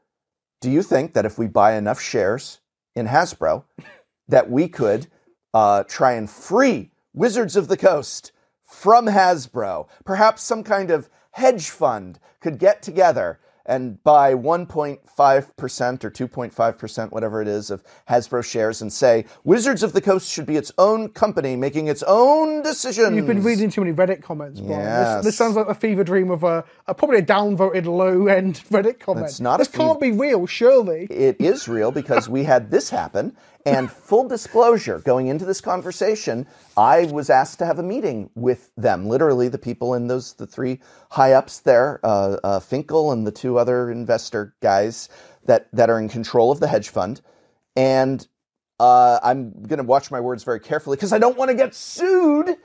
Do 0.62 0.70
you 0.70 0.84
think 0.84 1.14
that 1.14 1.26
if 1.26 1.38
we 1.38 1.48
buy 1.48 1.76
enough 1.76 2.00
shares 2.00 2.60
in 2.96 3.08
Hasbro, 3.08 3.64
that 4.28 4.50
we 4.50 4.68
could 4.68 5.08
uh, 5.54 5.84
try 5.84 6.14
and 6.14 6.30
free 6.30 6.92
Wizards 7.14 7.56
of 7.56 7.68
the 7.68 7.78
Coast 7.78 8.32
from 8.66 9.08
Hasbro? 9.08 9.88
Perhaps 10.04 10.44
some 10.44 10.64
kind 10.64 10.92
of 10.92 11.10
hedge 11.32 11.70
fund 11.70 12.20
could 12.40 12.58
get 12.60 12.82
together 12.82 13.40
and 13.68 14.04
buy 14.04 14.34
1.5% 14.34 16.04
or 16.04 16.12
2.5%, 16.12 17.12
whatever 17.12 17.42
it 17.42 17.48
is, 17.48 17.72
of 17.72 17.84
Hasbro 18.08 18.44
shares 18.44 18.82
and 18.82 18.94
say, 18.94 19.26
Wizards 19.44 19.82
of 19.82 19.92
the 19.94 20.02
Coast 20.02 20.32
should 20.32 20.46
be 20.46 20.56
its 20.56 20.72
own 20.78 21.10
company 21.10 21.56
making 21.56 21.88
its 21.88 22.04
own 22.04 22.62
decisions. 22.62 23.16
You've 23.16 23.26
been 23.26 23.42
reading 23.42 23.72
too 23.72 23.82
many 23.82 23.92
Reddit 23.92 24.22
comments, 24.22 24.60
Brian. 24.60 24.82
Yes. 24.82 25.16
This, 25.18 25.26
this 25.26 25.38
sounds 25.38 25.56
like 25.56 25.68
a 25.68 25.74
fever 25.74 26.04
dream 26.04 26.30
of 26.30 26.44
a, 26.44 26.64
a 26.88 26.94
probably 26.94 27.18
a 27.18 27.24
downvoted 27.26 27.86
low-end 27.86 28.62
Reddit 28.70 29.00
comment. 29.00 29.26
It's 29.26 29.40
not 29.40 29.58
This 29.58 29.68
can't 29.68 30.00
be 30.00 30.12
real, 30.12 30.46
surely. 30.46 31.08
it 31.10 31.38
is 31.40 31.68
real 31.68 31.92
because 31.92 32.30
we 32.30 32.44
had 32.44 32.70
this 32.70 32.92
happen. 32.92 33.36
And 33.66 33.92
full 33.92 34.28
disclosure, 34.28 35.00
going 35.00 35.26
into 35.26 35.44
this 35.44 35.60
conversation, 35.60 36.46
I 36.78 37.06
was 37.06 37.32
asked 37.32 37.58
to 37.60 37.66
have 37.66 37.80
a 37.80 37.84
meeting 37.84 38.30
with 38.36 38.72
them. 38.78 39.08
Literally, 39.08 39.48
the 39.48 39.58
people 39.58 39.96
in 39.96 40.08
those, 40.08 40.34
the 40.34 40.46
three 40.46 40.82
high 41.10 41.34
ups 41.34 41.60
there, 41.60 42.00
uh, 42.04 42.38
uh, 42.44 42.60
Finkel 42.60 43.12
and 43.12 43.26
the 43.26 43.32
two 43.32 43.58
other 43.58 43.90
investor 43.90 44.56
guys 44.62 45.10
that 45.46 45.68
that 45.74 45.90
are 45.90 46.00
in 46.00 46.10
control 46.10 46.52
of 46.52 46.60
the 46.60 46.68
hedge 46.68 46.90
fund. 46.90 47.22
And 47.76 48.26
uh, 48.80 49.20
I'm 49.24 49.64
going 49.64 49.78
to 49.78 49.84
watch 49.84 50.12
my 50.12 50.20
words 50.20 50.44
very 50.44 50.60
carefully 50.60 50.98
because 50.98 51.14
I 51.14 51.18
don't 51.18 51.38
want 51.38 51.50
to 51.50 51.56
get 51.56 51.74
sued. 51.74 52.58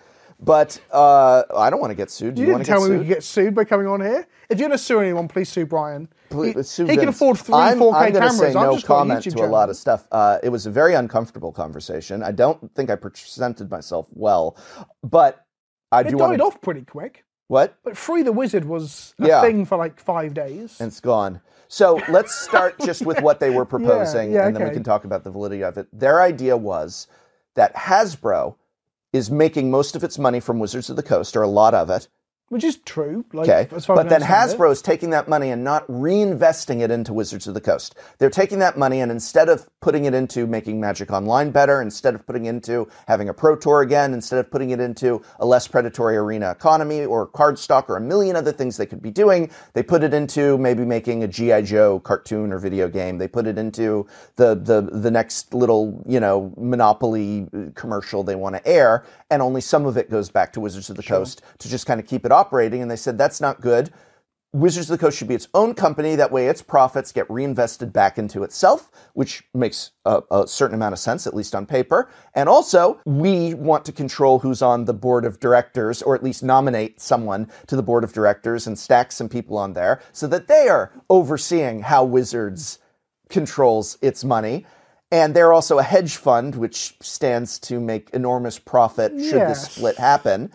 But 0.42 0.80
uh, 0.90 1.42
I 1.54 1.68
don't 1.68 1.80
want 1.80 1.90
to 1.90 1.94
get 1.94 2.10
sued. 2.10 2.34
Do 2.34 2.40
You 2.42 2.48
you, 2.48 2.54
didn't 2.54 2.58
want 2.58 2.64
to 2.66 2.72
tell 2.72 2.84
me 2.88 2.92
we 2.92 2.98
could 3.04 3.08
get 3.08 3.22
sued 3.22 3.54
by 3.54 3.64
coming 3.64 3.86
on 3.86 4.00
here. 4.00 4.26
If 4.48 4.58
you're 4.58 4.68
going 4.68 4.78
to 4.78 4.82
sue 4.82 4.98
anyone, 5.00 5.28
please 5.28 5.48
sue 5.50 5.66
Brian. 5.66 6.08
Please, 6.30 6.54
he 6.56 6.62
sue 6.62 6.86
he 6.86 6.96
can 6.96 7.08
afford 7.08 7.38
three 7.38 7.54
I'm, 7.54 7.78
4K 7.78 7.94
I'm 7.94 8.12
cameras. 8.12 8.38
say 8.38 8.52
no 8.54 8.74
just 8.74 8.86
comment 8.86 9.22
to 9.24 9.38
a 9.40 9.46
lot 9.46 9.68
of 9.68 9.76
stuff. 9.76 10.06
Uh, 10.10 10.38
it 10.42 10.48
was 10.48 10.64
a 10.66 10.70
very 10.70 10.94
uncomfortable 10.94 11.52
conversation. 11.52 12.22
I 12.22 12.32
don't 12.32 12.74
think 12.74 12.88
I 12.90 12.96
presented 12.96 13.70
myself 13.70 14.06
well, 14.12 14.56
but 15.02 15.44
I 15.92 16.00
It 16.00 16.04
do 16.04 16.10
died 16.16 16.20
want 16.20 16.38
to. 16.38 16.44
off 16.44 16.60
pretty 16.62 16.82
quick. 16.82 17.24
What? 17.48 17.74
But 17.82 17.96
Free 17.96 18.22
the 18.22 18.32
Wizard 18.32 18.64
was 18.64 19.14
a 19.18 19.26
Yeah. 19.26 19.40
thing 19.42 19.66
for 19.66 19.76
like 19.76 20.00
five 20.00 20.32
days. 20.34 20.76
and 20.80 20.88
it's 20.88 21.00
gone. 21.00 21.40
So 21.68 22.00
let's 22.08 22.34
start 22.34 22.78
just 22.80 23.04
with 23.04 23.20
what 23.20 23.40
they 23.40 23.50
were 23.50 23.64
proposing, 23.76 24.32
yeah, 24.32 24.46
and 24.46 24.56
then 24.56 24.66
we 24.66 24.70
can 24.72 24.82
talk 24.84 25.04
about 25.04 25.22
the 25.24 25.30
validity 25.30 25.62
of 25.64 25.76
it. 25.76 25.86
Their 25.92 26.22
idea 26.22 26.56
was 26.56 27.08
that 27.56 27.74
Hasbro 27.74 28.54
is 29.12 29.30
making 29.30 29.70
most 29.70 29.96
of 29.96 30.04
its 30.04 30.18
money 30.18 30.40
from 30.40 30.58
Wizards 30.58 30.90
of 30.90 30.96
the 30.96 31.02
Coast, 31.02 31.36
or 31.36 31.42
a 31.42 31.48
lot 31.48 31.74
of 31.74 31.90
it. 31.90 32.08
Which 32.50 32.64
is 32.64 32.78
true. 32.78 33.24
Like, 33.32 33.48
Okay, 33.48 33.68
but 33.86 34.08
then 34.08 34.22
it. 34.22 34.26
Hasbro 34.26 34.72
is 34.72 34.82
taking 34.82 35.10
that 35.10 35.28
money 35.28 35.50
and 35.50 35.62
not 35.62 35.86
reinvesting 35.86 36.80
it 36.80 36.90
into 36.90 37.12
Wizards 37.12 37.46
of 37.46 37.54
the 37.54 37.60
Coast. 37.60 37.94
They're 38.18 38.28
taking 38.28 38.58
that 38.58 38.76
money 38.76 39.00
and 39.00 39.10
instead 39.12 39.48
of 39.48 39.68
putting 39.80 40.04
it 40.04 40.14
into 40.14 40.48
making 40.48 40.80
Magic 40.80 41.12
Online 41.12 41.52
better, 41.52 41.80
instead 41.80 42.12
of 42.16 42.26
putting 42.26 42.46
into 42.46 42.88
having 43.06 43.28
a 43.28 43.34
Pro 43.34 43.54
Tour 43.54 43.82
again, 43.82 44.12
instead 44.12 44.40
of 44.40 44.50
putting 44.50 44.70
it 44.70 44.80
into 44.80 45.22
a 45.38 45.46
less 45.46 45.68
predatory 45.68 46.16
arena 46.16 46.50
economy 46.50 47.04
or 47.04 47.24
card 47.24 47.56
stock 47.56 47.88
or 47.88 47.96
a 47.96 48.00
million 48.00 48.34
other 48.34 48.52
things 48.52 48.76
they 48.76 48.86
could 48.86 49.00
be 49.00 49.12
doing, 49.12 49.48
they 49.74 49.82
put 49.84 50.02
it 50.02 50.12
into 50.12 50.58
maybe 50.58 50.84
making 50.84 51.22
a 51.22 51.28
GI 51.28 51.62
Joe 51.62 52.00
cartoon 52.00 52.52
or 52.52 52.58
video 52.58 52.88
game. 52.88 53.18
They 53.18 53.28
put 53.28 53.46
it 53.46 53.58
into 53.58 54.08
the 54.34 54.56
the 54.56 54.80
the 54.92 55.10
next 55.10 55.54
little 55.54 56.02
you 56.04 56.18
know 56.18 56.52
Monopoly 56.56 57.46
uh, 57.54 57.70
commercial 57.76 58.24
they 58.24 58.34
want 58.34 58.56
to 58.56 58.66
air, 58.66 59.04
and 59.30 59.40
only 59.40 59.60
some 59.60 59.86
of 59.86 59.96
it 59.96 60.10
goes 60.10 60.30
back 60.30 60.52
to 60.54 60.60
Wizards 60.60 60.90
of 60.90 60.96
the 60.96 61.02
Coast 61.04 61.42
to 61.58 61.68
just 61.68 61.86
kind 61.86 62.00
of 62.00 62.06
keep 62.08 62.26
it 62.26 62.32
operating. 62.40 62.80
And 62.82 62.90
they 62.90 62.96
said 63.04 63.16
that's 63.18 63.40
not 63.40 63.60
good. 63.60 63.90
Wizards 64.52 64.90
of 64.90 64.98
the 64.98 65.04
Coast 65.06 65.16
should 65.16 65.28
be 65.28 65.36
its 65.36 65.46
own 65.54 65.74
company. 65.74 66.16
That 66.16 66.32
way, 66.32 66.48
its 66.48 66.60
profits 66.60 67.12
get 67.12 67.30
reinvested 67.30 67.92
back 67.92 68.18
into 68.18 68.42
itself, 68.42 68.90
which 69.14 69.44
makes 69.54 69.92
a, 70.04 70.22
a 70.28 70.48
certain 70.48 70.74
amount 70.74 70.92
of 70.92 70.98
sense, 70.98 71.24
at 71.28 71.36
least 71.36 71.54
on 71.54 71.66
paper. 71.66 72.10
And 72.34 72.48
also, 72.48 73.00
we 73.04 73.54
want 73.54 73.84
to 73.84 73.92
control 73.92 74.40
who's 74.40 74.60
on 74.60 74.86
the 74.86 74.92
board 74.92 75.24
of 75.24 75.38
directors, 75.38 76.02
or 76.02 76.16
at 76.16 76.24
least 76.24 76.42
nominate 76.42 77.00
someone 77.00 77.48
to 77.68 77.76
the 77.76 77.82
board 77.90 78.02
of 78.02 78.12
directors 78.12 78.66
and 78.66 78.76
stack 78.76 79.12
some 79.12 79.28
people 79.28 79.56
on 79.56 79.72
there 79.74 80.02
so 80.12 80.26
that 80.26 80.48
they 80.48 80.66
are 80.68 80.90
overseeing 81.08 81.82
how 81.82 82.02
Wizards 82.02 82.80
controls 83.28 83.98
its 84.02 84.24
money. 84.24 84.66
And 85.12 85.32
they're 85.34 85.52
also 85.52 85.78
a 85.78 85.84
hedge 85.84 86.16
fund, 86.16 86.56
which 86.56 86.96
stands 87.00 87.58
to 87.60 87.78
make 87.78 88.10
enormous 88.10 88.58
profit 88.58 89.12
should 89.12 89.42
Yes. 89.46 89.48
this 89.66 89.74
split 89.76 89.96
happen. 89.96 90.50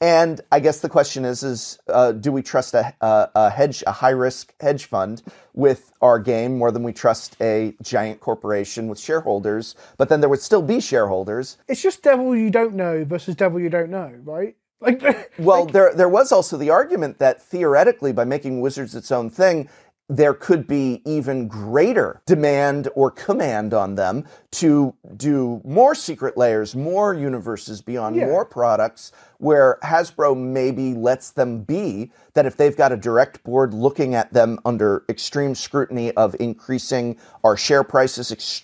And 0.00 0.40
I 0.52 0.60
guess 0.60 0.80
the 0.80 0.88
question 0.88 1.24
is: 1.24 1.42
is 1.42 1.78
uh, 1.88 2.12
do 2.12 2.30
we 2.30 2.42
trust 2.42 2.74
a, 2.74 2.94
a, 3.00 3.30
a 3.34 3.50
hedge, 3.50 3.82
a 3.86 3.92
high 3.92 4.10
risk 4.10 4.54
hedge 4.60 4.84
fund 4.84 5.22
with 5.54 5.92
our 6.02 6.18
game 6.18 6.58
more 6.58 6.70
than 6.70 6.82
we 6.82 6.92
trust 6.92 7.36
a 7.40 7.74
giant 7.82 8.20
corporation 8.20 8.88
with 8.88 9.00
shareholders? 9.00 9.74
But 9.96 10.08
then 10.08 10.20
there 10.20 10.28
would 10.28 10.42
still 10.42 10.62
be 10.62 10.80
shareholders. 10.80 11.56
it's 11.68 11.80
just 11.80 12.02
devil 12.02 12.36
you 12.36 12.50
don't 12.50 12.74
know 12.74 13.04
versus 13.04 13.34
devil 13.34 13.58
you 13.58 13.70
don't 13.70 13.90
know, 13.90 14.12
right? 14.24 14.56
Like, 14.80 15.32
Well, 15.38 15.64
there 15.66 15.94
there 15.94 16.08
was 16.08 16.32
also 16.32 16.58
the 16.58 16.70
argument 16.70 17.18
that 17.18 17.40
theoretically, 17.40 18.12
by 18.12 18.24
making 18.24 18.60
Wizards 18.60 18.94
its 18.94 19.10
own 19.10 19.30
thing, 19.30 19.68
there 20.08 20.34
could 20.34 20.68
be 20.68 21.02
even 21.04 21.48
greater 21.48 22.22
demand 22.26 22.88
or 22.94 23.10
command 23.10 23.74
on 23.74 23.96
them 23.96 24.24
to 24.52 24.94
do 25.16 25.60
more 25.64 25.94
Secret 25.96 26.36
Lairs, 26.36 26.76
more 26.76 27.12
universes 27.12 27.82
beyond 27.82 28.14
Yeah. 28.14 28.26
more 28.26 28.44
products, 28.44 29.10
where 29.38 29.78
Hasbro 29.82 30.36
maybe 30.36 30.94
lets 30.94 31.30
them 31.32 31.62
be 31.62 32.12
that 32.34 32.46
if 32.46 32.56
they've 32.56 32.76
got 32.76 32.92
a 32.92 32.96
direct 32.96 33.42
board 33.42 33.74
looking 33.74 34.14
at 34.14 34.32
them 34.32 34.60
under 34.64 35.02
extreme 35.08 35.54
scrutiny 35.56 36.12
of 36.12 36.36
increasing 36.38 37.16
our 37.42 37.56
share 37.56 37.82
prices, 37.82 38.30
ex- 38.30 38.62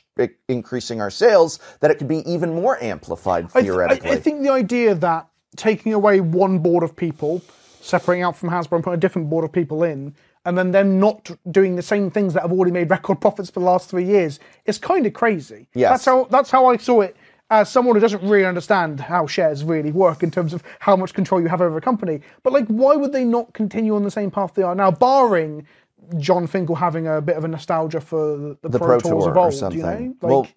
increasing 0.48 1.00
our 1.00 1.10
sales, 1.10 1.58
that 1.80 1.90
it 1.90 1.98
could 1.98 2.08
be 2.08 2.18
even 2.30 2.54
more 2.54 2.80
amplified 2.82 3.46
I 3.46 3.48
th- 3.48 3.64
theoretically. 3.64 4.10
I, 4.10 4.12
I 4.14 4.16
think 4.16 4.42
the 4.42 4.50
idea 4.50 4.94
that 4.94 5.26
taking 5.56 5.92
away 5.92 6.20
one 6.20 6.60
board 6.60 6.84
of 6.84 6.94
people, 6.94 7.42
separating 7.80 8.22
out 8.22 8.36
from 8.36 8.50
Hasbro 8.50 8.76
and 8.76 8.84
putting 8.84 8.98
a 8.98 9.00
different 9.00 9.28
board 9.28 9.44
of 9.44 9.50
people 9.52 9.82
in, 9.82 10.14
and 10.44 10.58
then 10.58 10.72
them 10.72 10.98
not 10.98 11.30
doing 11.50 11.76
the 11.76 11.82
same 11.82 12.10
things 12.10 12.34
that 12.34 12.42
have 12.42 12.52
already 12.52 12.72
made 12.72 12.90
record 12.90 13.20
profits 13.20 13.50
for 13.50 13.60
the 13.60 13.66
last 13.66 13.88
three 13.88 14.04
years 14.04 14.40
is 14.66 14.78
kind 14.78 15.06
of 15.06 15.12
crazy. 15.12 15.68
Yes. 15.74 15.90
That's 15.90 16.04
how 16.04 16.24
that's 16.24 16.50
how 16.50 16.66
I 16.66 16.76
saw 16.76 17.02
it 17.02 17.16
as 17.50 17.68
someone 17.70 17.94
who 17.94 18.00
doesn't 18.00 18.22
really 18.22 18.46
understand 18.46 18.98
how 18.98 19.26
shares 19.26 19.62
really 19.62 19.92
work 19.92 20.22
in 20.22 20.30
terms 20.30 20.54
of 20.54 20.62
how 20.80 20.96
much 20.96 21.12
control 21.12 21.40
you 21.40 21.48
have 21.48 21.60
over 21.60 21.76
a 21.76 21.80
company. 21.80 22.20
But 22.42 22.52
like 22.52 22.66
why 22.66 22.96
would 22.96 23.12
they 23.12 23.24
not 23.24 23.52
continue 23.52 23.94
on 23.94 24.02
the 24.02 24.10
same 24.10 24.30
path 24.30 24.54
they 24.54 24.62
are 24.62 24.74
now, 24.74 24.90
barring 24.90 25.66
Jon 26.18 26.46
Finkel 26.46 26.74
having 26.74 27.06
a 27.06 27.20
bit 27.20 27.36
of 27.36 27.44
a 27.44 27.48
nostalgia 27.48 28.00
for 28.00 28.56
the, 28.62 28.68
the 28.68 28.78
Pro, 28.78 28.98
Pro 28.98 29.00
Tours 29.00 29.24
Tour 29.24 29.30
of 29.30 29.36
old, 29.36 29.46
or 29.48 29.52
something. 29.52 29.78
you 29.78 29.86
know? 29.86 30.14
Like, 30.20 30.30
well, 30.30 30.48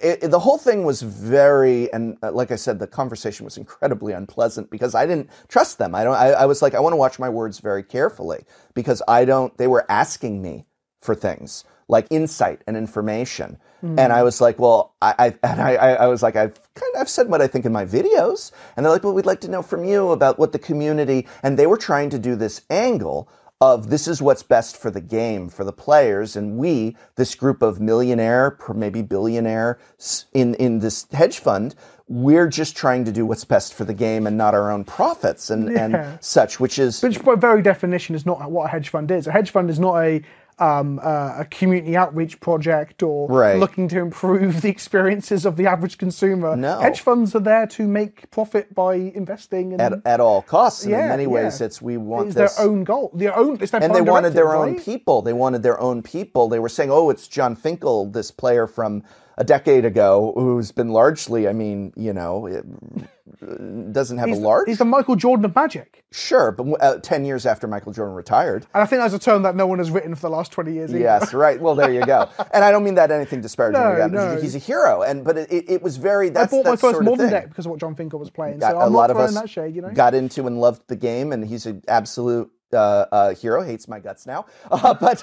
It, 0.00 0.30
the 0.30 0.38
whole 0.38 0.58
thing 0.58 0.84
was 0.84 1.02
very, 1.02 1.92
and 1.92 2.16
uh, 2.22 2.32
like 2.32 2.50
I 2.50 2.56
said, 2.56 2.78
the 2.78 2.86
conversation 2.86 3.44
was 3.44 3.56
incredibly 3.56 4.12
unpleasant 4.12 4.70
because 4.70 4.94
I 4.94 5.06
didn't 5.06 5.30
trust 5.48 5.78
them. 5.78 5.94
I 5.94 6.04
don't. 6.04 6.14
I, 6.14 6.30
I 6.32 6.46
was 6.46 6.62
like, 6.62 6.74
I 6.74 6.80
want 6.80 6.92
to 6.92 6.96
watch 6.96 7.18
my 7.18 7.28
words 7.28 7.60
very 7.60 7.82
carefully 7.82 8.44
because 8.74 9.02
I 9.08 9.24
don't. 9.24 9.56
They 9.58 9.66
were 9.66 9.86
asking 9.90 10.42
me 10.42 10.66
for 11.00 11.14
things 11.14 11.64
like 11.88 12.06
insight 12.10 12.62
and 12.66 12.76
information, 12.76 13.58
and 13.98 14.12
I 14.12 14.22
was 14.22 14.40
like, 14.40 14.58
well, 14.58 14.94
I, 15.02 15.14
I 15.18 15.26
and 15.46 15.60
I, 15.60 15.74
I 15.74 15.92
I 15.94 16.06
was 16.08 16.22
like, 16.22 16.36
I've 16.36 16.54
kind 16.74 16.94
of 16.94 17.00
I've 17.02 17.08
said 17.08 17.28
what 17.28 17.42
I 17.42 17.46
think 17.46 17.64
in 17.66 17.72
my 17.72 17.84
videos, 17.84 18.52
and 18.76 18.84
they're 18.84 18.92
like, 18.92 19.04
well, 19.04 19.14
we'd 19.14 19.26
like 19.26 19.40
to 19.42 19.48
know 19.50 19.62
from 19.62 19.84
you 19.84 20.10
about 20.10 20.38
what 20.38 20.52
the 20.52 20.58
community, 20.58 21.26
and 21.42 21.58
they 21.58 21.66
were 21.66 21.76
trying 21.78 22.10
to 22.10 22.18
do 22.18 22.36
this 22.36 22.62
angle 22.70 23.28
of 23.72 23.88
this 23.90 24.06
is 24.06 24.20
what's 24.20 24.42
best 24.42 24.76
for 24.76 24.90
the 24.90 25.00
game 25.00 25.48
for 25.48 25.64
the 25.64 25.72
players 25.72 26.36
and 26.36 26.58
we 26.58 26.96
this 27.16 27.34
group 27.34 27.62
of 27.62 27.80
millionaire 27.80 28.56
maybe 28.74 29.00
billionaire 29.02 29.78
in 30.34 30.54
in 30.56 30.80
this 30.80 31.06
hedge 31.12 31.38
fund 31.38 31.74
we're 32.06 32.48
just 32.48 32.76
trying 32.76 33.04
to 33.06 33.12
do 33.12 33.24
what's 33.24 33.44
best 33.46 33.72
for 33.72 33.84
the 33.86 33.94
game 33.94 34.26
and 34.26 34.36
not 34.36 34.52
our 34.52 34.70
own 34.70 34.84
profits 34.84 35.48
and 35.50 35.70
Yeah. 35.72 35.84
and 35.84 36.18
such 36.22 36.60
which 36.60 36.78
is 36.78 37.00
Which, 37.02 37.22
by 37.24 37.34
very 37.34 37.62
definition, 37.62 38.14
is 38.14 38.26
not 38.26 38.50
what 38.50 38.66
a 38.66 38.68
hedge 38.68 38.90
fund 38.90 39.10
is. 39.10 39.26
A 39.26 39.32
hedge 39.32 39.50
fund 39.50 39.70
is 39.70 39.80
not 39.80 39.96
a 40.02 40.20
um, 40.58 41.00
uh, 41.02 41.34
a 41.38 41.44
community 41.50 41.96
outreach 41.96 42.40
project 42.40 43.02
or 43.02 43.28
Right. 43.28 43.58
looking 43.58 43.88
to 43.88 44.00
improve 44.00 44.62
the 44.62 44.68
experiences 44.68 45.44
of 45.46 45.56
the 45.56 45.66
average 45.66 45.98
consumer. 45.98 46.56
No. 46.56 46.80
Hedge 46.80 47.00
funds 47.00 47.34
are 47.34 47.40
there 47.40 47.66
to 47.68 47.86
make 47.86 48.30
profit 48.30 48.74
by 48.74 48.94
investing 48.94 49.72
in 49.72 49.80
at, 49.80 49.92
at 50.04 50.20
all 50.20 50.42
costs 50.42 50.84
and 50.84 50.92
in 50.94 51.08
many 51.08 51.26
ways 51.26 51.60
yeah. 51.60 51.66
it's 51.66 51.82
we 51.82 51.96
want 51.96 52.28
it's 52.28 52.36
this 52.36 52.56
their 52.56 52.66
own 52.66 52.84
goal. 52.84 53.10
Their 53.14 53.36
own. 53.36 53.58
It's 53.60 53.72
their 53.72 53.82
and 53.82 53.94
they 53.94 54.00
wanted 54.00 54.34
their 54.34 54.44
directive, 54.44 54.78
own 54.78 54.80
people. 54.80 55.22
They 55.22 55.32
wanted 55.32 55.62
their 55.62 55.80
own 55.80 56.02
people. 56.02 56.48
They 56.48 56.58
were 56.58 56.68
saying, 56.68 56.90
"Oh, 56.90 57.10
it's 57.10 57.28
Jon 57.28 57.56
Finkel, 57.56 58.06
this 58.10 58.30
player 58.30 58.66
from 58.66 59.02
a 59.36 59.44
decade 59.44 59.84
ago, 59.84 60.32
who's 60.36 60.70
been 60.72 60.90
largely, 60.90 61.48
I 61.48 61.52
mean, 61.52 61.92
you 61.96 62.12
know, 62.12 62.46
doesn't 63.92 64.18
have 64.18 64.28
He's, 64.28 64.38
a 64.38 64.40
large, 64.40 64.68
he's 64.68 64.78
the 64.78 64.84
Michael 64.84 65.16
Jordan 65.16 65.46
of 65.46 65.54
magic, 65.54 66.04
sure, 66.12 66.52
but 66.52 66.66
uh, 66.82 66.98
ten 66.98 67.24
years 67.24 67.46
after 67.46 67.66
Michael 67.66 67.92
Jordan 67.92 68.14
retired, 68.14 68.66
and 68.74 68.82
I 68.82 68.86
think 68.86 69.00
that's 69.00 69.14
a 69.14 69.18
term 69.18 69.42
that 69.42 69.56
no 69.56 69.66
one 69.66 69.78
has 69.78 69.90
written 69.90 70.14
for 70.14 70.22
the 70.22 70.36
last 70.36 70.52
twenty 70.52 70.74
years. 70.74 70.90
either. 70.90 71.00
Yes, 71.00 71.32
right. 71.32 71.58
Well, 71.60 71.74
there 71.74 71.92
you 71.92 72.04
go. 72.04 72.28
And 72.52 72.62
I 72.62 72.70
don't 72.70 72.84
mean 72.84 72.94
that 72.94 73.10
anything 73.10 73.40
disparaging. 73.40 73.80
No, 73.80 73.92
again. 73.94 74.12
no. 74.12 74.40
He's 74.40 74.54
a 74.54 74.58
hero, 74.58 75.02
and 75.02 75.24
but 75.24 75.36
it, 75.36 75.50
it, 75.50 75.82
was 75.82 75.96
very. 75.96 76.28
I 76.28 76.30
That's, 76.30 76.52
bought 76.52 76.66
my 76.66 76.76
first 76.76 77.00
modern 77.02 77.30
deck 77.30 77.48
because 77.48 77.66
of 77.66 77.70
what 77.70 77.80
Jon 77.80 77.96
Finkel 77.96 78.20
was 78.20 78.30
playing. 78.30 78.58
Got, 78.58 78.72
so 78.72 78.78
a 78.78 78.86
I'm 78.86 78.92
lot 78.92 79.08
not 79.08 79.10
of 79.10 79.16
us 79.16 79.34
that 79.34 79.50
shade, 79.50 79.74
you 79.74 79.82
know. 79.82 79.90
got 79.90 80.14
into 80.14 80.46
and 80.46 80.60
loved 80.60 80.82
the 80.86 80.96
game, 80.96 81.32
and 81.32 81.44
he's 81.44 81.66
an 81.66 81.82
absolute 81.88 82.52
uh, 82.74 83.06
uh, 83.12 83.34
hero. 83.34 83.62
Hates 83.62 83.88
my 83.88 84.00
guts 84.00 84.26
now, 84.26 84.46
uh, 84.70 84.94
but 84.94 85.22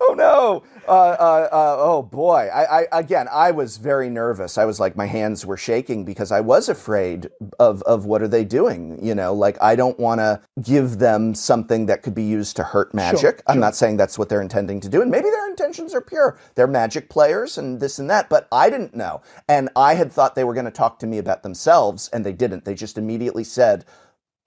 oh 0.00 0.14
no, 0.16 0.62
uh, 0.88 0.90
uh, 0.90 1.48
uh, 1.52 1.76
oh 1.78 2.02
boy. 2.02 2.48
I, 2.52 2.80
I 2.80 2.86
again, 2.92 3.28
I 3.30 3.50
was 3.50 3.76
very 3.76 4.10
nervous. 4.10 4.58
I 4.58 4.64
was 4.64 4.80
like, 4.80 4.96
my 4.96 5.06
hands 5.06 5.44
were 5.46 5.56
shaking 5.56 6.04
because 6.04 6.32
I 6.32 6.40
was 6.40 6.68
afraid 6.68 7.30
of 7.58 7.82
of 7.82 8.06
what 8.06 8.22
are 8.22 8.28
they 8.28 8.44
doing. 8.44 8.98
You 9.04 9.14
know, 9.14 9.32
like 9.34 9.60
I 9.62 9.76
don't 9.76 9.98
want 9.98 10.20
to 10.20 10.40
give 10.62 10.98
them 10.98 11.34
something 11.34 11.86
that 11.86 12.02
could 12.02 12.14
be 12.14 12.24
used 12.24 12.56
to 12.56 12.62
hurt 12.62 12.94
magic. 12.94 13.42
I'm 13.46 13.60
not 13.60 13.74
saying 13.74 13.96
that's 13.96 14.18
what 14.18 14.28
they're 14.28 14.42
intending 14.42 14.80
to 14.80 14.88
do, 14.88 15.02
and 15.02 15.10
maybe 15.10 15.30
their 15.30 15.48
intentions 15.48 15.94
are 15.94 16.00
pure. 16.00 16.38
They're 16.54 16.66
magic 16.66 17.08
players 17.08 17.58
and 17.58 17.80
this 17.80 17.98
and 17.98 18.08
that, 18.10 18.28
but 18.28 18.48
I 18.52 18.70
didn't 18.70 18.94
know, 18.94 19.22
and 19.48 19.68
I 19.76 19.94
had 19.94 20.12
thought 20.12 20.34
they 20.34 20.44
were 20.44 20.54
going 20.54 20.64
to 20.64 20.70
talk 20.70 20.98
to 21.00 21.06
me 21.06 21.18
about 21.18 21.42
themselves, 21.42 22.08
and 22.12 22.24
they 22.24 22.32
didn't. 22.32 22.64
They 22.64 22.74
just 22.74 22.98
immediately 22.98 23.44
said 23.44 23.84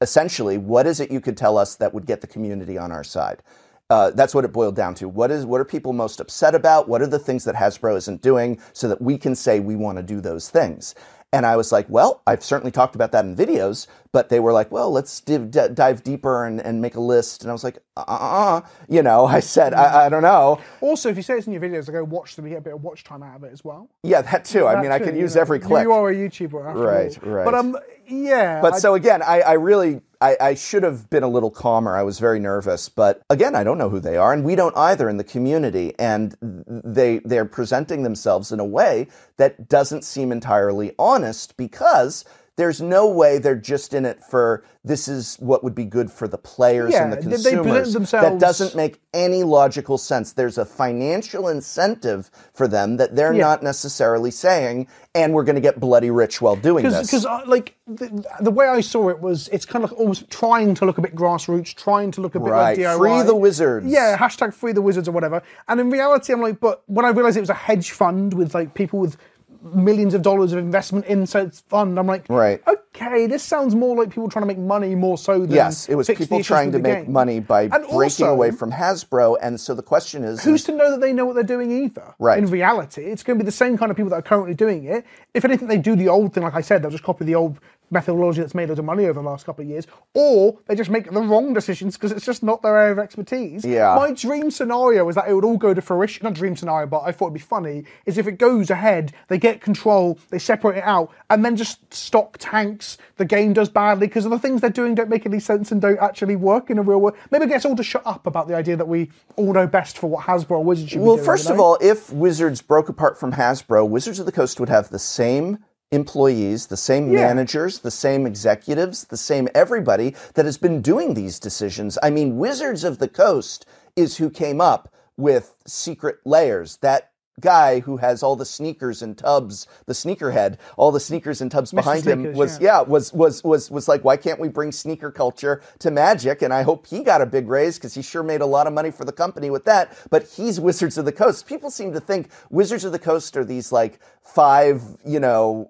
essentially, 0.02 0.58
what 0.58 0.88
is 0.88 1.00
it 1.00 1.12
you 1.12 1.22
could 1.22 1.38
tell 1.38 1.58
us 1.58 1.76
that 1.76 1.94
would 1.94 2.06
get 2.06 2.22
the 2.22 2.28
community 2.28 2.78
on 2.78 2.92
our 2.92 3.04
side? 3.04 3.42
Uh, 3.90 4.12
that's 4.12 4.36
what 4.36 4.44
it 4.44 4.52
boiled 4.52 4.76
down 4.76 4.94
to. 4.96 5.08
What 5.08 5.32
is 5.32 5.46
what 5.46 5.62
are 5.62 5.66
people 5.66 5.94
most 5.94 6.20
upset 6.20 6.54
about? 6.54 6.90
What 6.90 7.02
are 7.02 7.08
the 7.08 7.20
things 7.20 7.46
that 7.46 7.56
Hasbro 7.56 7.96
isn't 7.98 8.22
doing 8.22 8.60
so 8.74 8.88
that 8.90 9.02
we 9.02 9.18
can 9.18 9.34
say 9.34 9.60
we 9.60 9.76
want 9.78 9.98
to 9.98 10.04
do 10.04 10.20
those 10.20 10.50
things? 10.50 10.94
And 11.34 11.46
I 11.46 11.56
was 11.56 11.72
like, 11.72 11.86
well, 11.90 12.22
I've 12.28 12.44
certainly 12.44 12.72
talked 12.72 12.96
about 12.96 13.12
that 13.12 13.26
in 13.26 13.36
videos, 13.36 13.88
but 14.12 14.30
they 14.30 14.40
were 14.40 14.54
like, 14.54 14.72
well, 14.72 14.92
let's 14.92 15.20
div- 15.22 15.52
d- 15.52 15.68
dive 15.74 16.04
deeper 16.04 16.46
and, 16.46 16.60
and 16.62 16.82
make 16.82 16.96
a 16.96 17.00
list. 17.00 17.42
And 17.44 17.50
I 17.50 17.54
was 17.54 17.64
like, 17.64 17.80
uh, 17.96 18.02
uh. 18.08 18.62
you 18.88 19.02
know, 19.04 19.26
I 19.26 19.40
said, 19.40 19.74
I, 19.74 20.06
I 20.06 20.10
don't 20.10 20.22
know. 20.24 20.60
Also, 20.82 21.10
if 21.10 21.18
you 21.18 21.24
say 21.24 21.36
it's 21.38 21.48
in 21.48 21.54
your 21.54 21.62
videos, 21.62 21.90
I 21.90 21.92
go 21.94 22.04
watch 22.04 22.36
them. 22.36 22.46
You 22.46 22.52
get 22.52 22.60
a 22.60 22.62
bit 22.62 22.74
of 22.74 22.84
watch 22.84 23.04
time 23.04 23.24
out 23.24 23.36
of 23.36 23.44
it 23.44 23.52
as 23.52 23.64
well. 23.64 23.90
Yeah, 24.04 24.22
that 24.22 24.46
too. 24.46 24.66
I 24.68 24.82
mean, 24.82 24.92
I 24.92 25.00
too, 25.00 25.06
could 25.06 25.16
you 25.16 25.22
use 25.22 25.36
know. 25.36 25.42
every 25.42 25.60
click. 25.60 25.84
You 25.84 25.92
are 25.92 26.10
a 26.10 26.16
YouTuber, 26.16 26.54
Right, 26.76 27.18
all. 27.24 27.30
right. 27.32 27.46
But 27.46 27.54
um, 27.54 27.78
yeah. 28.08 28.62
But 28.62 28.74
I- 28.76 28.80
so 28.80 28.94
again, 28.96 29.22
I, 29.22 29.42
I 29.42 29.54
really, 29.54 30.02
I, 30.22 30.38
I 30.40 30.54
should 30.56 30.84
have 30.84 31.10
been 31.10 31.24
a 31.24 31.28
little 31.28 31.52
calmer. 31.52 31.96
I 31.96 32.04
was 32.04 32.20
very 32.20 32.40
nervous. 32.40 32.90
But 32.90 33.22
again, 33.30 33.56
I 33.56 33.64
don't 33.64 33.78
know 33.78 33.90
who 33.90 34.00
they 34.00 34.18
are, 34.18 34.34
and 34.34 34.44
we 34.44 34.56
don't 34.56 34.76
either 34.78 35.10
in 35.10 35.18
the 35.18 35.24
community. 35.24 35.94
And 36.00 36.36
they 36.42 37.20
they're 37.20 37.46
presenting 37.46 38.04
themselves 38.04 38.52
in 38.52 38.60
a 38.60 38.66
way 38.66 39.08
that 39.38 39.68
doesn't 39.70 40.04
seem 40.04 40.32
entirely 40.32 40.94
honest 40.98 41.58
because. 41.58 42.24
There's 42.58 42.82
no 42.82 43.08
way 43.08 43.38
they're 43.38 43.56
just 43.56 43.94
in 43.94 44.04
it 44.04 44.24
for 44.24 44.64
this 44.84 45.08
is 45.08 45.36
what 45.40 45.64
would 45.64 45.76
be 45.76 45.86
good 45.86 46.10
for 46.12 46.28
the 46.28 46.38
players 46.40 46.96
and 46.96 47.12
the 47.14 47.18
Yeah, 47.18 47.22
they 47.38 47.56
present 47.56 47.64
consumers. 47.94 48.12
That 48.12 48.40
doesn't 48.40 48.76
make 48.76 49.00
any 49.14 49.44
logical 49.44 49.98
sense. 50.00 50.34
There's 50.34 50.58
a 50.58 50.66
financial 50.66 51.50
incentive 51.50 52.32
for 52.54 52.68
them 52.68 52.98
that 52.98 53.16
they're 53.16 53.34
Yeah. 53.34 53.44
not 53.44 53.64
necessarily 53.64 54.32
saying, 54.32 54.88
and 55.14 55.34
we're 55.34 55.44
going 55.44 55.56
to 55.56 55.62
get 55.62 55.80
bloody 55.80 56.10
rich 56.10 56.42
while 56.42 56.56
doing 56.56 56.84
this. 56.90 57.08
because 57.08 57.26
uh, 57.28 57.42
like 57.46 57.76
the, 57.86 58.26
the 58.40 58.50
way 58.52 58.68
I 58.68 58.82
saw 58.82 59.10
it 59.10 59.20
was 59.20 59.50
it's 59.50 59.66
kind 59.66 59.84
of 59.86 59.92
like 59.92 60.00
almost 60.00 60.30
trying 60.32 60.74
to 60.76 60.86
look 60.86 60.98
a 60.98 61.02
bit 61.02 61.16
grassroots, 61.16 61.76
trying 61.76 62.10
to 62.12 62.22
look 62.22 62.34
a 62.34 62.40
bit 62.40 62.50
Right, 62.50 62.78
like 62.78 62.80
DIY. 62.80 62.98
free 62.98 63.22
the 63.28 63.36
wizards. 63.36 63.86
Yeah, 63.86 64.18
hashtag 64.18 64.54
free 64.56 64.72
the 64.72 64.82
wizards 64.82 65.08
or 65.08 65.12
whatever. 65.12 65.44
And 65.68 65.80
in 65.80 65.92
reality, 65.92 66.34
I'm 66.34 66.42
like, 66.42 66.60
but 66.60 66.82
when 66.88 67.06
I 67.06 67.10
realized 67.10 67.38
it 67.38 67.42
was 67.42 67.50
a 67.52 67.54
hedge 67.54 67.92
fund 67.92 68.34
with 68.34 68.56
like 68.56 68.74
people 68.74 68.98
with 69.00 69.16
millions 69.64 70.14
of 70.14 70.22
dollars 70.22 70.52
of 70.54 70.60
investment 70.60 71.06
in 71.06 71.24
its 71.24 71.60
fund, 71.70 71.98
I'm 72.00 72.08
like, 72.08 72.26
Right. 72.30 72.62
okay, 72.68 73.28
this 73.28 73.44
sounds 73.44 73.76
more 73.76 73.96
like 73.96 74.10
people 74.10 74.30
trying 74.30 74.44
to 74.44 74.48
make 74.48 74.58
money 74.58 74.96
more 74.96 75.18
so 75.18 75.40
than 75.42 75.52
Yes, 75.52 75.88
it 75.90 75.96
was 75.96 76.08
people 76.08 76.44
trying 76.44 76.72
to 76.72 76.80
make 76.80 77.06
game. 77.06 77.12
money 77.12 77.40
by 77.40 77.64
And 77.64 77.72
breaking 77.72 77.94
also- 77.94 78.34
away 78.34 78.52
from 78.52 78.72
Hasbro. 78.72 79.38
And 79.42 79.60
so 79.60 79.74
the 79.74 79.84
question 79.84 80.24
is, 80.24 80.44
Who's 80.44 80.62
is- 80.62 80.66
to 80.68 80.72
know 80.74 80.92
that 80.92 81.02
they 81.02 81.14
know 81.14 81.26
what 81.26 81.36
they're 81.36 81.44
doing 81.44 81.72
either? 81.72 82.14
Right. 82.20 82.38
In 82.38 82.46
reality, 82.48 83.04
it's 83.06 83.24
going 83.24 83.38
to 83.38 83.44
be 83.44 83.46
the 83.46 83.52
same 83.52 83.78
kind 83.78 83.92
of 83.92 83.98
people 83.98 84.10
that 84.12 84.18
are 84.18 84.22
currently 84.22 84.54
doing 84.54 84.86
it. 84.86 85.06
If 85.34 85.46
anything, 85.46 85.68
they 85.68 85.78
do 85.78 85.96
the 85.96 86.08
old 86.10 86.34
thing, 86.34 86.44
like 86.44 86.56
I 86.56 86.62
said, 86.62 86.82
they'll 86.82 86.92
just 86.92 87.04
copy 87.04 87.26
the 87.26 87.36
old 87.36 87.60
methodology 87.90 88.42
that's 88.42 88.56
made 88.56 88.70
loads 88.70 88.80
of 88.80 88.86
money 88.86 89.06
over 89.06 89.22
the 89.22 89.28
last 89.28 89.46
couple 89.46 89.64
of 89.64 89.70
years, 89.70 89.88
or 90.14 90.58
they 90.68 90.76
just 90.76 90.90
make 90.90 91.10
the 91.12 91.22
wrong 91.22 91.54
decisions 91.54 91.96
because 91.96 92.12
it's 92.12 92.26
just 92.26 92.44
not 92.44 92.62
their 92.62 92.78
area 92.78 92.92
of 92.92 93.00
expertise. 93.00 93.64
Yeah. 93.64 93.96
My 93.96 94.12
dream 94.12 94.52
scenario 94.52 95.08
is 95.08 95.16
that 95.16 95.28
it 95.28 95.34
would 95.34 95.46
all 95.46 95.58
go 95.58 95.74
to 95.74 95.82
fruition. 95.82 96.24
Not 96.24 96.34
dream 96.34 96.56
scenario, 96.56 96.88
but 96.88 97.02
I 97.02 97.12
thought 97.12 97.28
it'd 97.28 97.36
be 97.36 97.40
funny. 97.40 97.86
Is 98.06 98.18
if 98.18 98.28
it 98.28 98.34
goes 98.34 98.70
ahead, 98.70 99.14
they 99.28 99.38
get 99.38 99.62
control, 99.62 100.20
they 100.30 100.40
separate 100.40 100.78
it 100.78 100.84
out, 100.84 101.12
and 101.30 101.44
then 101.44 101.56
just 101.56 101.94
stock 101.94 102.38
tanks. 102.40 102.98
The 103.18 103.26
game 103.26 103.54
does 103.54 103.70
badly 103.70 104.08
because 104.08 104.26
of 104.26 104.32
the 104.32 104.40
things 104.40 104.62
they're 104.62 104.70
doing 104.70 104.96
don't 104.96 105.10
make 105.10 105.26
any 105.26 105.40
sense 105.40 105.72
and 105.72 105.82
don't 105.82 106.00
actually 106.00 106.36
work 106.36 106.70
in 106.70 106.78
a 106.78 106.82
real 106.82 107.00
world. 107.00 107.16
Maybe 107.32 107.46
it 107.46 107.50
gets 107.50 107.66
all 107.66 107.76
to 107.76 107.84
shut 107.84 108.04
up 108.06 108.28
about 108.28 108.48
the 108.48 108.56
idea 108.56 108.76
that 108.76 108.88
we 108.88 109.12
all 109.36 109.54
know 109.54 109.68
best 109.68 109.98
for 109.98 110.10
what 110.10 110.26
Hasbro 110.26 110.52
or 110.52 110.64
Wizards 110.64 110.92
should 110.92 111.00
be 111.00 111.06
well, 111.06 111.18
first 111.18 111.50
of 111.50 111.60
all, 111.60 111.78
if 111.82 112.12
Wizards 112.12 112.62
broke 112.62 112.90
apart 112.90 113.20
from 113.20 113.34
Hasbro, 113.34 113.88
Wizards 113.88 114.20
of 114.20 114.26
the 114.26 114.32
Coast 114.32 114.60
would 114.60 114.70
have 114.70 114.90
the 114.90 115.00
same 115.00 115.60
employees, 115.92 116.68
the 116.68 116.78
same 116.78 117.12
Yeah. 117.12 117.22
managers, 117.28 117.80
the 117.80 117.92
same 117.92 118.26
executives, 118.26 119.06
the 119.06 119.18
same 119.18 119.48
everybody 119.56 120.16
that 120.34 120.46
has 120.46 120.58
been 120.58 120.82
doing 120.82 121.14
these 121.14 121.40
decisions. 121.40 121.98
I 122.04 122.10
mean, 122.10 122.38
Wizards 122.38 122.84
of 122.84 123.00
the 123.00 123.08
Coast 123.08 123.66
is 123.96 124.18
who 124.18 124.30
came 124.30 124.60
up 124.60 124.94
with 125.16 125.54
Secret 125.66 126.18
Lairs. 126.26 126.78
That 126.82 127.12
guy 127.40 127.80
who 127.82 127.98
has 127.98 128.24
all 128.24 128.36
the 128.36 128.46
sneakers 128.46 129.02
and 129.02 129.18
tubs, 129.18 129.68
the 129.86 129.94
sneakerhead, 129.94 130.58
all 130.76 130.92
the 130.92 131.00
sneakers 131.00 131.42
and 131.42 131.52
tubs 131.52 131.72
behind 131.72 132.06
him 132.06 132.34
was 132.34 132.60
yeah. 132.60 132.80
yeah, 132.80 132.82
was 132.82 133.14
was 133.14 133.44
was 133.44 133.70
was 133.70 133.88
like, 133.88 134.04
why 134.04 134.18
can't 134.18 134.40
we 134.40 134.48
bring 134.48 134.72
sneaker 134.72 135.12
culture 135.12 135.62
to 135.80 135.92
Magic? 135.92 136.42
And 136.42 136.54
I 136.54 136.64
hope 136.64 136.88
he 136.88 137.04
got 137.04 137.22
a 137.22 137.26
big 137.26 137.48
raise 137.48 137.78
because 137.78 137.94
he 137.94 138.02
sure 138.02 138.24
made 138.24 138.42
a 138.42 138.46
lot 138.46 138.68
of 138.68 138.74
money 138.74 138.92
for 138.92 139.06
the 139.06 139.12
company 139.12 139.50
with 139.50 139.66
that. 139.66 139.96
But 140.10 140.28
he's 140.28 140.60
Wizards 140.60 140.98
of 140.98 141.06
the 141.06 141.12
Coast. 141.12 141.46
People 141.48 141.70
seem 141.70 141.94
to 141.94 142.00
think 142.00 142.30
Wizards 142.50 142.84
of 142.84 142.92
the 142.92 143.00
Coast 143.00 143.38
are 143.38 143.46
these 143.46 143.72
like 143.72 144.00
five, 144.24 144.82
you 145.06 145.20
know, 145.20 145.70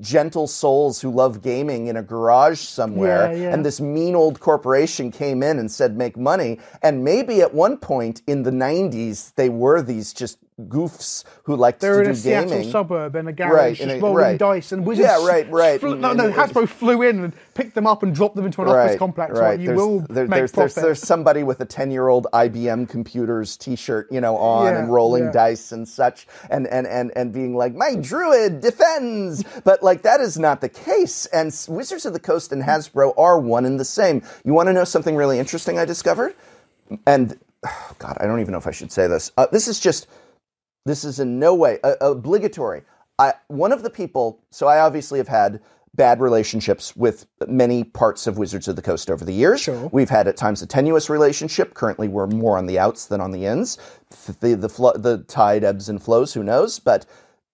gentle 0.00 0.46
souls 0.46 1.00
who 1.00 1.10
love 1.10 1.42
gaming 1.42 1.88
in 1.88 1.96
a 1.96 2.02
garage 2.02 2.60
somewhere, 2.60 3.32
Yeah, 3.32 3.38
yeah. 3.42 3.52
and 3.54 3.64
this 3.64 3.80
mean 3.80 4.14
old 4.14 4.40
corporation 4.40 5.10
came 5.10 5.42
in 5.42 5.58
and 5.58 5.70
said 5.70 5.96
make 5.96 6.16
money. 6.16 6.60
And 6.82 7.04
maybe 7.04 7.42
at 7.42 7.52
one 7.52 7.76
point 7.76 8.22
in 8.26 8.42
the 8.44 8.50
'90s 8.50 9.34
they 9.34 9.48
were 9.48 9.82
these 9.82 10.12
just 10.12 10.38
goofs 10.68 11.24
who 11.44 11.56
liked 11.56 11.80
They're 11.80 12.02
in 12.02 12.10
a 12.10 12.14
Seattle 12.14 12.64
suburb 12.64 13.16
in 13.16 13.28
a 13.28 13.32
garage, 13.32 13.52
Right, 13.52 13.76
just 13.76 13.90
a- 13.90 14.00
rolling 14.00 14.16
right. 14.16 14.38
dice, 14.38 14.72
and 14.72 14.84
Wizards. 14.86 15.08
Yeah, 15.08 15.26
right, 15.26 15.50
right. 15.50 15.80
Flew, 15.80 15.96
no, 15.96 16.12
no, 16.12 16.30
Hasbro 16.30 16.68
flew 16.68 17.02
in 17.02 17.24
and 17.24 17.32
picked 17.54 17.74
them 17.74 17.86
up 17.86 18.02
and 18.02 18.14
dropped 18.14 18.36
them 18.36 18.46
into 18.46 18.62
an 18.62 18.68
office 18.68 18.96
complex. 18.98 19.38
Right, 19.38 19.58
you 19.58 19.66
There's, 19.68 19.76
will 19.76 20.00
there- 20.08 20.26
make 20.26 20.38
there's, 20.38 20.52
there's, 20.52 20.74
profit. 20.74 20.82
there's 20.86 21.00
somebody 21.00 21.42
with 21.42 21.60
a 21.60 21.64
10 21.64 21.90
year 21.90 22.08
old 22.08 22.26
IBM 22.32 22.88
computers 22.88 23.56
t 23.56 23.76
shirt, 23.76 24.06
you 24.10 24.20
know, 24.20 24.36
on 24.36 24.72
Yeah, 24.72 24.80
and 24.80 24.92
rolling 24.92 25.24
yeah. 25.24 25.32
dice 25.32 25.72
and 25.72 25.88
such 25.88 26.26
and, 26.50 26.66
and, 26.66 26.86
and, 26.86 27.12
and 27.16 27.32
being 27.32 27.56
like, 27.56 27.74
my 27.74 27.94
druid 27.96 28.60
defends. 28.60 29.44
But 29.64 29.82
like, 29.82 30.02
that 30.02 30.20
is 30.20 30.38
not 30.38 30.60
the 30.60 30.68
case. 30.68 31.26
And 31.26 31.54
Wizards 31.68 32.06
of 32.06 32.12
the 32.12 32.20
Coast 32.20 32.52
and 32.52 32.62
Hasbro 32.62 33.14
are 33.18 33.38
one 33.40 33.64
and 33.64 33.78
the 33.80 33.84
same. 33.84 34.22
You 34.44 34.52
want 34.54 34.68
to 34.68 34.72
know 34.72 34.84
something 34.84 35.16
really 35.16 35.38
interesting 35.38 35.78
I 35.78 35.84
discovered? 35.84 36.34
And 37.06 37.38
God, 37.98 38.16
I 38.20 38.26
don't 38.26 38.40
even 38.40 38.52
know 38.52 38.58
if 38.58 38.66
I 38.66 38.70
should 38.72 38.92
say 38.92 39.06
this. 39.06 39.32
Uh, 39.36 39.46
this 39.52 39.68
is 39.68 39.78
just 39.80 40.06
this 40.86 41.04
is 41.04 41.20
in 41.20 41.38
no 41.38 41.54
way 41.54 41.78
uh, 41.84 41.94
obligatory. 42.00 42.82
I, 43.18 43.34
one 43.48 43.72
of 43.72 43.82
the 43.82 43.90
people, 43.90 44.42
so 44.50 44.66
I 44.66 44.80
obviously 44.80 45.18
have 45.18 45.28
had 45.28 45.60
bad 45.94 46.20
relationships 46.20 46.94
with 46.96 47.26
many 47.48 47.84
parts 47.84 48.26
of 48.26 48.38
Wizards 48.38 48.68
of 48.68 48.76
the 48.76 48.82
Coast 48.82 49.10
over 49.10 49.24
the 49.24 49.32
years. 49.32 49.60
Sure. 49.60 49.88
We've 49.92 50.08
had 50.08 50.28
at 50.28 50.36
times 50.36 50.62
a 50.62 50.66
tenuous 50.66 51.10
relationship. 51.10 51.74
Currently, 51.74 52.08
we're 52.08 52.28
more 52.28 52.56
on 52.56 52.66
the 52.66 52.78
outs 52.78 53.06
than 53.06 53.20
on 53.20 53.32
the 53.32 53.44
ins. 53.46 53.76
The 54.40 54.54
the, 54.54 54.68
flo- 54.68 54.96
the 54.96 55.18
tide 55.24 55.64
ebbs 55.64 55.88
and 55.88 56.02
flows. 56.02 56.32
Who 56.32 56.44
knows? 56.44 56.78
But 56.78 57.06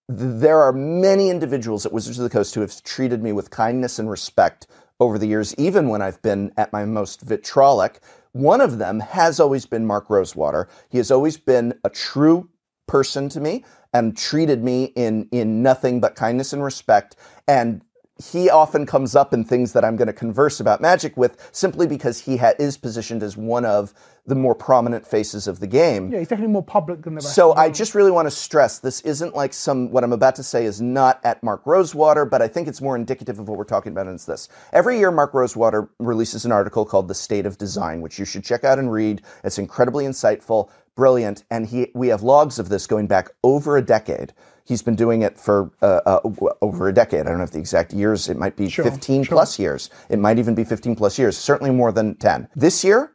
there 0.09 0.61
are 0.61 0.73
many 0.73 1.31
individuals 1.31 1.85
at 1.85 1.93
Wizards 1.93 2.19
of 2.19 2.25
the 2.25 2.31
Coast 2.31 2.55
who 2.55 2.61
have 2.61 2.83
treated 2.85 3.23
me 3.23 3.33
with 3.33 3.51
kindness 3.51 3.99
and 3.99 4.09
respect 4.09 4.69
over 5.01 5.19
the 5.19 5.27
years, 5.27 5.55
even 5.57 5.89
when 5.89 6.01
I've 6.01 6.23
been 6.23 6.53
at 6.57 6.73
my 6.73 6.85
most 6.85 7.27
vitrolic. 7.27 7.97
One 8.33 8.61
of 8.61 8.79
them 8.79 9.01
has 9.01 9.41
always 9.41 9.67
been 9.67 9.87
Mark 9.87 10.11
Rosewater. 10.11 10.69
He 10.91 10.99
has 10.99 11.11
always 11.11 11.39
been 11.39 11.75
a 11.85 11.91
true 11.91 12.49
person 12.87 13.29
to 13.29 13.41
me 13.41 13.65
and 13.93 14.17
treated 14.17 14.63
me 14.63 14.85
in 14.97 15.29
in 15.33 15.63
nothing 15.63 16.01
but 16.01 16.15
kindness 16.15 16.53
and 16.53 16.63
respect 16.63 17.17
and 17.49 17.83
he 18.19 18.49
often 18.49 18.87
comes 18.87 19.15
up 19.15 19.35
in 19.35 19.45
things 19.45 19.73
that 19.75 19.85
I'm 19.85 19.97
going 19.97 20.07
to 20.07 20.13
converse 20.13 20.59
about 20.59 20.81
magic 20.81 21.17
with 21.17 21.51
simply 21.53 21.87
because 21.87 22.21
he 22.21 22.39
ha- 22.39 22.55
is 22.59 22.79
positioned 22.79 23.23
as 23.23 23.37
one 23.37 23.67
of 23.67 23.93
the 24.25 24.35
more 24.35 24.55
prominent 24.55 25.07
faces 25.07 25.47
of 25.47 25.61
the 25.61 25.67
game. 25.67 26.11
yeah, 26.11 26.19
he's 26.19 26.29
definitely 26.29 26.53
more 26.53 26.63
public 26.63 27.03
than 27.03 27.15
the 27.15 27.19
rest. 27.21 27.35
So. 27.35 27.55
I 27.55 27.71
just 27.71 27.95
really 27.95 28.11
want 28.11 28.27
to 28.27 28.31
stress 28.31 28.79
this 28.79 29.01
isn't 29.03 29.35
like 29.37 29.53
some 29.53 29.91
what 29.91 30.03
I'm 30.03 30.13
about 30.13 30.35
to 30.37 30.43
say 30.43 30.65
is 30.65 30.81
not 30.81 31.21
at 31.25 31.43
Mark 31.43 31.63
Rosewater, 31.65 32.25
but 32.25 32.43
I 32.43 32.49
think 32.49 32.69
it's 32.69 32.81
more 32.81 32.97
indicative 32.97 33.39
of 33.39 33.49
what 33.49 33.59
we're 33.59 33.65
talking 33.65 33.93
about. 33.93 34.07
And 34.07 34.15
it's 34.15 34.25
this: 34.25 34.49
every 34.73 34.99
year, 34.99 35.11
Mark 35.11 35.33
Rosewater 35.33 35.89
releases 35.99 36.45
an 36.45 36.53
article 36.53 36.85
called 36.85 37.09
"The 37.09 37.15
State 37.15 37.47
of 37.47 37.59
Design," 37.59 38.01
which 38.01 38.19
you 38.19 38.25
should 38.25 38.45
check 38.45 38.65
out 38.65 38.79
and 38.79 38.91
read. 38.91 39.23
It's 39.45 39.59
incredibly 39.59 40.05
insightful, 40.07 40.71
brilliant, 40.97 41.45
and 41.51 41.67
he 41.67 41.91
we 41.95 42.09
have 42.09 42.23
logs 42.23 42.59
of 42.59 42.69
this 42.69 42.87
going 42.87 43.07
back 43.07 43.29
over 43.45 43.77
a 43.77 43.83
decade. 43.83 44.33
He's 44.65 44.83
been 44.83 44.97
doing 44.97 45.23
it 45.23 45.39
for 45.39 45.71
uh, 45.81 46.01
uh, 46.05 46.21
over 46.61 46.89
a 46.89 46.93
decade. 46.93 47.21
I 47.21 47.25
don't 47.29 47.39
know 47.39 47.45
if 47.45 47.53
the 47.53 47.61
exact 47.61 47.93
years. 47.93 48.29
It 48.29 48.37
might 48.37 48.57
be 48.57 48.69
15 48.69 49.27
plus 49.27 49.59
years. 49.61 49.91
It 50.09 50.19
might 50.19 50.41
even 50.41 50.57
be 50.57 50.65
15 50.65 50.97
plus 50.97 51.19
years. 51.19 51.39
Certainly 51.39 51.71
more 51.73 51.93
than 51.93 52.17
10. 52.17 52.49
This 52.57 52.83
year, 52.83 53.13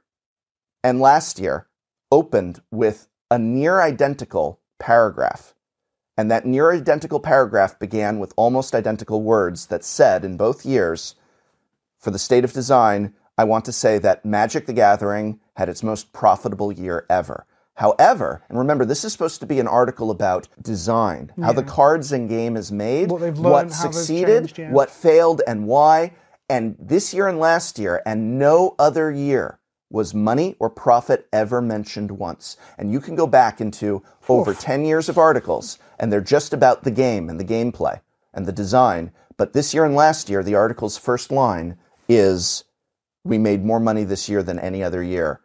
and 0.83 1.01
last 1.01 1.39
year 1.39 1.67
opened 2.09 2.61
with 2.71 3.07
a 3.29 3.37
near 3.37 3.81
identical 3.81 4.61
paragraph. 4.79 5.53
And 6.17 6.29
that 6.29 6.45
near 6.45 6.71
identical 6.71 7.19
paragraph 7.19 7.79
began 7.79 8.19
with 8.19 8.33
almost 8.35 8.75
identical 8.75 9.21
words 9.23 9.67
that 9.67 9.83
said 9.83 10.23
in 10.23 10.37
both 10.37 10.65
years, 10.65 11.15
for 11.97 12.11
the 12.11 12.19
state 12.19 12.43
of 12.43 12.53
design, 12.53 13.13
I 13.37 13.43
want 13.43 13.65
to 13.65 13.71
say 13.71 13.97
that 13.99 14.25
Magic 14.25 14.65
the 14.65 14.73
Gathering 14.73 15.39
had 15.55 15.69
its 15.69 15.83
most 15.83 16.11
profitable 16.13 16.71
year 16.71 17.05
ever. 17.09 17.45
However, 17.81 18.43
and 18.47 18.59
remember, 18.59 18.85
this 18.85 19.03
is 19.03 19.11
supposed 19.11 19.39
to 19.39 19.47
be 19.47 19.59
an 19.59 19.67
article 19.67 20.11
about 20.11 20.47
design, 20.61 21.31
how 21.41 21.51
the 21.51 21.63
cards 21.63 22.11
and 22.11 22.29
game 22.29 22.55
is 22.55 22.71
made, 22.71 23.09
What 23.09 23.21
what 23.21 23.37
learned, 23.39 23.73
how 23.73 23.85
they've 23.85 23.93
succeeded, 23.95 24.41
changed, 24.41 24.59
yeah. 24.59 24.71
what 24.71 24.91
failed, 24.91 25.41
and 25.47 25.65
why. 25.65 26.13
And 26.47 26.75
this 26.79 27.11
year 27.11 27.27
and 27.27 27.39
last 27.39 27.79
year, 27.79 28.03
and 28.05 28.37
no 28.37 28.75
other 28.77 29.09
year, 29.09 29.57
was 29.89 30.13
money 30.13 30.55
or 30.59 30.69
profit 30.69 31.27
ever 31.33 31.59
mentioned 31.59 32.11
once. 32.11 32.55
And 32.77 32.91
you 32.91 32.99
can 32.99 33.15
go 33.15 33.25
back 33.25 33.59
into 33.59 34.03
over 34.29 34.53
10 34.53 34.85
years 34.85 35.09
of 35.09 35.17
articles, 35.17 35.79
and 35.97 36.13
they're 36.13 36.21
just 36.21 36.53
about 36.53 36.83
the 36.83 36.91
game 36.91 37.31
and 37.31 37.39
the 37.39 37.43
gameplay 37.43 37.99
and 38.31 38.45
the 38.45 38.51
design. 38.51 39.11
But 39.37 39.53
this 39.53 39.73
year 39.73 39.85
and 39.85 39.95
last 39.95 40.29
year, 40.29 40.43
the 40.43 40.53
article's 40.53 40.99
first 40.99 41.31
line 41.31 41.79
is 42.07 42.63
we 43.23 43.39
made 43.39 43.65
more 43.65 43.79
money 43.79 44.03
this 44.03 44.29
year 44.29 44.43
than 44.43 44.59
any 44.59 44.83
other 44.83 45.01
year. 45.01 45.41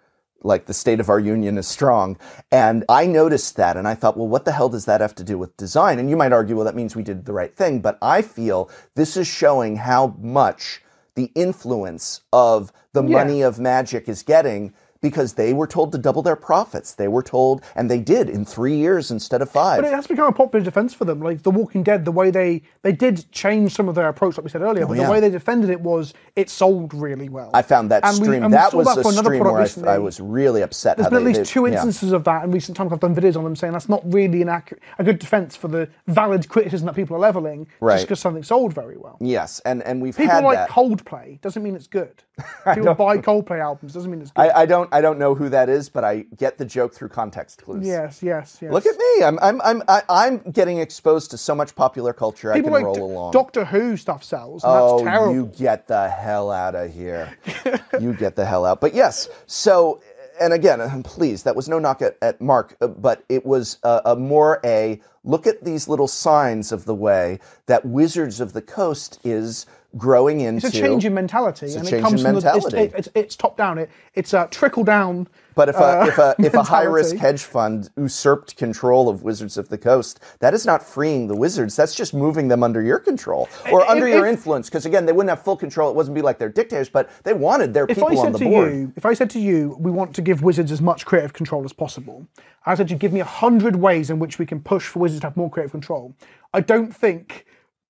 Like 0.47 0.67
the 0.67 0.75
state 0.75 1.01
of 1.01 1.11
our 1.11 1.21
union 1.21 1.59
is 1.59 1.67
strong. 1.67 2.17
And 2.51 2.85
I 2.89 3.07
noticed 3.07 3.57
that 3.57 3.77
and 3.77 3.87
I 3.89 3.95
thought, 3.95 4.17
well, 4.17 4.29
what 4.29 4.45
the 4.45 4.53
hell 4.53 4.69
does 4.69 4.87
that 4.87 5.01
have 5.01 5.15
to 5.17 5.25
do 5.25 5.37
with 5.39 5.57
design? 5.57 5.99
And 5.99 6.09
you 6.09 6.17
might 6.17 6.33
argue, 6.33 6.57
well, 6.57 6.65
that 6.65 6.77
means 6.77 6.97
we 6.97 7.03
did 7.03 7.25
the 7.27 7.33
right 7.33 7.55
thing. 7.55 7.81
But 7.81 7.99
I 8.01 8.23
feel 8.23 8.71
this 8.95 9.17
is 9.17 9.27
showing 9.27 9.77
how 9.77 10.17
much 10.21 10.83
the 11.17 11.31
influence 11.35 12.21
of 12.33 12.73
the 12.93 13.03
Yeah. 13.03 13.19
money 13.19 13.43
of 13.43 13.59
magic 13.59 14.09
is 14.09 14.23
getting 14.23 14.73
because 15.01 15.35
they 15.35 15.53
were 15.53 15.67
told 15.67 15.93
to 15.93 15.99
double 15.99 16.23
their 16.23 16.37
profits. 16.37 16.95
They 16.95 17.09
were 17.09 17.23
told, 17.23 17.63
and 17.75 17.91
they 17.91 17.99
did 18.01 18.29
in 18.31 18.45
three 18.45 18.77
years 18.77 19.11
instead 19.11 19.43
of 19.43 19.51
five. 19.51 19.81
But 19.83 19.89
it 19.89 19.95
has 19.95 20.07
become 20.07 20.27
a 20.29 20.33
popular 20.33 20.65
defense 20.65 20.95
for 20.95 21.05
them. 21.05 21.21
Like 21.21 21.43
The 21.43 21.51
Walking 21.51 21.83
Dead, 21.83 22.05
the 22.05 22.13
way 22.13 22.31
they 22.31 22.63
they 22.83 22.93
did 22.93 23.31
change 23.33 23.73
some 23.73 23.89
of 23.89 23.95
their 23.95 24.09
approach, 24.09 24.37
like 24.37 24.45
we 24.45 24.51
said 24.51 24.63
earlier, 24.63 24.85
oh, 24.85 24.89
but 24.89 24.95
Oh, 24.95 25.01
yeah. 25.01 25.07
the 25.07 25.13
way 25.13 25.21
they 25.21 25.31
defended 25.31 25.71
it 25.71 25.81
was 25.81 26.15
it 26.37 26.49
sold 26.51 26.95
really 26.95 27.29
well. 27.29 27.51
I 27.55 27.63
found 27.63 27.91
that 27.91 28.05
And 28.05 28.15
stream. 28.17 28.43
we 28.45 28.49
that 28.51 28.73
was 28.75 28.87
that 28.87 29.07
a 29.07 29.13
stream 29.13 29.43
where 29.45 29.59
I. 29.61 29.95
I 29.97 29.99
was 29.99 30.21
really 30.21 30.63
upset. 30.63 30.97
There's 30.97 31.09
been 31.09 31.19
at 31.19 31.25
least 31.25 31.41
they- 31.41 31.45
two 31.45 31.67
yeah. 31.67 31.73
instances 31.75 32.13
of 32.13 32.25
that 32.25 32.45
in 32.45 32.51
recent 32.51 32.77
times. 32.77 32.93
I've 32.93 33.01
done 33.01 33.15
videos 33.15 33.37
on 33.37 33.45
them 33.45 33.57
saying 33.57 33.73
that's 33.73 33.89
not 33.89 34.03
really 34.13 34.43
an 34.43 34.49
accurate, 34.49 34.83
a 34.99 35.05
good 35.05 35.19
defense 35.19 35.57
for 35.57 35.69
the 35.69 35.89
valid 36.07 36.49
criticism 36.49 36.87
that 36.87 36.95
people 36.95 37.17
are 37.17 37.21
leveling 37.21 37.67
Right. 37.81 37.95
just 37.97 38.07
because 38.07 38.21
something 38.21 38.43
sold 38.43 38.73
very 38.73 38.97
well. 38.97 39.17
Yes, 39.21 39.61
and 39.65 39.83
and 39.83 40.01
we've 40.01 40.17
People 40.17 40.43
like 40.43 40.57
that. 40.57 40.71
Coldplay 40.71 41.41
doesn't 41.41 41.63
mean 41.63 41.75
it's 41.75 41.87
good. 41.87 42.23
People 42.75 42.95
buy 42.95 43.19
Coldplay 43.19 43.61
albums 43.61 43.93
doesn't 43.95 44.11
mean 44.11 44.21
it's 44.21 44.31
good. 44.31 44.43
I, 44.51 44.63
I 44.63 44.67
don't 44.67 44.86
I 44.93 45.01
don't 45.01 45.19
know 45.19 45.35
who 45.35 45.49
that 45.49 45.69
is, 45.69 45.89
but 45.89 46.05
I 46.05 46.27
get 46.37 46.59
the 46.59 46.65
joke 46.65 46.95
through 46.95 47.09
context 47.09 47.63
clues. 47.63 47.87
yes, 47.87 48.23
yes, 48.23 48.59
yes. 48.61 48.73
Look 48.73 48.87
at 48.87 48.97
me. 48.97 49.25
I'm 49.25 49.39
I'm 49.41 49.61
I'm 49.63 49.83
I, 49.89 50.03
I'm 50.09 50.39
getting 50.53 50.79
exposed 50.79 51.31
to 51.33 51.39
so 51.39 51.55
much 51.55 51.75
popular 51.75 52.13
culture. 52.13 52.53
People 52.53 52.75
I 52.75 52.81
can 52.81 52.85
like 52.85 52.85
roll 52.85 52.95
D- 52.95 53.01
along. 53.01 53.33
Doctor 53.33 53.65
Who 53.65 53.97
stuff 53.97 54.25
sells. 54.25 54.65
And 54.65 54.73
oh, 54.73 54.99
that's 54.99 55.11
terrible. 55.11 55.35
you 55.35 55.47
get 55.57 55.89
the 55.89 56.09
hell 56.09 56.51
out 56.51 56.75
of 56.75 56.93
here. 56.93 57.37
you 58.01 58.13
get 58.15 58.37
the 58.37 58.45
hell 58.45 58.65
out. 58.65 58.81
But 58.81 58.95
yes, 58.95 59.29
so 59.47 60.01
and 60.41 60.53
again, 60.53 60.81
uh, 60.81 61.01
please, 61.05 61.43
that 61.45 61.57
was 61.57 61.69
no 61.69 61.79
knock 61.79 62.03
at, 62.03 62.17
at 62.23 62.41
Mark, 62.41 62.77
uh, 62.81 62.89
but 62.89 63.25
it 63.29 63.45
was 63.47 63.79
a, 63.83 64.03
a 64.07 64.17
more 64.17 64.61
a 64.65 65.01
look 65.25 65.47
at 65.47 65.65
these 65.65 65.89
little 65.89 66.09
signs 66.09 66.73
of 66.73 66.85
the 66.85 66.95
way 66.95 67.39
that 67.67 67.85
Wizards 67.85 68.41
of 68.41 68.53
the 68.53 68.63
Coast 68.63 69.19
is 69.25 69.67
growing 69.97 70.41
into. 70.41 70.67
It's 70.67 70.77
a 70.77 70.81
change 70.81 71.05
in 71.05 71.15
mentality, 71.15 71.67
It's 71.67 71.75
a 71.77 71.79
and 71.81 71.89
change 71.89 72.01
it 72.01 72.03
comes 72.03 72.21
in 72.25 72.27
from 72.27 72.41
the, 72.41 72.55
it's, 72.55 72.65
mentality. 72.65 72.77
it, 72.79 72.99
it's, 72.99 73.09
it's 73.15 73.37
top 73.37 73.57
down. 73.57 73.79
It, 73.79 73.91
it's 74.15 74.33
a 74.35 74.49
trickle 74.51 74.85
down. 74.85 75.29
But 75.55 75.71
if 75.71 75.77
a 75.77 75.79
uh, 75.79 76.07
if 76.07 76.19
a 76.19 76.35
if 76.39 76.55
a 76.55 76.63
high 76.75 76.83
risk 76.83 77.17
hedge 77.17 77.43
fund 77.43 77.89
usurped 77.97 78.57
control 78.57 79.09
of 79.09 79.23
Wizards 79.23 79.57
of 79.57 79.71
the 79.71 79.79
Coast, 79.79 80.21
that 80.41 80.53
is 80.53 80.67
not 80.67 80.83
freeing 80.85 81.29
the 81.29 81.35
Wizards. 81.35 81.75
That's 81.77 81.95
just 81.95 82.13
moving 82.13 82.49
them 82.49 82.63
under 82.63 82.83
your 82.83 82.99
control 82.99 83.49
or 83.73 83.83
If- 83.83 83.89
under 83.89 84.07
your 84.07 84.27
if- 84.27 84.33
influence. 84.35 84.69
Because 84.69 84.85
again, 84.85 85.07
they 85.07 85.13
wouldn't 85.13 85.31
have 85.31 85.43
full 85.43 85.57
control. 85.57 85.91
It 85.91 85.97
wasn't 85.97 86.15
be 86.15 86.23
like 86.23 86.39
they're 86.39 86.51
dictators, 86.51 86.91
but 86.91 87.11
they 87.25 87.33
wanted 87.33 87.73
their 87.73 87.87
people 87.87 88.19
on 88.19 88.33
the 88.33 88.39
board. 88.39 88.73
you, 88.75 88.93
if 88.97 89.07
I 89.07 89.15
said 89.15 89.31
to 89.31 89.41
you, 89.41 89.77
we 89.81 89.91
want 89.91 90.15
to 90.17 90.23
give 90.23 90.43
Wizards 90.43 90.71
as 90.71 90.83
much 90.83 91.07
creative 91.07 91.33
control 91.33 91.65
as 91.65 91.73
possible, 91.73 92.27
I 92.67 92.75
said 92.75 92.91
you 92.91 92.97
give 92.97 93.13
me 93.15 93.21
a 93.21 93.25
hundred 93.25 93.77
ways 93.77 94.11
in 94.11 94.19
which 94.19 94.39
we 94.39 94.45
can 94.45 94.61
push 94.61 94.87
for 94.87 94.99
Wizards 94.99 95.21
to 95.23 95.29
have 95.29 95.37
more 95.39 95.49
creative 95.49 95.71
control. 95.73 96.15
I 96.53 96.61
don't 96.61 96.95
think 96.95 97.47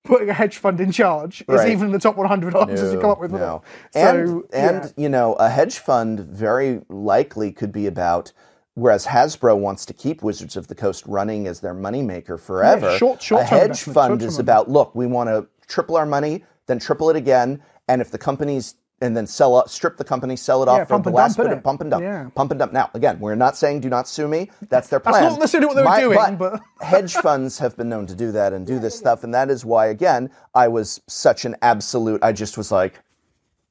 putting 0.07 0.29
a 0.29 0.33
hedge 0.33 0.57
fund 0.57 0.79
in 0.79 0.91
charge 0.91 1.41
is 1.41 1.45
Right. 1.47 1.69
even 1.69 1.87
in 1.87 1.91
the 1.91 1.99
top 1.99 2.17
100 2.17 2.55
answers 2.55 2.93
you 2.93 2.99
come 2.99 3.09
up 3.11 3.19
with. 3.19 3.31
No. 3.31 3.61
And 3.93 4.27
So, 4.29 4.43
and 4.53 4.83
yeah. 4.85 4.89
you 5.03 5.09
know, 5.09 5.33
a 5.35 5.49
hedge 5.49 5.77
fund 5.79 6.19
very 6.21 6.81
likely 6.89 7.51
could 7.51 7.71
be 7.71 7.85
about. 7.87 8.31
Whereas 8.73 9.07
Hasbro 9.07 9.57
wants 9.57 9.85
to 9.87 9.93
keep 9.93 10.21
Wizards 10.21 10.55
of 10.55 10.67
the 10.67 10.75
Coast 10.75 11.03
running 11.07 11.47
as 11.47 11.61
their 11.61 11.73
moneymaker 11.73 12.39
forever, 12.39 12.95
short- 12.97 13.19
a 13.19 13.23
short-term 13.23 13.59
hedge 13.59 13.81
fund 13.81 14.21
is 14.21 14.37
about 14.39 14.69
look, 14.69 14.93
we 14.95 15.07
want 15.07 15.29
to 15.29 15.47
triple 15.67 15.97
our 15.97 16.05
money, 16.05 16.43
then 16.67 16.77
triple 16.79 17.09
it 17.09 17.15
again, 17.15 17.59
and 17.87 18.01
if 18.01 18.11
the 18.11 18.17
companies 18.19 18.75
and 19.01 19.15
then 19.15 19.27
sell 19.27 19.55
up, 19.55 19.69
strip 19.69 19.97
the 19.97 20.03
company, 20.03 20.35
sell 20.35 20.63
it 20.63 20.65
Yeah, 20.65 20.81
off 20.81 20.87
for 20.87 20.99
the 20.99 21.11
last 21.11 21.37
bit 21.37 21.63
pump 21.63 21.81
and 21.81 21.91
dump, 21.91 22.03
Yeah. 22.03 22.29
pump 22.33 22.51
and 22.51 22.59
dump. 22.59 22.73
Now, 22.73 22.89
again, 22.93 23.19
we're 23.19 23.35
not 23.35 23.55
saying 23.55 23.81
do 23.81 23.89
not 23.89 24.07
sue 24.07 24.27
me. 24.27 24.49
That's 24.69 24.87
their 24.87 24.99
That's 25.05 25.17
plan. 25.17 25.31
not 25.31 25.39
necessarily 25.39 25.67
what 25.67 25.75
they 25.75 26.07
were 26.07 26.15
doing, 26.15 26.35
but- 26.37 26.61
hedge 26.81 27.13
funds 27.13 27.59
have 27.59 27.77
been 27.77 27.89
known 27.89 28.07
to 28.07 28.15
do 28.15 28.31
that 28.31 28.53
and 28.53 28.65
do 28.65 28.79
this 28.79 28.97
stuff, 28.97 29.23
and 29.23 29.33
that 29.33 29.49
is 29.49 29.63
why, 29.63 29.87
again, 29.87 30.31
I 30.55 30.67
was 30.67 30.99
such 31.07 31.45
an 31.45 31.55
absolute. 31.61 32.23
I 32.23 32.31
just 32.31 32.57
was 32.57 32.71
like, 32.71 32.99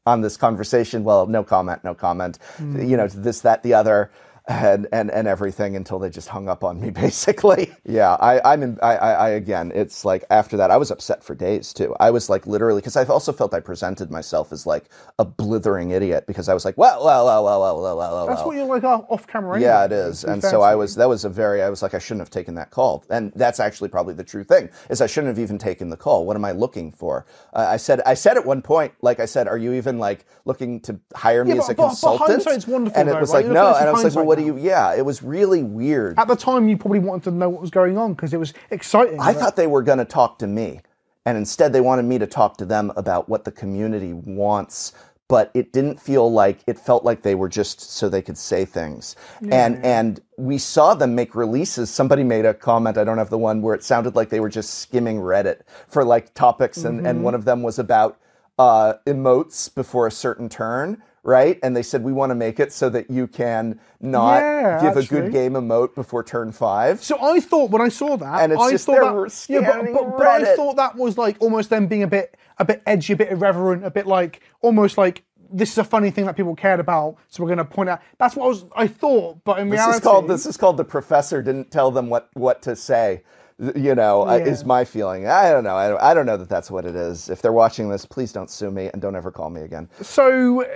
on 0.06 0.20
this 0.20 0.36
conversation. 0.36 1.02
Well, 1.02 1.26
no 1.26 1.42
comment, 1.42 1.82
no 1.82 1.92
comment. 1.92 2.38
Hmm. 2.58 2.80
You 2.80 2.96
know, 2.96 3.08
this, 3.08 3.40
that, 3.40 3.64
the 3.64 3.74
other. 3.74 4.10
And, 4.48 4.86
and 4.92 5.10
and 5.10 5.26
everything 5.26 5.74
until 5.74 5.98
they 5.98 6.08
just 6.08 6.28
hung 6.28 6.48
up 6.48 6.62
on 6.62 6.80
me, 6.80 6.90
basically. 7.04 7.72
Yeah, 7.84 8.12
I, 8.20 8.52
I'm 8.52 8.62
in. 8.62 8.78
I, 8.80 8.96
I, 8.96 9.10
I 9.12 9.28
again, 9.30 9.72
it's 9.74 10.04
like 10.04 10.24
after 10.30 10.56
that, 10.58 10.70
I 10.70 10.76
was 10.76 10.92
upset 10.92 11.24
for 11.24 11.34
days 11.34 11.72
too. 11.72 11.96
I 11.98 12.12
was 12.12 12.30
like 12.30 12.46
literally 12.46 12.80
because 12.80 12.96
i've 12.96 13.10
also 13.10 13.32
felt 13.32 13.52
I 13.54 13.58
presented 13.58 14.08
myself 14.12 14.52
as 14.52 14.64
like 14.64 14.84
a 15.18 15.24
blithering 15.24 15.90
idiot 15.90 16.28
because 16.28 16.48
I 16.48 16.54
was 16.54 16.64
like, 16.64 16.78
well, 16.78 17.04
well, 17.04 17.24
well, 17.26 17.42
well, 17.44 17.60
well, 17.60 17.82
well, 17.82 17.96
well, 17.96 18.26
That's 18.28 18.38
well. 18.38 18.46
what 18.46 18.56
you're 18.56 18.66
like 18.66 18.84
off 18.84 19.26
camera. 19.26 19.60
Yeah, 19.60 19.84
it 19.84 19.90
is. 19.90 20.22
And 20.22 20.40
so 20.40 20.62
I 20.62 20.76
was, 20.76 20.94
that 20.94 21.08
was 21.08 21.24
a 21.24 21.28
very, 21.28 21.60
I 21.62 21.68
was 21.68 21.82
like, 21.82 21.94
I 21.94 21.98
shouldn't 21.98 22.20
have 22.20 22.30
taken 22.30 22.54
that 22.54 22.70
call. 22.70 23.04
And 23.10 23.32
that's 23.34 23.58
actually 23.58 23.88
probably 23.88 24.14
the 24.14 24.22
true 24.24 24.44
thing 24.44 24.70
is 24.90 25.00
I 25.00 25.06
shouldn't 25.08 25.28
have 25.36 25.42
even 25.42 25.58
taken 25.58 25.90
the 25.90 25.96
call. 25.96 26.24
What 26.24 26.36
am 26.36 26.44
I 26.44 26.52
looking 26.52 26.92
for? 26.92 27.26
Uh, 27.52 27.66
I 27.68 27.78
said, 27.78 28.00
I 28.06 28.14
said 28.14 28.36
at 28.36 28.46
one 28.46 28.62
point, 28.62 28.92
like 29.02 29.18
I 29.18 29.26
said, 29.26 29.48
are 29.48 29.58
you 29.58 29.72
even 29.72 29.98
like 29.98 30.24
looking 30.44 30.78
to 30.82 31.00
hire 31.16 31.44
me 31.44 31.54
Yeah, 31.54 31.58
as 31.62 31.66
but- 31.66 31.72
a 31.72 31.74
but- 31.74 31.82
but 31.82 31.88
consultant? 31.88 32.28
hindsight's 32.30 32.66
wonderful 32.68 33.00
and 33.00 33.08
it 33.08 33.12
though, 33.12 33.20
was 33.20 33.32
right? 33.34 33.44
like, 33.44 33.52
no. 33.52 33.74
And 33.74 33.88
I 33.88 33.92
was 33.92 34.04
like, 34.04 34.14
well, 34.14 34.35
what 34.36 34.40
do 34.40 34.46
you, 34.46 34.58
yeah, 34.58 34.94
it 34.94 35.04
was 35.04 35.22
really 35.22 35.62
weird. 35.62 36.18
At 36.18 36.28
the 36.28 36.36
time, 36.36 36.68
you 36.68 36.76
probably 36.76 36.98
wanted 36.98 37.24
to 37.24 37.30
know 37.30 37.48
what 37.48 37.60
was 37.60 37.70
going 37.70 37.96
on 37.98 38.14
because 38.14 38.32
it 38.32 38.38
was 38.38 38.54
exciting. 38.70 39.18
I 39.20 39.32
thought 39.32 39.56
they 39.56 39.66
were 39.66 39.82
going 39.82 39.98
to 39.98 40.04
talk 40.04 40.38
to 40.40 40.46
me, 40.46 40.80
and 41.24 41.36
instead 41.38 41.72
they 41.72 41.80
wanted 41.80 42.04
me 42.04 42.18
to 42.18 42.26
talk 42.26 42.56
to 42.58 42.64
them 42.66 42.92
about 42.96 43.28
what 43.28 43.44
the 43.44 43.52
community 43.52 44.12
wants. 44.12 44.92
But 45.28 45.50
it 45.54 45.72
didn't 45.72 46.00
feel 46.00 46.30
like 46.30 46.60
it 46.68 46.78
felt 46.78 47.02
like 47.04 47.22
they 47.22 47.34
were 47.34 47.48
just 47.48 47.80
so 47.80 48.08
they 48.08 48.22
could 48.22 48.38
say 48.38 48.64
things. 48.64 49.16
And 49.50 49.84
and 49.84 50.20
we 50.38 50.56
saw 50.56 50.94
them 50.94 51.16
make 51.16 51.34
releases. 51.34 51.90
Somebody 51.90 52.22
made 52.22 52.44
a 52.44 52.54
comment. 52.54 52.96
I 52.96 53.02
don't 53.02 53.18
have 53.18 53.30
the 53.30 53.38
one 53.38 53.60
where 53.60 53.74
it 53.74 53.82
sounded 53.82 54.14
like 54.14 54.28
they 54.28 54.38
were 54.38 54.48
just 54.48 54.74
skimming 54.78 55.18
Reddit 55.18 55.62
for 55.88 56.04
like 56.04 56.32
topics, 56.34 56.84
and 56.84 56.98
Mm-hmm. 56.98 57.06
and 57.06 57.24
one 57.24 57.34
of 57.34 57.44
them 57.44 57.64
was 57.64 57.76
about 57.80 58.20
uh, 58.56 58.94
emotes 59.04 59.74
before 59.74 60.06
a 60.06 60.12
certain 60.12 60.48
turn. 60.48 61.02
Right, 61.26 61.58
and 61.64 61.76
they 61.76 61.82
said 61.82 62.04
we 62.04 62.12
want 62.12 62.30
to 62.30 62.36
make 62.36 62.60
it 62.60 62.72
so 62.72 62.88
that 62.90 63.10
you 63.10 63.26
can 63.26 63.80
not 64.00 64.38
Yeah, 64.38 64.80
give 64.80 64.96
a 64.96 65.04
good 65.04 65.32
game 65.32 65.54
emote 65.54 65.96
before 65.96 66.22
turn 66.22 66.52
five. 66.52 67.02
So 67.02 67.20
I 67.20 67.40
thought 67.40 67.70
when 67.70 67.82
I 67.82 67.88
saw 67.88 68.16
that, 68.16 68.42
And 68.42 68.52
it's 68.52 68.62
I 68.62 68.70
just 68.70 68.86
thought 68.86 69.00
that, 69.00 69.46
yeah, 69.48 69.82
but, 69.82 69.92
but, 69.92 70.18
but 70.18 70.26
I 70.28 70.54
thought 70.54 70.76
that 70.76 70.94
was 70.94 71.18
like 71.18 71.36
almost 71.40 71.68
them 71.68 71.88
being 71.88 72.04
a 72.04 72.06
bit, 72.06 72.36
a 72.58 72.64
bit 72.64 72.80
edgy, 72.86 73.14
a 73.14 73.16
bit 73.16 73.32
irreverent, 73.32 73.84
a 73.84 73.90
bit 73.90 74.06
like 74.06 74.40
almost 74.62 74.96
like 74.98 75.24
this 75.52 75.72
is 75.72 75.78
a 75.78 75.84
funny 75.84 76.12
thing 76.12 76.26
that 76.26 76.36
people 76.36 76.54
cared 76.54 76.78
about, 76.80 77.16
so 77.28 77.42
we're 77.42 77.48
going 77.48 77.58
to 77.58 77.64
point 77.64 77.88
out. 77.88 78.02
That's 78.18 78.36
what 78.36 78.44
I 78.44 78.48
was, 78.48 78.64
I 78.76 78.86
thought, 78.86 79.42
but 79.44 79.58
in 79.58 79.68
This 79.68 79.78
reality, 79.78 79.96
is 79.96 80.02
called 80.02 80.28
this 80.28 80.46
is 80.46 80.56
called 80.56 80.76
the 80.76 80.84
professor 80.84 81.42
didn't 81.42 81.70
tell 81.72 81.90
them 81.90 82.08
what 82.08 82.30
what 82.34 82.62
to 82.62 82.76
say. 82.76 83.22
You 83.58 83.94
know, 83.94 84.26
Yeah. 84.30 84.44
is 84.44 84.66
my 84.66 84.84
feeling. 84.84 85.26
I 85.26 85.50
don't 85.50 85.64
know. 85.64 85.76
I 85.76 85.88
don't, 85.88 86.02
I 86.02 86.12
don't 86.12 86.26
know 86.26 86.36
that 86.36 86.48
that's 86.48 86.70
what 86.70 86.84
it 86.84 86.94
is. 86.94 87.30
If 87.30 87.40
they're 87.40 87.54
watching 87.54 87.88
this, 87.88 88.04
please 88.04 88.30
don't 88.30 88.50
sue 88.50 88.70
me 88.70 88.90
and 88.92 89.00
don't 89.00 89.16
ever 89.16 89.30
call 89.30 89.48
me 89.48 89.62
again. 89.62 89.88
So, 90.02 90.62
uh, 90.62 90.66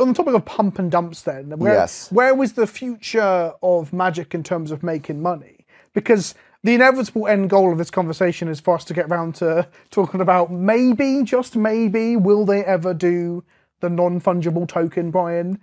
on 0.00 0.08
the 0.08 0.14
topic 0.14 0.34
of 0.34 0.44
pump 0.44 0.78
and 0.78 0.92
dumps, 0.92 1.22
then, 1.22 1.50
where, 1.58 1.72
Yes. 1.74 2.12
where 2.12 2.32
was 2.32 2.52
the 2.52 2.68
future 2.68 3.52
of 3.64 3.92
magic 3.92 4.32
in 4.32 4.44
terms 4.44 4.70
of 4.70 4.84
making 4.84 5.22
money? 5.22 5.66
Because 5.92 6.36
the 6.62 6.74
inevitable 6.74 7.26
end 7.26 7.50
goal 7.50 7.72
of 7.72 7.78
this 7.78 7.90
conversation 7.90 8.46
is 8.46 8.60
for 8.60 8.76
us 8.76 8.84
to 8.84 8.94
get 8.94 9.08
round 9.08 9.34
to 9.36 9.66
talking 9.90 10.20
about 10.20 10.52
maybe, 10.52 11.24
just 11.24 11.56
maybe, 11.56 12.16
will 12.16 12.44
they 12.44 12.64
ever 12.64 12.94
do 12.94 13.42
the 13.80 13.90
non 13.90 14.20
fungible 14.20 14.68
token, 14.68 15.10
Brian? 15.10 15.58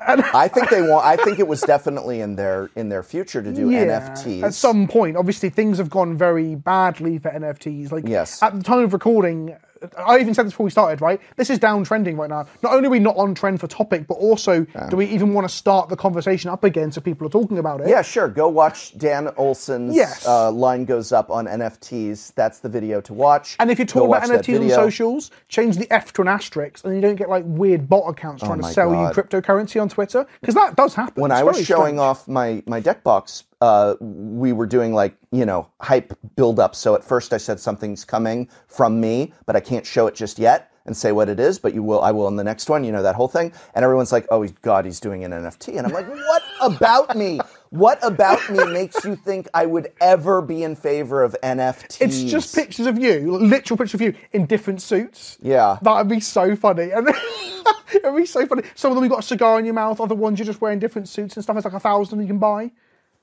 I 0.06 0.48
think 0.48 0.68
they 0.70 0.82
want. 0.82 1.04
I 1.06 1.16
think 1.16 1.38
it 1.38 1.46
was 1.46 1.60
definitely 1.60 2.20
in 2.20 2.34
their 2.36 2.70
in 2.76 2.88
their 2.88 3.02
future 3.02 3.42
to 3.42 3.52
do 3.52 3.68
NFTs. 3.68 4.42
At 4.42 4.54
some 4.54 4.88
point, 4.88 5.16
obviously, 5.16 5.48
things 5.48 5.78
have 5.78 5.90
gone 5.90 6.16
very 6.16 6.54
badly 6.54 7.18
for 7.18 7.30
NFTs. 7.30 7.92
Like, 7.92 8.08
Yes. 8.08 8.42
at 8.42 8.56
the 8.56 8.62
time 8.64 8.80
of 8.84 8.92
recording, 8.92 9.54
I 9.98 10.18
even 10.18 10.34
said 10.34 10.46
this 10.46 10.52
before 10.52 10.64
we 10.64 10.70
started, 10.70 11.00
right? 11.00 11.20
This 11.36 11.50
is 11.50 11.58
downtrending 11.58 12.16
right 12.18 12.30
now. 12.30 12.46
Not 12.62 12.74
only 12.74 12.88
are 12.88 12.90
we 12.90 12.98
not 12.98 13.16
on 13.16 13.34
trend 13.34 13.60
for 13.60 13.66
topic, 13.66 14.06
but 14.06 14.14
also 14.14 14.66
do 14.90 14.96
we 14.96 15.06
even 15.06 15.34
want 15.34 15.48
to 15.48 15.54
start 15.54 15.88
the 15.88 15.96
conversation 15.96 16.50
up 16.50 16.64
again 16.64 16.90
so 16.92 17.00
people 17.00 17.26
are 17.26 17.30
talking 17.30 17.58
about 17.58 17.80
it? 17.80 17.88
yeah, 17.88 18.02
sure. 18.02 18.28
Go 18.28 18.48
watch 18.48 18.96
Dan 18.98 19.28
Olson's 19.36 19.94
Yes. 19.94 20.26
uh, 20.26 20.50
line 20.50 20.84
goes 20.84 21.12
up 21.12 21.30
on 21.30 21.46
NFTs. 21.46 22.34
That's 22.34 22.60
the 22.60 22.68
video 22.68 23.00
to 23.02 23.14
watch. 23.14 23.56
And 23.58 23.70
if 23.70 23.78
you're 23.78 23.86
talking 23.86 24.08
about 24.08 24.22
NFTs 24.28 24.62
on 24.62 24.70
socials, 24.70 25.30
change 25.48 25.76
the 25.76 25.90
F 25.92 26.12
to 26.14 26.22
an 26.22 26.28
asterisk, 26.28 26.84
and 26.84 26.94
you 26.94 27.00
don't 27.00 27.16
get 27.16 27.28
like 27.28 27.44
weird 27.46 27.88
bot 27.88 28.08
accounts 28.08 28.42
trying 28.42 28.58
to 28.58 28.64
Oh 28.64 28.68
my 28.68 28.72
sell 28.72 28.90
God. 28.92 29.16
you 29.16 29.22
cryptocurrency 29.22 29.80
on 29.80 29.88
Twitter 29.88 30.26
because 30.40 30.54
that 30.54 30.76
does 30.76 30.94
happen. 30.94 31.20
when 31.20 31.30
It's 31.30 31.40
I 31.40 31.44
was 31.44 31.64
showing 31.64 31.96
strange. 31.96 31.98
off 32.00 32.28
my 32.28 32.62
my 32.66 32.80
deck 32.80 33.02
box, 33.02 33.44
uh, 33.62 33.94
we 34.00 34.52
were 34.52 34.66
doing 34.66 34.92
like 34.92 35.16
you 35.30 35.46
know 35.46 35.68
hype 35.80 36.18
build 36.34 36.58
up. 36.58 36.74
So 36.74 36.96
at 36.96 37.04
first 37.04 37.32
I 37.32 37.36
said 37.36 37.60
something's 37.60 38.04
coming 38.04 38.48
from 38.66 39.00
me, 39.00 39.32
but 39.46 39.54
I 39.54 39.60
can't 39.60 39.86
show 39.86 40.08
it 40.08 40.16
just 40.16 40.40
yet 40.40 40.72
and 40.84 40.96
say 40.96 41.12
what 41.12 41.28
it 41.28 41.38
is. 41.38 41.60
But 41.60 41.72
you 41.72 41.80
will, 41.80 42.02
I 42.02 42.10
will 42.10 42.26
in 42.26 42.34
the 42.34 42.42
next 42.42 42.68
one. 42.68 42.82
You 42.82 42.90
know 42.90 43.04
that 43.04 43.14
whole 43.14 43.28
thing. 43.28 43.52
And 43.76 43.84
everyone's 43.84 44.10
like, 44.10 44.26
"Oh, 44.32 44.44
God, 44.62 44.84
he's 44.84 44.98
doing 44.98 45.22
an 45.22 45.30
NFT," 45.30 45.78
and 45.78 45.86
I'm 45.86 45.92
like, 45.92 46.08
"What 46.08 46.42
about 46.60 47.16
me? 47.16 47.38
What 47.70 48.00
about 48.02 48.50
me 48.50 48.64
makes 48.66 49.04
you 49.04 49.14
think 49.14 49.46
I 49.54 49.64
would 49.64 49.92
ever 50.00 50.42
be 50.42 50.64
in 50.64 50.74
favor 50.74 51.22
of 51.22 51.36
NFTs?" 51.40 52.00
It's 52.00 52.24
just 52.24 52.52
pictures 52.56 52.86
of 52.86 52.98
you, 52.98 53.38
literal 53.38 53.78
pictures 53.78 53.94
of 53.94 54.00
you 54.00 54.14
in 54.32 54.46
different 54.46 54.82
suits. 54.82 55.38
Yeah. 55.40 55.78
That'd 55.82 56.08
be 56.08 56.18
so 56.18 56.56
funny. 56.56 56.90
And 56.90 57.08
it'd 57.94 58.16
be 58.16 58.26
so 58.26 58.44
funny. 58.44 58.64
Some 58.74 58.90
of 58.90 58.96
them 58.96 59.04
you've 59.04 59.12
got 59.12 59.20
a 59.20 59.22
cigar 59.22 59.60
in 59.60 59.64
your 59.64 59.74
mouth, 59.74 60.00
other 60.00 60.16
ones 60.16 60.40
you're 60.40 60.46
just 60.46 60.60
wearing 60.60 60.80
different 60.80 61.08
suits 61.08 61.36
and 61.36 61.44
stuff. 61.44 61.56
It's 61.56 61.64
like 61.64 61.74
a 61.74 61.78
thousand 61.80 62.20
you 62.20 62.26
can 62.26 62.38
buy. 62.38 62.72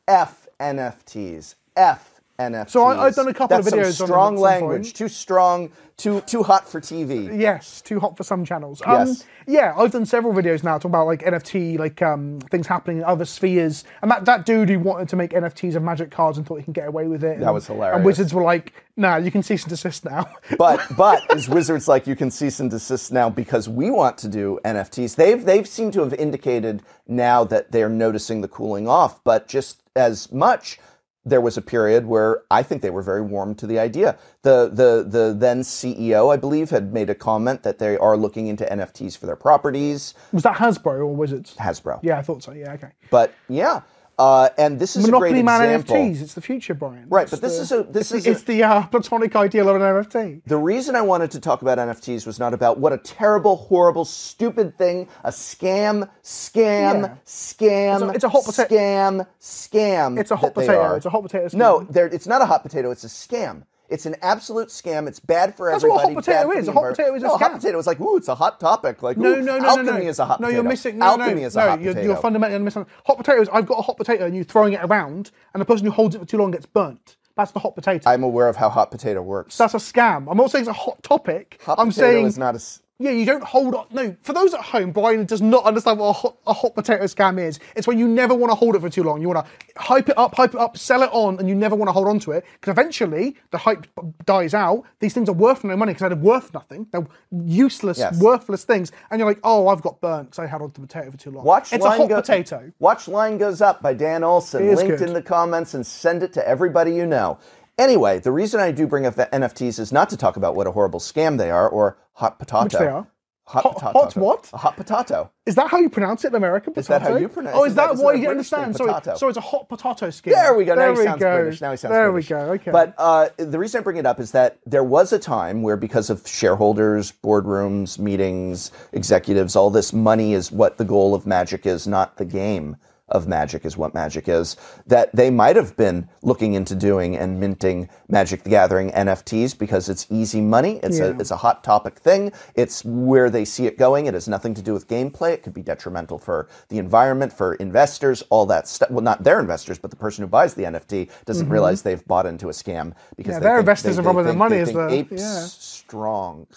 F 0.10 0.48
NFTs. 0.60 1.56
F 1.78 2.20
NFTs. 2.40 2.70
So 2.72 2.84
I- 2.84 3.06
I've 3.06 3.16
done 3.16 3.28
a 3.28 3.34
couple 3.34 3.58
of 3.58 3.66
That's 3.66 3.76
videos 3.76 3.94
Some 3.94 4.08
strong 4.08 4.36
some 4.38 4.42
language. 4.44 4.84
point. 4.84 4.96
Too 4.96 5.08
strong. 5.08 5.70
Too 5.98 6.22
too 6.22 6.44
hot 6.44 6.70
for 6.70 6.80
TV. 6.80 7.38
Yes, 7.38 7.82
too 7.82 8.00
hot 8.00 8.16
for 8.16 8.24
some 8.24 8.46
channels. 8.46 8.82
Um, 8.86 9.08
Yes. 9.10 9.26
Yeah, 9.46 9.74
I've 9.78 9.92
done 9.92 10.06
several 10.06 10.34
videos 10.34 10.64
now 10.64 10.78
talking 10.78 10.92
about 10.92 11.08
like 11.08 11.24
NFT, 11.24 11.78
like 11.78 12.02
um, 12.02 12.40
things 12.50 12.68
happening 12.68 13.00
in 13.00 13.04
other 13.04 13.26
spheres. 13.26 13.84
And 14.02 14.10
that, 14.10 14.24
that 14.24 14.46
dude 14.46 14.70
who 14.70 14.80
wanted 14.80 15.10
to 15.10 15.18
make 15.18 15.32
NFTs 15.32 15.76
of 15.76 15.84
magic 15.84 16.10
cards 16.12 16.38
and 16.38 16.48
thought 16.48 16.56
he 16.60 16.64
can 16.64 16.72
get 16.72 16.88
away 16.88 17.08
with 17.08 17.22
it. 17.26 17.40
That 17.42 17.54
was 17.54 17.68
hilarious. 17.68 17.98
And 17.98 18.06
Wizards 18.06 18.34
were 18.34 18.44
like, 18.44 18.72
nah, 18.96 19.18
you 19.18 19.30
can 19.30 19.44
cease 19.44 19.64
and 19.64 19.70
desist 19.70 20.06
now. 20.06 20.30
But 20.58 20.82
but 20.96 21.22
is 21.36 21.50
Wizards 21.50 21.90
like 21.90 22.08
you 22.08 22.16
can 22.16 22.32
cease 22.32 22.62
and 22.62 22.72
desist 22.72 23.12
now 23.12 23.30
because 23.30 23.68
we 23.68 23.90
want 23.92 24.18
to 24.20 24.30
do 24.30 24.58
NFTs? 24.64 25.18
They've 25.18 25.44
they've 25.44 25.68
seemed 25.68 25.92
to 25.94 26.00
have 26.02 26.14
indicated 26.14 26.82
now 27.10 27.44
that 27.44 27.74
they're 27.74 27.90
noticing 27.90 28.40
the 28.40 28.48
cooling 28.48 28.88
off, 28.88 29.22
but 29.26 29.50
just 29.50 29.82
as 30.00 30.32
much 30.32 30.80
there 31.26 31.42
was 31.42 31.58
a 31.58 31.62
period 31.62 32.06
where 32.06 32.44
I 32.50 32.64
think 32.64 32.82
they 32.82 32.90
were 32.90 33.02
very 33.02 33.22
warm 33.22 33.54
to 33.56 33.68
the 33.68 33.78
idea. 33.78 34.18
The 34.42 34.70
the 34.70 35.06
the 35.08 35.36
then 35.38 35.62
CEO, 35.62 36.34
I 36.34 36.38
believe, 36.38 36.70
had 36.70 36.94
made 36.94 37.10
a 37.10 37.16
comment 37.16 37.64
that 37.64 37.78
they 37.78 37.98
are 37.98 38.18
looking 38.18 38.48
into 38.48 38.66
NFTs 38.66 39.18
for 39.18 39.26
their 39.26 39.36
properties. 39.36 40.14
was 40.32 40.44
that 40.44 40.56
Hasbro 40.56 41.00
or 41.00 41.16
Wizards? 41.16 41.56
Hasbro. 41.56 42.00
Yeah, 42.02 42.18
I 42.18 42.22
thought 42.22 42.42
so. 42.44 42.54
Yeah, 42.54 42.74
okay. 42.74 42.92
But 43.12 43.34
yeah. 43.48 43.82
Uh, 44.20 44.50
and 44.58 44.78
this 44.80 44.98
is 44.98 45.06
a 45.06 45.08
Monopoly 45.08 45.30
great 45.32 45.46
Man 45.46 45.62
example. 45.62 45.96
NFTs. 45.96 46.22
It's 46.22 46.34
the 46.34 46.42
future, 46.42 46.74
Brian. 46.74 47.06
Right, 47.08 47.22
It's 47.24 47.32
but 47.32 47.40
this 47.42 47.56
the- 47.56 47.62
is 47.62 47.72
a- 47.72 47.84
this 47.84 48.12
it's 48.12 48.12
is 48.12 48.24
the, 48.26 48.30
a- 48.30 48.34
it's 48.34 48.44
the 48.44 48.64
uh, 48.64 48.86
platonic 48.88 49.34
ideal 49.38 49.70
of 49.70 49.78
an 49.78 49.82
NFT. 49.82 50.42
The 50.46 50.58
reason 50.58 50.98
I 50.98 51.02
wanted 51.02 51.32
to 51.32 51.40
talk 51.40 51.62
about 51.62 51.78
NFTs 51.78 52.28
was 52.28 52.38
not 52.38 52.54
about 52.54 52.80
what 52.80 52.92
a 52.92 52.98
terrible, 52.98 53.56
horrible, 53.56 54.04
stupid 54.04 54.78
thing, 54.78 55.08
a 55.24 55.30
scam, 55.30 56.10
scam, 56.22 57.02
Yeah. 57.04 57.16
scam, 57.26 57.94
It's 57.96 58.04
a- 58.04 58.10
it's 58.16 58.24
a 58.26 58.30
hot 58.30 58.44
pota- 58.44 58.68
scam, 58.68 59.28
scam. 59.40 60.20
It's 60.20 60.32
a 60.32 60.36
hot 60.36 60.54
potato. 60.54 60.96
It's 60.96 61.06
a 61.06 61.10
hot 61.10 61.22
potato 61.24 61.46
scam. 61.48 61.54
No, 61.54 61.88
it's 61.90 62.28
not 62.28 62.42
a 62.42 62.46
hot 62.46 62.62
potato. 62.64 62.92
It's 62.92 63.06
a 63.06 63.08
scam. 63.08 63.64
It's 63.90 64.06
an 64.06 64.16
absolute 64.22 64.70
scam. 64.70 65.08
It's 65.08 65.20
bad 65.20 65.56
for 65.56 65.72
That's 65.72 65.84
what 65.84 65.92
a 65.98 66.10
everybody. 66.10 66.16
hot 66.16 66.26
potato 66.26 66.52
is. 66.60 66.68
A 66.68 66.72
hot 66.72 66.90
potato 66.90 67.16
is 67.16 67.24
a 67.24 67.28
no, 67.28 67.38
hot 67.38 67.52
scam. 67.52 67.56
potato 67.56 67.80
is 67.80 67.88
like, 67.88 68.00
ooh, 68.00 68.18
it's 68.18 68.28
a 68.28 68.36
hot 68.36 68.60
topic. 68.60 69.02
Like, 69.04 69.18
No, 69.18 69.34
ooh, 69.34 69.42
no, 69.42 69.58
no, 69.58 69.68
alchemy 69.68 69.86
no, 69.92 69.98
no. 69.98 70.04
is 70.10 70.20
a 70.20 70.26
hot 70.26 70.40
no, 70.40 70.48
potato. 70.48 70.58
No, 70.58 70.62
you're 70.64 70.70
missing. 70.70 70.98
No, 71.00 71.06
alchemy 71.08 71.42
no, 71.42 71.48
is 71.48 71.56
a 71.56 71.60
no, 71.60 71.70
hot 71.70 71.82
you're, 71.82 71.94
potato. 71.94 72.08
You're 72.08 72.22
fundamentally 72.22 72.64
misunderstanding. 72.64 73.04
Hot 73.08 73.18
potato 73.18 73.42
is 73.42 73.50
I've 73.50 73.66
got 73.66 73.80
a 73.80 73.82
hot 73.82 73.98
potato 73.98 74.26
and 74.26 74.36
you're 74.36 74.44
throwing 74.46 74.74
it 74.74 74.82
around, 74.84 75.32
and 75.54 75.62
the 75.62 75.66
person 75.66 75.86
who 75.86 75.92
holds 75.92 76.16
it 76.16 76.20
for 76.20 76.26
too 76.26 76.38
long 76.38 76.52
gets 76.52 76.66
burnt. 76.68 77.18
That's 77.36 77.52
the 77.52 77.60
hot 77.60 77.76
potato. 77.76 78.10
I'm 78.10 78.24
aware 78.24 78.48
of 78.50 78.58
how 78.58 78.70
hot 78.70 78.92
potato 78.92 79.22
works. 79.22 79.58
That's 79.58 79.74
a 79.74 79.78
scam. 79.78 80.28
I'm 80.30 80.38
not 80.38 80.52
saying 80.52 80.64
it's 80.64 80.70
a 80.70 80.74
hot 80.74 81.02
topic. 81.04 81.60
hot 81.64 81.80
I'm 81.80 81.88
potato 81.90 82.08
saying 82.12 82.26
is 82.26 82.38
not 82.38 82.56
a. 82.56 82.58
Yeah, 83.02 83.12
you 83.12 83.26
don't 83.26 83.44
hold 83.46 83.76
on. 83.76 83.86
No, 83.92 84.14
for 84.24 84.34
those 84.34 84.54
at 84.54 84.60
home, 84.60 84.92
Brian 84.92 85.24
does 85.26 85.42
not 85.42 85.64
understand 85.64 86.00
what 86.00 86.10
a 86.10 86.12
hot, 86.12 86.38
a 86.46 86.52
hot 86.52 86.76
potato 86.76 87.06
scam 87.06 87.40
is. 87.40 87.58
It's 87.78 87.88
when 87.88 87.98
you 87.98 88.10
never 88.10 88.36
want 88.36 88.52
to 88.52 88.56
hold 88.56 88.76
it 88.76 88.82
for 88.82 88.90
too 88.90 89.04
long. 89.04 89.22
You 89.22 89.30
want 89.30 89.46
to 89.46 89.82
hype 89.82 90.10
it 90.10 90.18
up, 90.18 90.36
hype 90.36 90.54
it 90.54 90.60
up, 90.60 90.78
sell 90.78 91.02
it 91.04 91.10
on, 91.14 91.40
and 91.40 91.48
you 91.48 91.56
never 91.56 91.78
want 91.78 91.88
to 91.88 91.94
hold 91.94 92.10
on 92.10 92.20
to 92.20 92.32
it 92.34 92.44
because 92.60 92.72
eventually 92.74 93.38
the 93.52 93.58
hype 93.58 93.88
dies 94.26 94.54
out. 94.54 94.84
These 95.00 95.14
things 95.14 95.30
are 95.30 95.34
worth 95.34 95.64
no 95.64 95.78
money 95.78 95.94
because 95.94 96.10
they're 96.10 96.18
worth 96.18 96.54
nothing. 96.54 96.88
They're 96.92 97.08
useless, 97.32 98.00
Yes. 98.00 98.20
worthless 98.20 98.66
things. 98.66 98.92
And 99.10 99.20
you're 99.20 99.30
like, 99.30 99.40
oh, 99.46 99.70
I've 99.70 99.82
got 99.82 100.02
burnt 100.02 100.32
because 100.32 100.40
I 100.40 100.48
held 100.48 100.64
on 100.64 100.72
to 100.72 100.82
the 100.82 100.88
potato 100.88 101.12
for 101.12 101.18
too 101.18 101.32
long. 101.32 101.46
Watch 101.46 101.72
it's 101.72 101.82
line 101.82 101.94
a 101.94 102.02
hot 102.02 102.10
go- 102.10 102.16
potato. 102.22 102.70
Watch 102.80 103.08
line 103.08 103.38
goes 103.38 103.62
up 103.62 103.82
by 103.82 103.94
Dan 103.94 104.26
Olson. 104.26 104.76
Linked 104.76 104.98
good. 104.98 105.08
in 105.08 105.14
the 105.14 105.22
comments 105.22 105.74
and 105.74 105.88
send 105.88 106.22
it 106.22 106.34
to 106.34 106.46
everybody 106.46 106.94
you 106.96 107.06
know. 107.06 107.40
Anyway, 107.80 108.20
the 108.20 108.32
reason 108.32 108.60
I 108.60 108.72
do 108.72 108.86
bring 108.86 109.06
up 109.06 109.16
the 109.16 109.28
NFTs 109.32 109.80
is 109.80 109.92
not 109.92 110.10
to 110.10 110.18
talk 110.18 110.36
about 110.38 110.54
what 110.54 110.68
a 110.68 110.72
horrible 110.72 111.00
scam 111.00 111.38
they 111.38 111.50
are 111.50 111.68
or 111.70 111.98
hot 112.14 112.38
potato. 112.38 112.64
Which 112.66 112.74
they 112.74 112.88
are. 112.88 113.08
Hot, 113.48 113.64
Hot- 113.64 113.74
potato. 113.74 114.00
hot 114.00 114.16
what? 114.16 114.50
A 114.54 114.58
hot 114.58 114.76
potato. 114.78 115.32
Is 115.48 115.56
that 115.56 115.70
how 115.72 115.80
you 115.80 115.90
pronounce 115.90 116.24
it 116.24 116.28
in 116.28 116.36
America? 116.36 116.70
Potato? 116.70 116.80
Is 116.82 116.88
that 116.88 117.02
how 117.02 117.16
you 117.16 117.28
pronounce 117.30 117.56
Oh, 117.58 117.64
it? 117.64 117.70
is 117.70 117.76
that 117.76 117.94
Isn't 117.94 118.06
why 118.06 118.14
you 118.14 118.30
understand? 118.30 118.76
Sorry, 118.76 118.94
potato? 118.94 119.18
so 119.18 119.28
it's 119.28 119.38
a 119.40 119.42
hot 119.42 119.68
potato 119.70 120.10
skin. 120.12 120.34
There 120.34 120.54
we 120.54 120.66
go. 120.66 120.76
Now 120.76 120.82
There 120.82 120.92
he 120.94 121.00
we 121.00 121.04
sounds 121.06 121.20
go. 121.20 121.42
British. 121.42 121.62
Now 121.62 121.72
he 121.72 121.78
sounds 121.78 121.92
there 121.94 122.12
British. 122.12 122.30
we 122.30 122.36
go. 122.36 122.42
Okay. 122.52 122.72
But 122.72 122.94
uh, 123.00 123.30
the 123.38 123.58
reason 123.58 123.80
I 123.80 123.84
bring 123.84 123.98
it 123.98 124.06
up 124.06 124.20
is 124.20 124.34
that 124.34 124.60
there 124.68 124.84
was 124.84 125.12
a 125.14 125.18
time 125.18 125.64
where, 125.64 125.78
because 125.78 126.12
of 126.12 126.28
shareholders, 126.28 127.12
boardrooms, 127.24 127.98
meetings, 127.98 128.72
executives, 128.94 129.56
all 129.56 129.72
this 129.72 129.94
money 129.94 130.34
is 130.34 130.52
what 130.52 130.78
the 130.78 130.86
goal 130.86 131.16
of 131.16 131.26
Magic 131.26 131.66
is, 131.66 131.88
not 131.88 132.18
the 132.18 132.26
game 132.26 132.76
of 133.12 133.28
Magic 133.28 133.66
is 133.66 133.78
what 133.78 133.94
Magic 133.94 134.28
is. 134.28 134.56
That 134.88 135.16
they 135.16 135.30
might 135.30 135.56
have 135.56 135.76
been 135.78 136.10
looking 136.22 136.54
into 136.54 136.76
doing 136.76 137.16
and 137.16 137.40
minting 137.40 137.90
Magic 138.08 138.44
the 138.44 138.50
Gathering 138.50 138.92
NFTs 138.92 139.58
because 139.58 139.90
it's 139.90 140.06
easy 140.10 140.42
money. 140.42 140.80
It's 140.84 141.00
Yeah. 141.00 141.06
a 141.06 141.20
it's 141.20 141.32
a 141.32 141.38
hot 141.38 141.64
topic 141.64 142.00
thing. 142.00 142.32
It's 142.56 142.84
where 142.86 143.30
they 143.30 143.46
see 143.46 143.66
it 143.66 143.78
going. 143.78 144.06
It 144.06 144.14
has 144.14 144.28
nothing 144.28 144.54
to 144.56 144.62
do 144.62 144.74
with 144.74 144.88
gameplay. 144.88 145.34
It 145.34 145.44
could 145.44 145.54
be 145.54 145.62
detrimental 145.64 146.18
for 146.20 146.48
the 146.70 146.78
environment, 146.78 147.34
for 147.34 147.56
investors, 147.56 148.24
all 148.30 148.46
that 148.48 148.68
stuff. 148.68 148.90
Well, 148.92 149.04
not 149.04 149.24
their 149.24 149.40
investors, 149.40 149.78
but 149.80 149.90
the 149.92 149.98
person 149.98 150.24
who 150.24 150.28
buys 150.28 150.54
the 150.54 150.64
NFT 150.66 151.10
doesn't 151.26 151.50
realize 151.50 151.82
they've 151.82 152.06
bought 152.08 152.26
into 152.26 152.50
a 152.50 152.52
scam 152.54 152.94
because 153.16 153.36
Mm-hmm. 153.36 153.44
Yeah, 153.44 153.50
their 153.50 153.60
investors 153.60 154.00
are 154.00 154.02
robbing 154.02 154.26
their 154.26 154.34
money 154.34 154.64
think 154.66 154.78
the- 154.78 154.90
apes 154.90 155.22
yeah. 155.22 155.46
strong. 155.46 156.48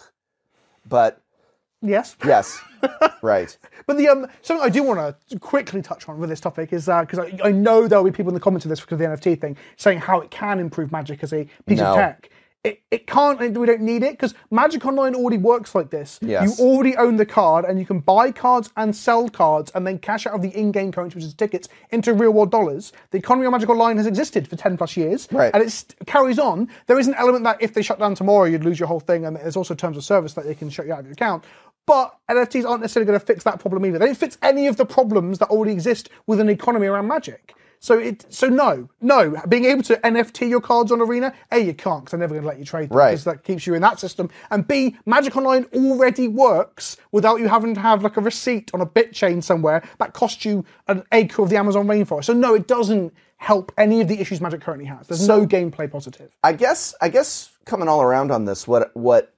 But 0.88 1.20
yes. 1.83 2.16
yes, 2.24 2.61
right. 3.22 3.57
But 3.87 3.97
the 3.97 4.09
um, 4.09 4.26
something 4.43 4.64
I 4.64 4.68
do 4.70 4.83
want 4.83 5.16
to 5.28 5.39
quickly 5.39 5.83
touch 5.83 6.09
on 6.09 6.18
with 6.18 6.30
this 6.30 6.41
topic 6.41 6.72
is 6.72 6.87
because 6.87 7.18
I, 7.18 7.39
I 7.45 7.51
know 7.53 7.89
there'll 7.89 8.05
be 8.05 8.11
people 8.12 8.30
in 8.30 8.35
the 8.35 8.41
comments 8.41 8.64
of 8.64 8.68
this 8.70 8.80
because 8.80 8.95
of 8.95 8.99
the 9.01 9.05
NFT 9.07 9.41
thing 9.41 9.57
saying 9.76 9.99
how 9.99 10.20
it 10.20 10.30
can 10.30 10.59
improve 10.61 10.93
Magic 10.93 11.22
as 11.22 11.33
a 11.33 11.47
piece 11.66 11.78
No. 11.78 11.87
of 11.93 11.97
tech. 11.97 12.30
It, 12.64 12.80
it 12.93 13.09
can't. 13.09 13.41
We 13.41 13.49
don't 13.66 13.80
need 13.80 14.05
it 14.05 14.12
because 14.12 14.35
Magic 14.53 14.87
Online 14.87 15.16
already 15.16 15.37
works 15.37 15.74
like 15.74 15.91
this. 15.91 16.20
Yes. 16.22 16.61
You 16.61 16.64
already 16.64 16.97
own 16.97 17.16
the 17.16 17.26
card, 17.26 17.64
and 17.64 17.76
you 17.76 17.85
can 17.85 17.99
buy 17.99 18.30
cards 18.30 18.70
and 18.76 18.95
sell 18.95 19.28
cards, 19.28 19.72
and 19.74 19.85
then 19.85 19.99
cash 19.99 20.28
out 20.28 20.35
of 20.35 20.43
the 20.43 20.51
in-game 20.57 20.93
currency, 20.93 21.16
which 21.16 21.24
is 21.24 21.35
tickets, 21.35 21.68
into 21.91 22.14
real-world 22.14 22.53
dollars. 22.53 22.93
The 23.11 23.18
economy 23.18 23.47
of 23.47 23.51
Magic 23.53 23.68
Online 23.68 23.97
has 23.97 24.07
existed 24.07 24.47
for 24.47 24.55
ten 24.55 24.76
plus 24.76 24.97
years, 24.97 25.26
Right. 25.33 25.51
and 25.53 25.61
it 25.61 25.85
carries 26.07 26.39
on. 26.39 26.68
There 26.87 27.01
is 27.01 27.09
an 27.09 27.14
element 27.14 27.43
that 27.43 27.61
if 27.61 27.74
they 27.74 27.83
shut 27.83 27.99
down 27.99 28.14
tomorrow, 28.14 28.45
you'd 28.45 28.62
lose 28.62 28.78
your 28.78 28.87
whole 28.87 29.01
thing, 29.01 29.26
and 29.26 29.35
there's 29.35 29.57
also 29.57 29.74
terms 29.74 29.97
of 29.97 30.05
service 30.05 30.35
that 30.35 30.45
they 30.45 30.55
can 30.55 30.70
shut 30.70 30.87
you 30.87 30.93
out 30.93 31.01
of 31.01 31.07
your 31.07 31.14
account. 31.14 31.43
But 31.87 32.16
NFTs 32.30 32.64
aren't 32.64 32.80
necessarily 32.80 33.07
going 33.07 33.18
to 33.18 33.26
fix 33.26 33.43
that 33.45 33.59
problem 33.59 33.85
either. 33.87 33.99
They 33.99 34.07
don't 34.07 34.14
fix 34.16 34.39
any 34.43 34.66
of 34.68 34.76
the 34.76 34.87
problems 34.87 35.39
that 35.41 35.49
already 35.49 35.72
exist 35.72 36.11
with 36.26 36.39
an 36.41 36.49
economy 36.49 36.87
around 36.87 37.09
Magic. 37.09 37.55
So 37.80 37.99
it, 37.99 38.24
so 38.33 38.47
no, 38.49 38.89
no. 39.01 39.35
Being 39.49 39.64
able 39.64 39.83
to 39.85 39.97
NFT 39.97 40.49
your 40.49 40.61
cards 40.61 40.93
on 40.93 41.01
Arena, 41.01 41.35
A, 41.51 41.59
you 41.59 41.74
can't 41.74 42.05
because 42.05 42.12
they're 42.12 42.20
never 42.20 42.35
going 42.35 42.43
to 42.43 42.49
let 42.49 42.61
you 42.61 42.64
trade 42.64 42.91
them 42.91 42.97
Right. 42.99 43.11
because 43.11 43.24
that 43.24 43.43
keeps 43.43 43.66
you 43.66 43.74
in 43.74 43.83
that 43.83 43.99
system. 43.99 44.30
And 44.53 44.68
B, 44.68 44.97
Magic 45.05 45.37
Online 45.37 45.64
already 45.74 46.28
works 46.28 46.97
without 47.11 47.41
you 47.41 47.49
having 47.49 47.74
to 47.74 47.80
have 47.80 48.05
like 48.05 48.16
a 48.16 48.20
receipt 48.20 48.70
on 48.72 48.80
a 48.80 48.87
bit 48.87 49.12
chain 49.12 49.43
somewhere 49.43 49.83
that 49.99 50.12
costs 50.12 50.45
you 50.45 50.64
an 50.87 51.03
acre 51.11 51.43
of 51.43 51.51
the 51.51 51.57
Amazon 51.57 51.89
rainforest. 51.89 52.26
So 52.26 52.33
no, 52.35 52.55
it 52.55 52.68
doesn't 52.68 53.12
help 53.39 53.72
any 53.76 54.01
of 54.01 54.07
the 54.07 54.20
issues 54.20 54.41
Magic 54.41 54.61
currently 54.61 54.87
has. 54.87 55.09
There's 55.09 55.26
no 55.26 55.45
gameplay 55.45 55.91
positive. 55.91 56.37
I 56.45 56.53
guess 56.53 56.95
I 57.01 57.09
guess 57.09 57.51
coming 57.64 57.89
all 57.89 58.01
around 58.01 58.30
on 58.30 58.45
this, 58.45 58.68
what 58.68 58.95
what 58.95 59.35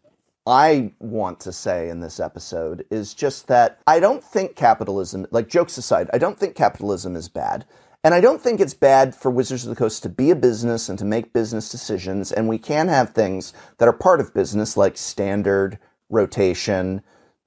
I 0.46 0.92
want 1.00 1.40
to 1.40 1.52
say 1.52 1.88
in 1.88 2.00
this 2.00 2.20
episode 2.20 2.84
is 2.90 3.14
just 3.14 3.46
that 3.48 3.80
I 3.86 3.98
don't 3.98 4.22
think 4.22 4.56
capitalism, 4.56 5.26
like 5.30 5.48
jokes 5.48 5.78
aside, 5.78 6.10
I 6.12 6.18
don't 6.18 6.38
think 6.38 6.54
capitalism 6.54 7.16
is 7.16 7.28
bad. 7.28 7.64
And 8.02 8.12
I 8.12 8.20
don't 8.20 8.42
think 8.42 8.60
it's 8.60 8.74
bad 8.74 9.14
for 9.14 9.30
Wizards 9.30 9.64
of 9.64 9.70
the 9.70 9.76
Coast 9.76 10.02
to 10.02 10.10
be 10.10 10.30
a 10.30 10.36
business 10.36 10.90
and 10.90 10.98
to 10.98 11.06
make 11.06 11.32
business 11.32 11.70
decisions. 11.70 12.30
And 12.30 12.46
we 12.46 12.58
can 12.58 12.88
have 12.88 13.10
things 13.10 13.54
that 13.78 13.88
are 13.88 13.94
part 13.94 14.20
of 14.20 14.34
business, 14.34 14.76
like 14.76 14.98
standard, 14.98 15.78
rotation, 16.10 17.02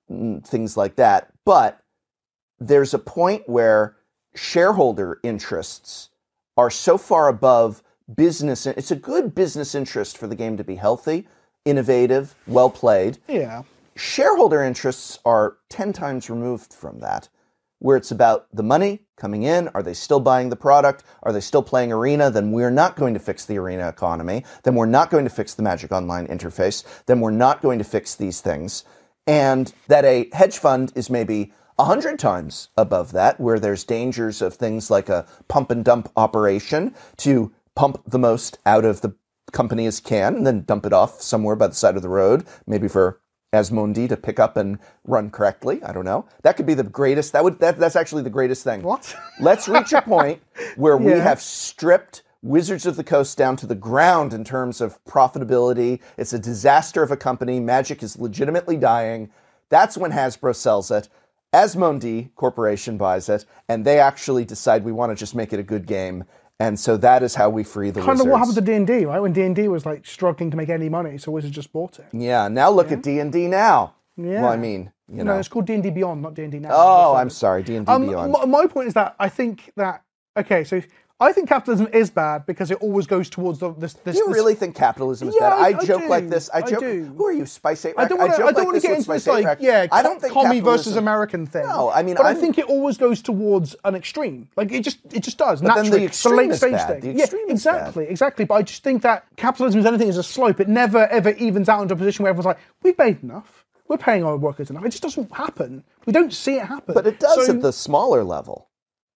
mm, 0.09 0.43
things 0.43 0.75
like 0.75 0.95
that. 0.95 1.31
But 1.45 1.79
there's 2.59 2.95
a 2.95 2.99
point 2.99 3.47
where 3.47 3.97
shareholder 4.33 5.19
interests 5.21 6.09
are 6.57 6.71
so 6.71 6.97
far 6.97 7.27
above 7.27 7.83
business. 8.15 8.65
It's 8.65 8.89
a 8.89 8.95
good 8.95 9.35
business 9.35 9.75
interest 9.75 10.17
for 10.17 10.25
the 10.25 10.35
game 10.35 10.57
to 10.57 10.63
be 10.63 10.75
healthy, 10.75 11.27
innovative, 11.67 12.35
well 12.47 12.69
played. 12.69 13.17
Yeah. 13.27 13.63
Shareholder 13.95 14.63
interests 14.63 15.19
are 15.25 15.57
10 15.69 15.91
times 15.91 16.29
removed 16.29 16.73
from 16.73 16.99
that, 16.99 17.29
where 17.79 17.97
it's 17.97 18.11
about 18.11 18.47
the 18.53 18.63
money 18.63 19.01
coming 19.17 19.43
in. 19.43 19.67
Are 19.69 19.81
they 19.83 19.93
still 19.93 20.19
buying 20.19 20.49
the 20.49 20.55
product? 20.55 21.03
Are 21.23 21.33
they 21.33 21.39
still 21.41 21.63
playing 21.63 21.91
Arena? 21.91 22.29
Then 22.29 22.51
we're 22.51 22.69
not 22.69 22.95
going 22.95 23.15
to 23.15 23.19
fix 23.19 23.45
the 23.45 23.57
Arena 23.57 23.89
economy. 23.89 24.45
Then 24.63 24.75
we're 24.75 24.85
not 24.85 25.09
going 25.09 25.25
to 25.25 25.31
fix 25.31 25.55
the 25.55 25.63
Magic 25.63 25.91
Online 25.91 26.27
interface. 26.27 26.83
Then 27.07 27.19
we're 27.19 27.31
not 27.31 27.61
going 27.61 27.79
to 27.79 27.83
fix 27.83 28.15
these 28.15 28.39
things. 28.39 28.83
And 29.25 29.73
that 29.87 30.05
a 30.05 30.29
hedge 30.31 30.59
fund 30.59 30.93
is 30.95 31.09
maybe 31.09 31.51
a 31.79 31.85
hundred 31.85 32.17
times 32.19 32.69
above 32.77 33.11
that, 33.11 33.39
where 33.39 33.59
there's 33.59 33.83
dangers 33.83 34.41
of 34.41 34.53
things 34.53 34.89
like 34.89 35.09
a 35.09 35.27
pump 35.47 35.71
and 35.71 35.83
dump 35.83 36.11
operation 36.15 36.95
to 37.17 37.51
pump 37.75 38.01
the 38.07 38.19
most 38.19 38.57
out 38.65 38.85
of 38.85 39.01
the 39.01 39.15
company 39.51 39.85
as 39.85 39.99
can 39.99 40.35
and 40.35 40.45
then 40.47 40.63
dump 40.63 40.85
it 40.85 40.93
off 40.93 41.21
somewhere 41.21 41.55
by 41.55 41.67
the 41.67 41.75
side 41.75 41.95
of 41.95 42.01
the 42.01 42.09
road, 42.09 42.45
maybe 42.65 42.87
for 42.87 43.19
Asmodee 43.53 44.09
to 44.09 44.17
pick 44.17 44.39
up 44.39 44.57
and 44.57 44.77
run 45.05 45.29
correctly. 45.29 45.81
I 45.83 45.93
don't 45.93 46.05
know. 46.05 46.25
That 46.43 46.57
could 46.57 46.65
be 46.65 46.73
the 46.73 46.83
greatest. 46.83 47.31
That 47.33 47.43
would 47.43 47.59
that, 47.59 47.79
that's 47.79 47.95
actually 47.95 48.23
the 48.23 48.29
greatest 48.29 48.63
thing. 48.63 48.81
What? 48.83 49.15
Let's 49.39 49.67
reach 49.69 49.93
a 49.93 50.01
point 50.01 50.41
where 50.75 50.97
we 50.97 51.11
Yeah. 51.11 51.23
have 51.23 51.41
stripped 51.41 52.23
Wizards 52.43 52.85
of 52.85 52.97
the 52.97 53.03
Coast 53.03 53.37
down 53.37 53.55
to 53.57 53.65
the 53.65 53.73
ground 53.75 54.33
in 54.33 54.43
terms 54.43 54.79
of 54.81 55.03
profitability. 55.05 56.01
It's 56.17 56.33
a 56.33 56.39
disaster 56.39 57.01
of 57.01 57.11
a 57.11 57.17
company. 57.17 57.59
Magic 57.59 58.03
is 58.03 58.19
legitimately 58.19 58.77
dying. 58.77 59.31
That's 59.69 59.97
when 59.97 60.11
Hasbro 60.11 60.55
sells 60.55 60.91
it. 60.91 61.09
Asmodee 61.53 62.35
Corporation 62.35 62.97
buys 62.97 63.29
it, 63.29 63.45
and 63.69 63.83
they 63.85 63.99
actually 63.99 64.45
decide 64.45 64.83
we 64.83 64.91
want 64.91 65.11
to 65.11 65.15
just 65.15 65.33
make 65.33 65.53
it 65.53 65.59
a 65.59 65.63
good 65.63 65.87
game. 65.87 66.25
And 66.59 66.79
so 66.79 66.97
that 66.97 67.21
is 67.21 67.35
how 67.35 67.49
we 67.51 67.63
free 67.63 67.91
the 67.91 68.01
Kind 68.01 68.19
of 68.19 68.25
what 68.27 68.39
happened 68.39 68.55
to 68.55 68.61
D 68.61 68.73
and 68.73 68.87
D, 68.87 69.05
right? 69.05 69.19
When 69.19 69.31
D 69.31 69.43
and 69.43 69.55
D 69.55 69.67
was 69.67 69.85
like 69.85 70.05
struggling 70.05 70.49
to 70.51 70.57
make 70.57 70.69
any 70.69 70.89
money, 70.89 71.17
so 71.19 71.31
Wizards 71.31 71.53
just 71.55 71.71
bought 71.71 71.99
it. 71.99 72.05
yeah. 72.11 72.47
Now 72.47 72.71
look 72.71 72.91
at 72.91 73.03
D 73.03 73.19
and 73.19 73.31
D 73.31 73.47
now. 73.47 73.93
Yeah. 74.15 74.41
Well, 74.41 74.51
I 74.51 74.57
mean, 74.57 74.91
you 75.07 75.17
no, 75.23 75.33
know. 75.33 75.37
it's 75.39 75.47
called 75.47 75.65
D 75.67 75.75
and 75.75 75.83
D 75.83 75.91
Beyond, 75.91 76.23
not 76.23 76.33
D 76.33 76.41
and 76.43 76.51
D 76.51 76.57
now. 76.59 76.69
Oh, 76.71 77.15
I'm 77.15 77.29
sorry. 77.29 77.61
D 77.61 77.75
and 77.75 77.85
D 77.85 77.91
Um, 77.91 78.07
Beyond. 78.07 78.31
my, 78.31 78.45
my 78.45 78.65
point 78.65 78.87
is 78.87 78.95
that 78.95 79.15
I 79.19 79.29
think 79.29 79.71
that 79.75 80.03
okay, 80.35 80.63
so 80.63 80.81
I 81.19 81.33
think 81.33 81.49
capitalism 81.49 81.87
is 81.93 82.11
bad 82.11 82.45
because 82.45 82.69
it 82.69 82.77
always 82.79 83.07
goes 83.07 83.27
towards 83.27 83.57
the, 83.57 83.73
this. 83.73 83.93
this 83.93 84.15
Do 84.15 84.19
you 84.19 84.27
this- 84.27 84.35
really 84.35 84.53
think 84.53 84.75
capitalism 84.75 85.29
is 85.29 85.35
Yeah, 85.39 85.49
bad? 85.49 85.53
I- 85.53 85.55
I, 85.55 85.67
I 85.79 85.83
joke 85.85 86.01
do. 86.03 86.07
like 86.09 86.29
this. 86.29 86.47
I 86.53 86.57
I 86.59 86.61
joke. 86.61 86.79
do. 86.81 87.11
Who 87.17 87.25
are 87.25 87.31
you, 87.31 87.47
Spice 87.47 87.85
Eight 87.85 87.95
I 87.97 88.05
don't 88.07 88.19
want 88.19 88.33
to. 88.33 88.37
joke 88.37 88.49
I 88.49 88.51
don't 88.51 88.65
like 88.65 88.67
to 88.67 88.73
this 88.73 88.83
get 88.83 88.97
into 88.99 89.11
this 89.11 89.25
like 89.25 89.45
Rack. 89.45 89.57
yeah, 89.59 89.87
I 89.91 90.03
don't 90.03 90.21
think 90.21 90.31
commie 90.33 90.59
versus 90.59 90.95
American 90.95 91.47
thing. 91.47 91.65
No, 91.65 91.89
I 91.89 92.03
mean, 92.03 92.15
but 92.15 92.27
I, 92.27 92.35
think 92.35 92.59
it 92.59 92.65
always 92.65 92.97
goes 92.97 93.23
towards 93.23 93.75
an 93.83 93.95
extreme. 93.95 94.47
Like 94.55 94.71
it 94.71 94.83
just 94.83 94.99
it 95.11 95.23
just 95.23 95.39
does 95.39 95.59
then 95.61 95.69
the 95.75 95.81
naturally. 95.83 96.05
extreme 96.05 96.35
late 96.37 96.49
is 96.51 96.57
stage 96.59 96.71
bad. 96.73 97.01
thing. 97.01 97.13
The 97.13 97.17
yeah, 97.17 97.23
extreme 97.23 97.47
bad. 97.47 97.51
exactly, 97.51 98.07
exactly. 98.07 98.45
But 98.45 98.53
I 98.55 98.61
just 98.61 98.83
think 98.83 99.01
that 99.01 99.25
capitalism 99.37 99.79
is 99.79 99.85
anything 99.87 100.09
is 100.09 100.17
a 100.17 100.23
slope. 100.23 100.59
It 100.59 100.67
never 100.69 101.07
ever 101.07 101.31
evens 101.31 101.67
out 101.67 101.81
into 101.81 101.95
a 101.95 101.97
position 101.97 102.23
where 102.23 102.29
everyone's 102.29 102.45
like, 102.45 102.59
we've 102.83 102.97
made 102.97 103.23
enough. 103.23 103.65
We're 103.87 103.97
paying 103.97 104.23
our 104.23 104.37
workers 104.37 104.69
enough. 104.69 104.85
It 104.85 104.89
just 104.89 105.01
doesn't 105.01 105.31
happen. 105.33 105.83
We 106.05 106.13
don't 106.13 106.31
see 106.33 106.57
it 106.57 106.65
happen. 106.67 106.93
But 106.93 107.07
it 107.07 107.19
does 107.19 107.47
So- 107.47 107.53
at 107.53 107.61
the 107.61 107.73
smaller 107.73 108.23
level. 108.23 108.66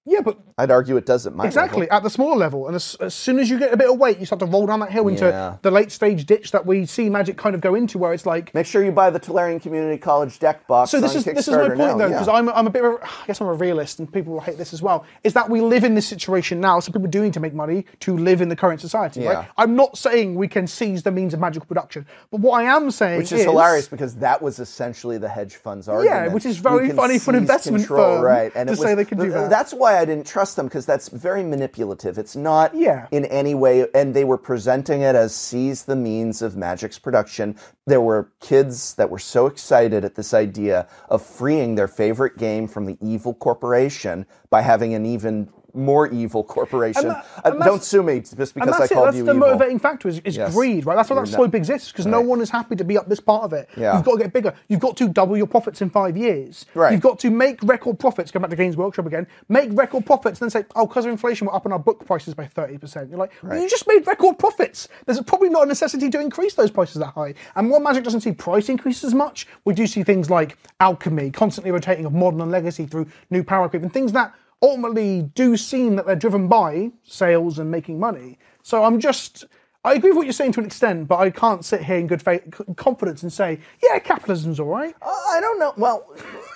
Yeah, 0.06 0.22
but 0.22 0.40
I'd 0.58 0.72
argue 0.72 0.98
it 0.98 1.06
does 1.06 1.28
at 1.28 1.36
my 1.36 1.46
Exactly, 1.46 1.82
level. 1.82 1.96
at 1.98 2.04
the 2.04 2.10
smaller 2.10 2.36
level. 2.36 2.66
And 2.68 2.76
as, 2.76 2.96
as 3.00 3.14
soon 3.14 3.38
as 3.38 3.50
you 3.50 3.60
get 3.60 3.72
a 3.72 3.78
bit 3.78 3.90
of 3.90 4.00
weight, 4.00 4.20
you 4.20 4.26
start 4.26 4.40
to 4.40 4.48
roll 4.48 4.66
down 4.66 4.80
that 4.80 4.92
hill 4.92 5.08
into 5.08 5.26
Yeah. 5.26 5.58
the 5.62 5.70
late 5.70 5.92
stage 5.92 6.26
ditch 6.26 6.52
that 6.52 6.66
we 6.66 6.88
see 6.88 7.10
Magic 7.10 7.38
kind 7.38 7.54
of 7.54 7.62
go 7.62 7.76
into, 7.76 7.98
where 8.00 8.12
it's 8.12 8.26
like. 8.26 8.54
Make 8.56 8.66
sure 8.66 8.84
you 8.84 8.92
buy 8.92 9.12
the 9.12 9.20
Tolarian 9.20 9.62
Community 9.62 10.00
College 10.00 10.40
deck 10.40 10.66
box. 10.68 10.90
So 10.90 11.00
this 11.00 11.16
is 11.16 11.24
this 11.26 11.48
is 11.48 11.56
my 11.56 11.68
point 11.68 11.78
now, 11.78 11.98
though, 11.98 12.08
yeah. 12.08 12.14
because 12.14 12.28
I'm 12.28 12.50
I'm 12.50 12.66
a 12.68 12.72
bit 12.72 12.84
of 12.84 12.94
a, 12.94 13.06
I 13.06 13.26
guess 13.28 13.40
I'm 13.42 13.48
a 13.48 13.54
realist, 13.54 14.00
and 14.00 14.12
people 14.12 14.34
will 14.34 14.42
hate 14.42 14.58
this 14.58 14.74
as 14.74 14.82
well. 14.82 15.06
Is 15.24 15.34
that 15.34 15.50
we 15.50 15.62
live 15.62 15.84
in 15.84 15.94
this 15.94 16.08
situation 16.08 16.60
now, 16.60 16.80
so 16.80 16.92
people 16.92 17.08
do 17.08 17.22
need 17.22 17.34
to 17.34 17.40
make 17.40 17.54
money 17.54 17.86
to 18.00 18.18
live 18.18 18.42
in 18.42 18.50
the 18.50 18.56
current 18.56 18.82
society. 18.82 19.22
Yeah. 19.22 19.34
Right? 19.34 19.48
I'm 19.58 19.76
not 19.76 19.98
saying 19.98 20.34
we 20.36 20.48
can 20.48 20.66
seize 20.66 21.04
the 21.04 21.12
means 21.12 21.34
of 21.36 21.40
magical 21.40 21.68
production, 21.68 22.08
but 22.32 22.40
what 22.42 22.60
I 22.60 22.76
am 22.76 22.90
saying 22.90 23.20
Which 23.20 23.32
is, 23.32 23.44
hilarious 23.44 23.88
because 23.88 24.16
that 24.16 24.42
was 24.42 24.58
essentially 24.60 25.20
the 25.20 25.30
hedge 25.30 25.58
fund's 25.58 25.88
argument. 25.88 26.26
Yeah, 26.26 26.34
which 26.34 26.46
is 26.46 26.58
very 26.58 26.92
funny 26.92 27.20
for 27.20 27.32
an 27.32 27.38
investment 27.38 27.86
control, 27.86 28.16
firm 28.18 28.26
right? 28.26 28.52
And 28.56 28.68
to 28.68 28.72
was, 28.72 28.80
say 28.80 28.96
they 28.96 29.06
can 29.06 29.20
do 29.20 29.30
that. 29.30 29.50
That's 29.50 29.74
why 29.74 29.91
I 29.98 30.06
didn't 30.06 30.26
trust 30.28 30.56
them 30.56 30.68
because 30.68 30.86
that's 30.86 31.10
very 31.10 31.44
manipulative. 31.44 32.18
It's 32.18 32.36
not 32.36 32.74
Yeah. 32.76 33.08
in 33.12 33.26
any 33.26 33.56
way, 33.56 33.88
and 33.94 34.14
they 34.14 34.24
were 34.24 34.38
presenting 34.38 35.02
it 35.02 35.16
as 35.16 35.34
seize 35.34 35.84
the 35.84 35.96
means 35.96 36.42
of 36.42 36.56
Magic's 36.56 37.00
production. 37.00 37.56
There 37.88 38.02
were 38.02 38.30
kids 38.40 38.96
that 38.96 39.10
were 39.10 39.20
so 39.20 39.48
excited 39.48 40.06
at 40.06 40.16
this 40.16 40.34
idea 40.34 40.88
of 41.10 41.22
freeing 41.22 41.76
their 41.76 41.88
favorite 41.88 42.38
game 42.38 42.68
from 42.68 42.86
the 42.86 42.98
evil 43.02 43.34
corporation 43.34 44.26
by 44.50 44.62
having 44.62 44.94
an 44.94 45.06
even 45.06 45.50
more 45.74 46.08
evil 46.08 46.44
corporation. 46.44 47.08
that- 47.08 47.26
Uh, 47.44 47.52
don't 47.52 47.84
sue 47.84 48.04
me 48.04 48.20
just 48.20 48.54
because 48.54 48.70
I 48.76 48.80
that's 48.80 48.92
it. 48.92 48.94
called 48.94 49.08
That's 49.08 49.18
you 49.18 49.24
the 49.24 49.34
evil. 49.34 49.48
motivating 49.48 49.80
factor 49.80 50.08
is, 50.08 50.20
is 50.26 50.38
Yes. 50.38 50.54
greed, 50.54 50.86
right? 50.86 50.96
That's 50.96 51.10
why 51.10 51.16
that 51.16 51.22
You're 51.28 51.32
not- 51.32 51.36
slope 51.38 51.56
exists 51.56 51.92
because 51.92 52.06
no 52.06 52.22
one 52.22 52.42
is 52.42 52.50
happy 52.50 52.76
to 52.76 52.84
be 52.84 52.98
up 52.98 53.08
this 53.08 53.20
part 53.20 53.44
of 53.44 53.54
it. 53.54 53.70
Yeah. 53.78 53.96
You've 53.96 54.06
got 54.06 54.14
to 54.14 54.18
get 54.24 54.34
bigger. 54.34 54.54
You've 54.68 54.80
got 54.80 54.98
to 54.98 55.08
double 55.08 55.38
your 55.38 55.48
profits 55.48 55.82
in 55.82 55.90
five 55.90 56.18
years. 56.18 56.66
Right. 56.76 56.92
You've 56.92 57.02
got 57.02 57.20
to 57.20 57.30
make 57.30 57.60
record 57.64 58.00
profits. 58.00 58.32
Go 58.32 58.40
back 58.40 58.50
to 58.50 58.56
Games 58.56 58.76
Workshop 58.78 59.06
again. 59.06 59.28
Make 59.50 59.70
record 59.74 60.06
profits, 60.06 60.42
and 60.42 60.50
then 60.52 60.62
say, 60.62 60.66
"Oh, 60.76 60.86
because 60.88 61.06
of 61.06 61.12
inflation, 61.12 61.48
we're 61.48 61.54
upping 61.56 61.72
our 61.72 61.80
book 61.80 62.06
prices 62.06 62.34
by 62.34 62.46
thirty 62.46 62.78
percent." 62.78 63.10
You're 63.10 63.20
like, 63.20 63.32
well, 63.44 63.58
"You 63.60 63.70
just 63.70 63.88
made 63.88 64.06
record 64.08 64.38
profits. 64.40 64.88
There's 65.06 65.22
probably 65.22 65.50
not 65.50 65.64
a 65.64 65.66
necessity 65.68 66.10
to 66.10 66.20
increase 66.20 66.54
those 66.56 66.72
prices 66.72 66.96
that 66.96 67.08
high." 67.08 67.34
And 67.56 67.70
while 67.70 67.80
Magic 67.80 68.04
doesn't 68.04 68.22
see 68.22 68.32
price 68.32 68.70
increases 68.70 69.04
as 69.06 69.14
much, 69.14 69.48
we 69.66 69.74
do 69.74 69.88
see 69.88 70.04
things 70.04 70.30
like 70.30 70.58
alchemy, 70.80 71.32
constantly 71.32 71.72
rotating 71.72 72.06
of 72.06 72.14
modern 72.14 72.42
and 72.42 72.52
legacy 72.52 72.86
through 72.86 73.08
new 73.30 73.44
power 73.44 73.70
creep, 73.70 73.84
and 73.84 73.94
things 73.94 74.12
that 74.14 74.34
ultimately 74.62 75.24
do 75.36 75.58
seem 75.58 75.96
that 75.96 76.06
they're 76.06 76.16
driven 76.16 76.48
by 76.48 76.92
sales 77.04 77.60
and 77.60 77.70
making 77.72 78.00
money. 78.00 78.38
So 78.64 78.84
I'm 78.84 79.00
just. 79.00 79.46
I 79.84 79.96
agree 79.96 80.12
with 80.12 80.18
what 80.18 80.26
you're 80.28 80.34
saying 80.34 80.52
to 80.52 80.60
an 80.60 80.68
extent, 80.68 81.08
but 81.08 81.16
I 81.18 81.32
can't 81.32 81.66
sit 81.66 81.84
here 81.84 81.98
in 81.98 82.06
good 82.06 82.22
faith, 82.22 82.44
confidence 82.76 83.24
and 83.24 83.34
say, 83.34 83.60
yeah, 83.82 83.98
capitalism's 83.98 84.60
all 84.60 84.68
right. 84.68 84.94
Uh, 85.02 85.08
I 85.08 85.40
don't 85.42 85.58
know. 85.58 85.74
Well, 85.76 86.06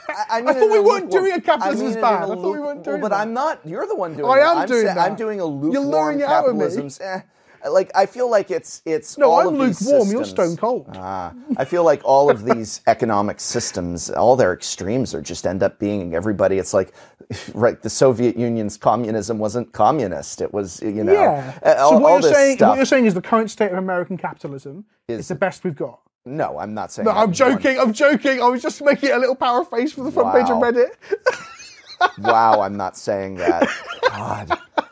I, 0.08 0.26
I, 0.30 0.42
mean 0.42 0.50
I 0.50 0.54
thought 0.54 0.70
we 0.72 0.80
weren't 0.80 1.10
doing 1.10 1.32
a 1.34 1.42
capitalism 1.42 1.88
I 1.88 1.90
mean 1.90 2.02
bad. 2.02 2.24
I 2.24 2.28
thought 2.28 2.52
we 2.54 2.60
weren't 2.60 2.84
doing 2.84 3.02
But 3.02 3.10
that. 3.10 3.22
I'm 3.22 3.34
not. 3.34 3.62
You're 3.66 3.88
the 3.88 3.96
one 3.96 4.16
doing 4.16 4.30
I 4.30 4.42
it. 4.42 4.44
am 4.44 4.58
I'm 4.60 4.68
doing 4.68 4.86
sa- 4.86 4.94
that. 4.94 5.10
I'm 5.12 5.16
doing 5.16 5.40
a 5.40 5.46
lukewarm 5.46 5.72
You're 5.74 5.82
lukewarm 5.82 6.04
luring 6.04 6.20
it 6.20 6.26
out 6.26 6.46
of 6.48 6.54
me. 6.56 6.60
capitalism's. 6.66 7.02
Eh. 7.02 7.22
Like 7.68 7.90
I 7.96 8.06
feel 8.06 8.30
like 8.30 8.52
it's 8.52 8.84
it's 8.86 9.18
No, 9.18 9.34
I'm 9.40 9.48
lukewarm. 9.58 10.12
You're 10.12 10.24
stone 10.24 10.56
cold. 10.56 10.86
Ah, 10.94 11.34
I 11.58 11.66
feel 11.66 11.84
like 11.84 12.02
all 12.06 12.30
of 12.30 12.46
these 12.46 12.82
economic 12.88 13.40
systems, 13.40 14.12
all 14.12 14.36
their 14.36 14.54
extremes, 14.54 15.16
are 15.16 15.22
just 15.24 15.48
end 15.48 15.64
up 15.64 15.80
being 15.80 16.14
everybody. 16.14 16.60
It's 16.60 16.76
like, 16.76 16.94
right? 17.54 17.82
The 17.82 17.90
Soviet 17.90 18.38
Union's 18.38 18.78
communism 18.78 19.40
wasn't 19.40 19.72
communist. 19.74 20.42
It 20.42 20.54
was, 20.54 20.82
you 20.82 21.04
know, 21.04 21.14
yeah. 21.14 21.58
uh, 21.64 21.76
all, 21.80 21.92
so 21.92 21.98
what 22.00 22.24
you're 22.24 22.34
saying, 22.34 22.58
what 22.60 22.76
you're 22.78 22.86
saying 22.86 23.06
is 23.06 23.14
the 23.14 23.22
current 23.22 23.50
state 23.52 23.72
of 23.72 23.78
American 23.78 24.18
capitalism 24.18 24.86
is, 25.08 25.20
Is- 25.20 25.28
the 25.30 25.36
best 25.36 25.64
we've 25.64 25.76
got. 25.76 26.00
no, 26.26 26.58
I'm 26.60 26.74
not 26.74 26.92
saying. 26.92 27.06
No, 27.06 27.12
that 27.14 27.20
I'm 27.20 27.28
one- 27.28 27.34
joking. 27.34 27.80
I'm 27.80 27.94
joking. 27.94 28.42
I 28.42 28.48
was 28.48 28.62
just 28.62 28.82
making 28.84 29.12
a 29.12 29.18
little 29.18 29.36
paraphrase 29.36 29.94
for 29.94 30.04
the 30.04 30.12
front 30.12 30.34
page 30.34 30.50
of 30.50 30.58
Reddit. 30.62 30.92
Wow, 32.20 32.60
I'm 32.62 32.76
not 32.76 32.98
saying 32.98 33.36
that. 33.36 33.68
God. 34.10 34.60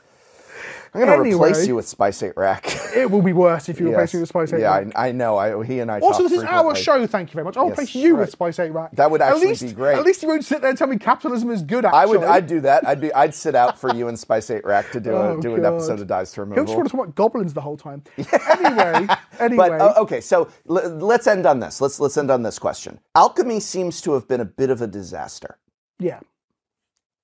I'm 0.94 1.02
going 1.06 1.24
to 1.32 1.36
replace 1.36 1.66
you 1.68 1.76
with 1.76 1.88
Spice 1.88 2.22
8 2.22 2.34
Rack. 2.38 2.68
It 2.96 3.10
will 3.10 3.22
be 3.24 3.34
worse 3.34 3.68
if 3.70 3.80
you 3.80 3.90
replace 3.92 4.14
me 4.14 4.20
with 4.20 4.30
Spice 4.30 4.54
8 4.54 4.60
Yeah, 4.60 4.78
Rack. 4.78 4.88
I, 4.96 5.08
I 5.08 5.12
know. 5.12 5.38
I, 5.38 5.66
he 5.66 5.80
and 5.80 5.90
I 5.92 6.00
Also, 6.00 6.22
this 6.24 6.32
is 6.34 6.44
our 6.44 6.76
show. 6.76 7.08
Thank 7.08 7.30
you 7.30 7.34
very 7.34 7.46
much. 7.46 7.58
I'll 7.58 7.66
Yes, 7.66 7.74
replace 7.74 7.96
you 7.96 8.14
right. 8.14 8.20
with 8.22 8.30
Spice 8.32 8.60
8 8.60 8.70
Rack. 8.72 8.92
That 8.92 9.10
would 9.10 9.22
actually 9.22 9.48
least, 9.48 9.62
be 9.64 9.72
great. 9.72 9.98
At 9.98 10.06
least 10.06 10.22
you 10.22 10.28
won't 10.28 10.46
sit 10.46 10.62
there 10.62 10.70
and 10.70 10.78
tell 10.78 10.88
me 10.88 10.98
capitalism 10.98 11.50
is 11.50 11.64
good. 11.64 11.86
I 11.86 12.06
would. 12.06 12.24
I'd 12.24 12.46
do 12.46 12.62
that. 12.62 12.88
I'd 12.88 13.02
be. 13.02 13.12
I'd 13.14 13.34
sit 13.34 13.56
out 13.56 13.80
for 13.80 13.94
you 13.96 14.08
and 14.08 14.20
Spice 14.20 14.50
Eight 14.52 14.64
Rack 14.66 14.92
to 14.92 15.00
do 15.00 15.12
Oh, 15.14 15.40
a, 15.40 15.42
do 15.42 15.56
an 15.56 15.66
episode 15.66 16.00
of 16.00 16.08
Dice 16.08 16.32
to 16.34 16.46
He'll 16.46 16.64
just 16.66 16.76
want 16.78 16.88
to 16.90 16.96
talk 16.96 17.04
about 17.06 17.16
goblins 17.16 17.54
the 17.54 17.62
whole 17.62 17.78
time. 17.78 18.04
anyway, 18.18 19.08
anyway. 19.40 19.70
But 19.70 19.82
uh, 19.82 19.94
okay, 19.98 20.22
so 20.22 20.50
l- 20.70 20.90
let's 20.98 21.26
end 21.26 21.46
on 21.48 21.60
this. 21.60 21.82
Let's 21.82 22.00
let's 22.00 22.18
end 22.18 22.30
on 22.30 22.44
this 22.44 22.60
question. 22.60 23.00
Alchemy 23.16 23.60
seems 23.62 24.00
to 24.02 24.14
have 24.14 24.28
been 24.28 24.42
a 24.42 24.46
bit 24.46 24.70
of 24.70 24.82
a 24.82 24.88
disaster. 24.88 25.58
yeah. 26.00 26.20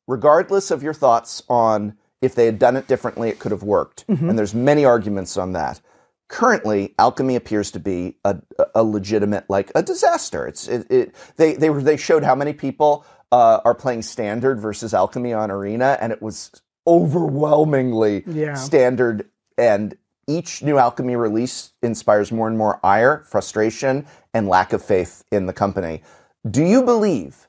regardless 0.08 0.72
of 0.72 0.82
your 0.82 0.94
thoughts 0.94 1.44
on 1.50 1.96
if 2.22 2.36
they 2.36 2.46
had 2.46 2.60
done 2.60 2.76
it 2.76 2.88
differently, 2.88 3.30
it 3.30 3.40
could 3.40 3.52
have 3.52 3.64
worked. 3.64 4.06
Mm-hmm. 4.08 4.30
And 4.30 4.38
there's 4.38 4.54
many 4.54 4.86
arguments 4.86 5.38
on 5.38 5.54
that. 5.54 5.82
Currently, 6.28 6.94
alchemy 7.00 7.36
appears 7.36 7.72
to 7.72 7.80
be 7.80 8.18
a, 8.24 8.38
a 8.76 8.84
legitimate, 8.84 9.50
like 9.50 9.72
a 9.74 9.82
disaster. 9.82 10.46
It's 10.48 10.68
it, 10.68 10.86
it 10.92 11.16
they 11.38 11.54
they 11.56 11.70
were 11.72 11.82
they 11.82 11.98
showed 11.98 12.24
how 12.24 12.36
many 12.36 12.54
people 12.54 13.04
uh, 13.32 13.62
are 13.66 13.74
playing 13.74 14.04
standard 14.04 14.60
versus 14.60 14.94
alchemy 14.94 15.34
on 15.34 15.50
arena, 15.50 15.98
and 16.00 16.12
it 16.12 16.22
was 16.22 16.52
overwhelmingly 16.86 18.24
Yeah. 18.28 18.54
standard. 18.56 19.26
And 19.58 19.98
each 20.28 20.62
new 20.62 20.78
alchemy 20.78 21.16
release 21.16 21.74
inspires 21.82 22.32
more 22.32 22.48
and 22.48 22.58
more 22.58 22.80
ire, 22.86 23.24
frustration, 23.28 24.06
and 24.34 24.48
lack 24.48 24.74
of 24.74 24.84
faith 24.84 25.24
in 25.32 25.48
the 25.48 25.54
company. 25.54 26.04
Do 26.50 26.64
you 26.64 26.84
believe 26.84 27.48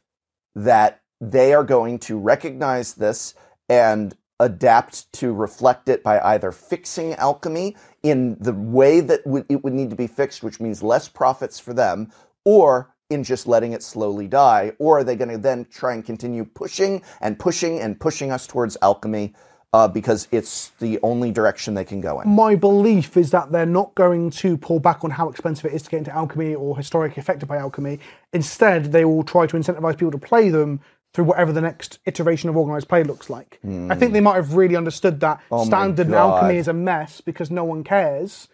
that 0.54 1.02
they 1.20 1.52
are 1.52 1.64
going 1.64 1.98
to 2.00 2.18
recognize 2.18 2.94
this 2.94 3.34
and 3.68 4.16
adapt 4.40 5.12
to 5.12 5.32
reflect 5.32 5.88
it 5.88 6.02
by 6.02 6.18
either 6.20 6.50
fixing 6.50 7.14
alchemy 7.14 7.76
in 8.02 8.36
the 8.40 8.52
way 8.52 9.00
that 9.00 9.20
it 9.48 9.62
would 9.62 9.74
need 9.74 9.90
to 9.90 9.96
be 9.96 10.08
fixed, 10.08 10.42
which 10.42 10.58
means 10.58 10.82
less 10.82 11.08
profits 11.08 11.60
for 11.60 11.72
them, 11.74 12.10
or 12.44 12.92
in 13.10 13.22
just 13.22 13.46
letting 13.46 13.72
it 13.72 13.82
slowly 13.82 14.26
die? 14.26 14.72
Or 14.78 14.98
are 14.98 15.04
they 15.04 15.14
going 15.14 15.30
to 15.30 15.38
then 15.38 15.66
try 15.70 15.94
and 15.94 16.04
continue 16.04 16.44
pushing 16.44 17.02
and 17.20 17.38
pushing 17.38 17.80
and 17.80 18.00
pushing 18.00 18.32
us 18.32 18.46
towards 18.46 18.76
alchemy 18.82 19.34
uh, 19.72 19.86
because 19.86 20.26
it's 20.32 20.70
the 20.80 20.98
only 21.02 21.30
direction 21.30 21.74
they 21.74 21.84
can 21.84 22.00
go 22.00 22.20
in? 22.20 22.28
my 22.28 22.56
belief 22.56 23.16
is 23.16 23.30
that 23.30 23.52
they're 23.52 23.66
not 23.66 23.94
going 23.94 24.30
to 24.30 24.56
pull 24.56 24.80
back 24.80 25.04
on 25.04 25.10
how 25.10 25.28
expensive 25.28 25.66
it 25.66 25.74
is 25.74 25.82
to 25.82 25.90
get 25.90 25.98
into 25.98 26.14
alchemy 26.14 26.54
or 26.54 26.76
historically 26.76 27.20
affected 27.20 27.46
by 27.46 27.56
alchemy. 27.56 27.98
Instead, 28.32 28.90
they 28.90 29.04
will 29.04 29.22
try 29.22 29.46
to 29.46 29.56
incentivize 29.56 29.96
people 29.96 30.10
to 30.10 30.18
play 30.18 30.48
them 30.48 30.80
through 31.12 31.24
whatever 31.24 31.52
the 31.52 31.60
next 31.60 31.98
iteration 32.06 32.48
of 32.48 32.56
organized 32.56 32.88
play 32.88 33.02
looks 33.02 33.28
like. 33.28 33.58
I 33.64 33.94
think 33.96 34.12
they 34.12 34.20
might 34.20 34.36
have 34.36 34.54
really 34.54 34.76
understood 34.76 35.20
that 35.20 35.38
Hmm. 35.48 35.54
Oh 35.54 35.64
standard 35.64 36.08
God. 36.08 36.16
alchemy 36.16 36.56
is 36.58 36.68
a 36.68 36.72
mess 36.72 37.20
because 37.20 37.50
no 37.50 37.64
one 37.64 37.82
cares. 37.84 38.48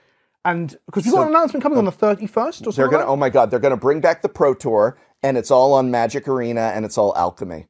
And 0.44 0.76
because 0.86 1.04
we've 1.04 1.12
got 1.12 1.22
an 1.22 1.28
announcement 1.34 1.62
coming 1.62 1.76
on 1.78 1.84
the 1.84 1.90
31st 1.92 2.36
or 2.36 2.52
something. 2.52 2.72
They're 2.76 2.88
gonna. 2.88 2.98
like 3.04 3.08
Oh 3.08 3.16
my 3.16 3.30
God! 3.30 3.50
They're 3.50 3.58
gonna 3.58 3.76
bring 3.76 4.00
back 4.00 4.22
the 4.22 4.28
Pro 4.28 4.54
Tour, 4.54 4.96
and 5.22 5.36
it's 5.36 5.50
all 5.50 5.72
on 5.74 5.90
Magic 5.90 6.28
Arena, 6.28 6.72
and 6.74 6.84
it's 6.84 6.96
all 6.96 7.12
alchemy. 7.16 7.66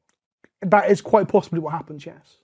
that. 0.60 0.70
that 0.70 0.90
is 0.90 1.00
quite 1.00 1.26
possibly 1.26 1.58
what 1.58 1.72
happens, 1.72 2.04
yes. 2.04 2.36